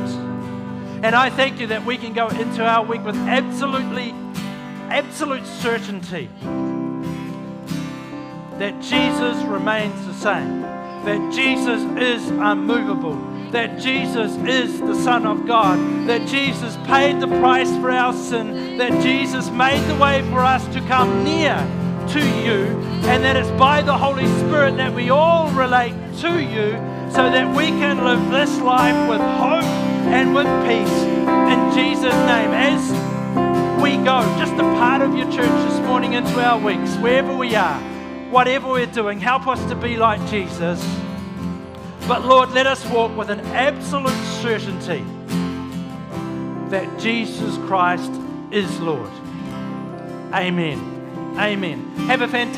And 1.01 1.15
I 1.15 1.31
thank 1.31 1.59
you 1.59 1.65
that 1.65 1.83
we 1.83 1.97
can 1.97 2.13
go 2.13 2.27
into 2.27 2.63
our 2.63 2.85
week 2.85 3.03
with 3.03 3.15
absolutely, 3.15 4.13
absolute 4.91 5.47
certainty 5.47 6.29
that 8.59 8.79
Jesus 8.83 9.43
remains 9.45 10.05
the 10.05 10.13
same, 10.13 10.61
that 10.61 11.33
Jesus 11.33 11.81
is 11.99 12.29
unmovable, 12.29 13.15
that 13.49 13.79
Jesus 13.79 14.35
is 14.47 14.79
the 14.79 14.93
Son 14.93 15.25
of 15.25 15.47
God, 15.47 15.79
that 16.07 16.27
Jesus 16.27 16.77
paid 16.85 17.19
the 17.19 17.27
price 17.39 17.75
for 17.77 17.89
our 17.89 18.13
sin, 18.13 18.77
that 18.77 19.01
Jesus 19.01 19.49
made 19.49 19.83
the 19.89 19.95
way 19.95 20.21
for 20.29 20.41
us 20.41 20.63
to 20.75 20.81
come 20.81 21.23
near 21.23 21.67
to 22.09 22.19
you, 22.19 22.65
and 23.07 23.23
that 23.23 23.35
it's 23.35 23.49
by 23.51 23.81
the 23.81 23.97
Holy 23.97 24.27
Spirit 24.39 24.77
that 24.77 24.93
we 24.93 25.09
all 25.09 25.49
relate 25.51 25.93
to 26.19 26.41
you 26.41 26.71
so 27.11 27.29
that 27.29 27.55
we 27.55 27.67
can 27.67 28.03
live 28.03 28.31
this 28.31 28.59
life 28.59 29.09
with 29.09 29.21
hope 29.21 29.63
and 30.13 30.33
with 30.33 30.47
peace. 30.65 31.01
In 31.51 31.73
Jesus' 31.73 32.13
name, 32.13 32.51
as 32.51 32.81
we 33.81 33.97
go, 33.97 34.21
just 34.37 34.53
a 34.53 34.63
part 34.79 35.01
of 35.01 35.15
your 35.15 35.29
church 35.31 35.69
this 35.69 35.79
morning 35.81 36.13
into 36.13 36.39
our 36.39 36.59
weeks, 36.59 36.95
wherever 36.97 37.35
we 37.35 37.55
are, 37.55 37.79
whatever 38.29 38.69
we're 38.69 38.85
doing, 38.85 39.19
help 39.19 39.47
us 39.47 39.63
to 39.69 39.75
be 39.75 39.97
like 39.97 40.25
Jesus. 40.29 40.83
But 42.07 42.25
Lord, 42.25 42.51
let 42.51 42.67
us 42.67 42.85
walk 42.87 43.15
with 43.17 43.29
an 43.29 43.39
absolute 43.39 44.25
certainty 44.41 45.03
that 46.69 46.99
Jesus 46.99 47.57
Christ 47.67 48.11
is 48.51 48.79
Lord. 48.79 49.11
Amen. 50.33 50.90
Amen. 51.37 51.79
Have 52.07 52.21
a 52.21 52.27
fantastic 52.27 52.49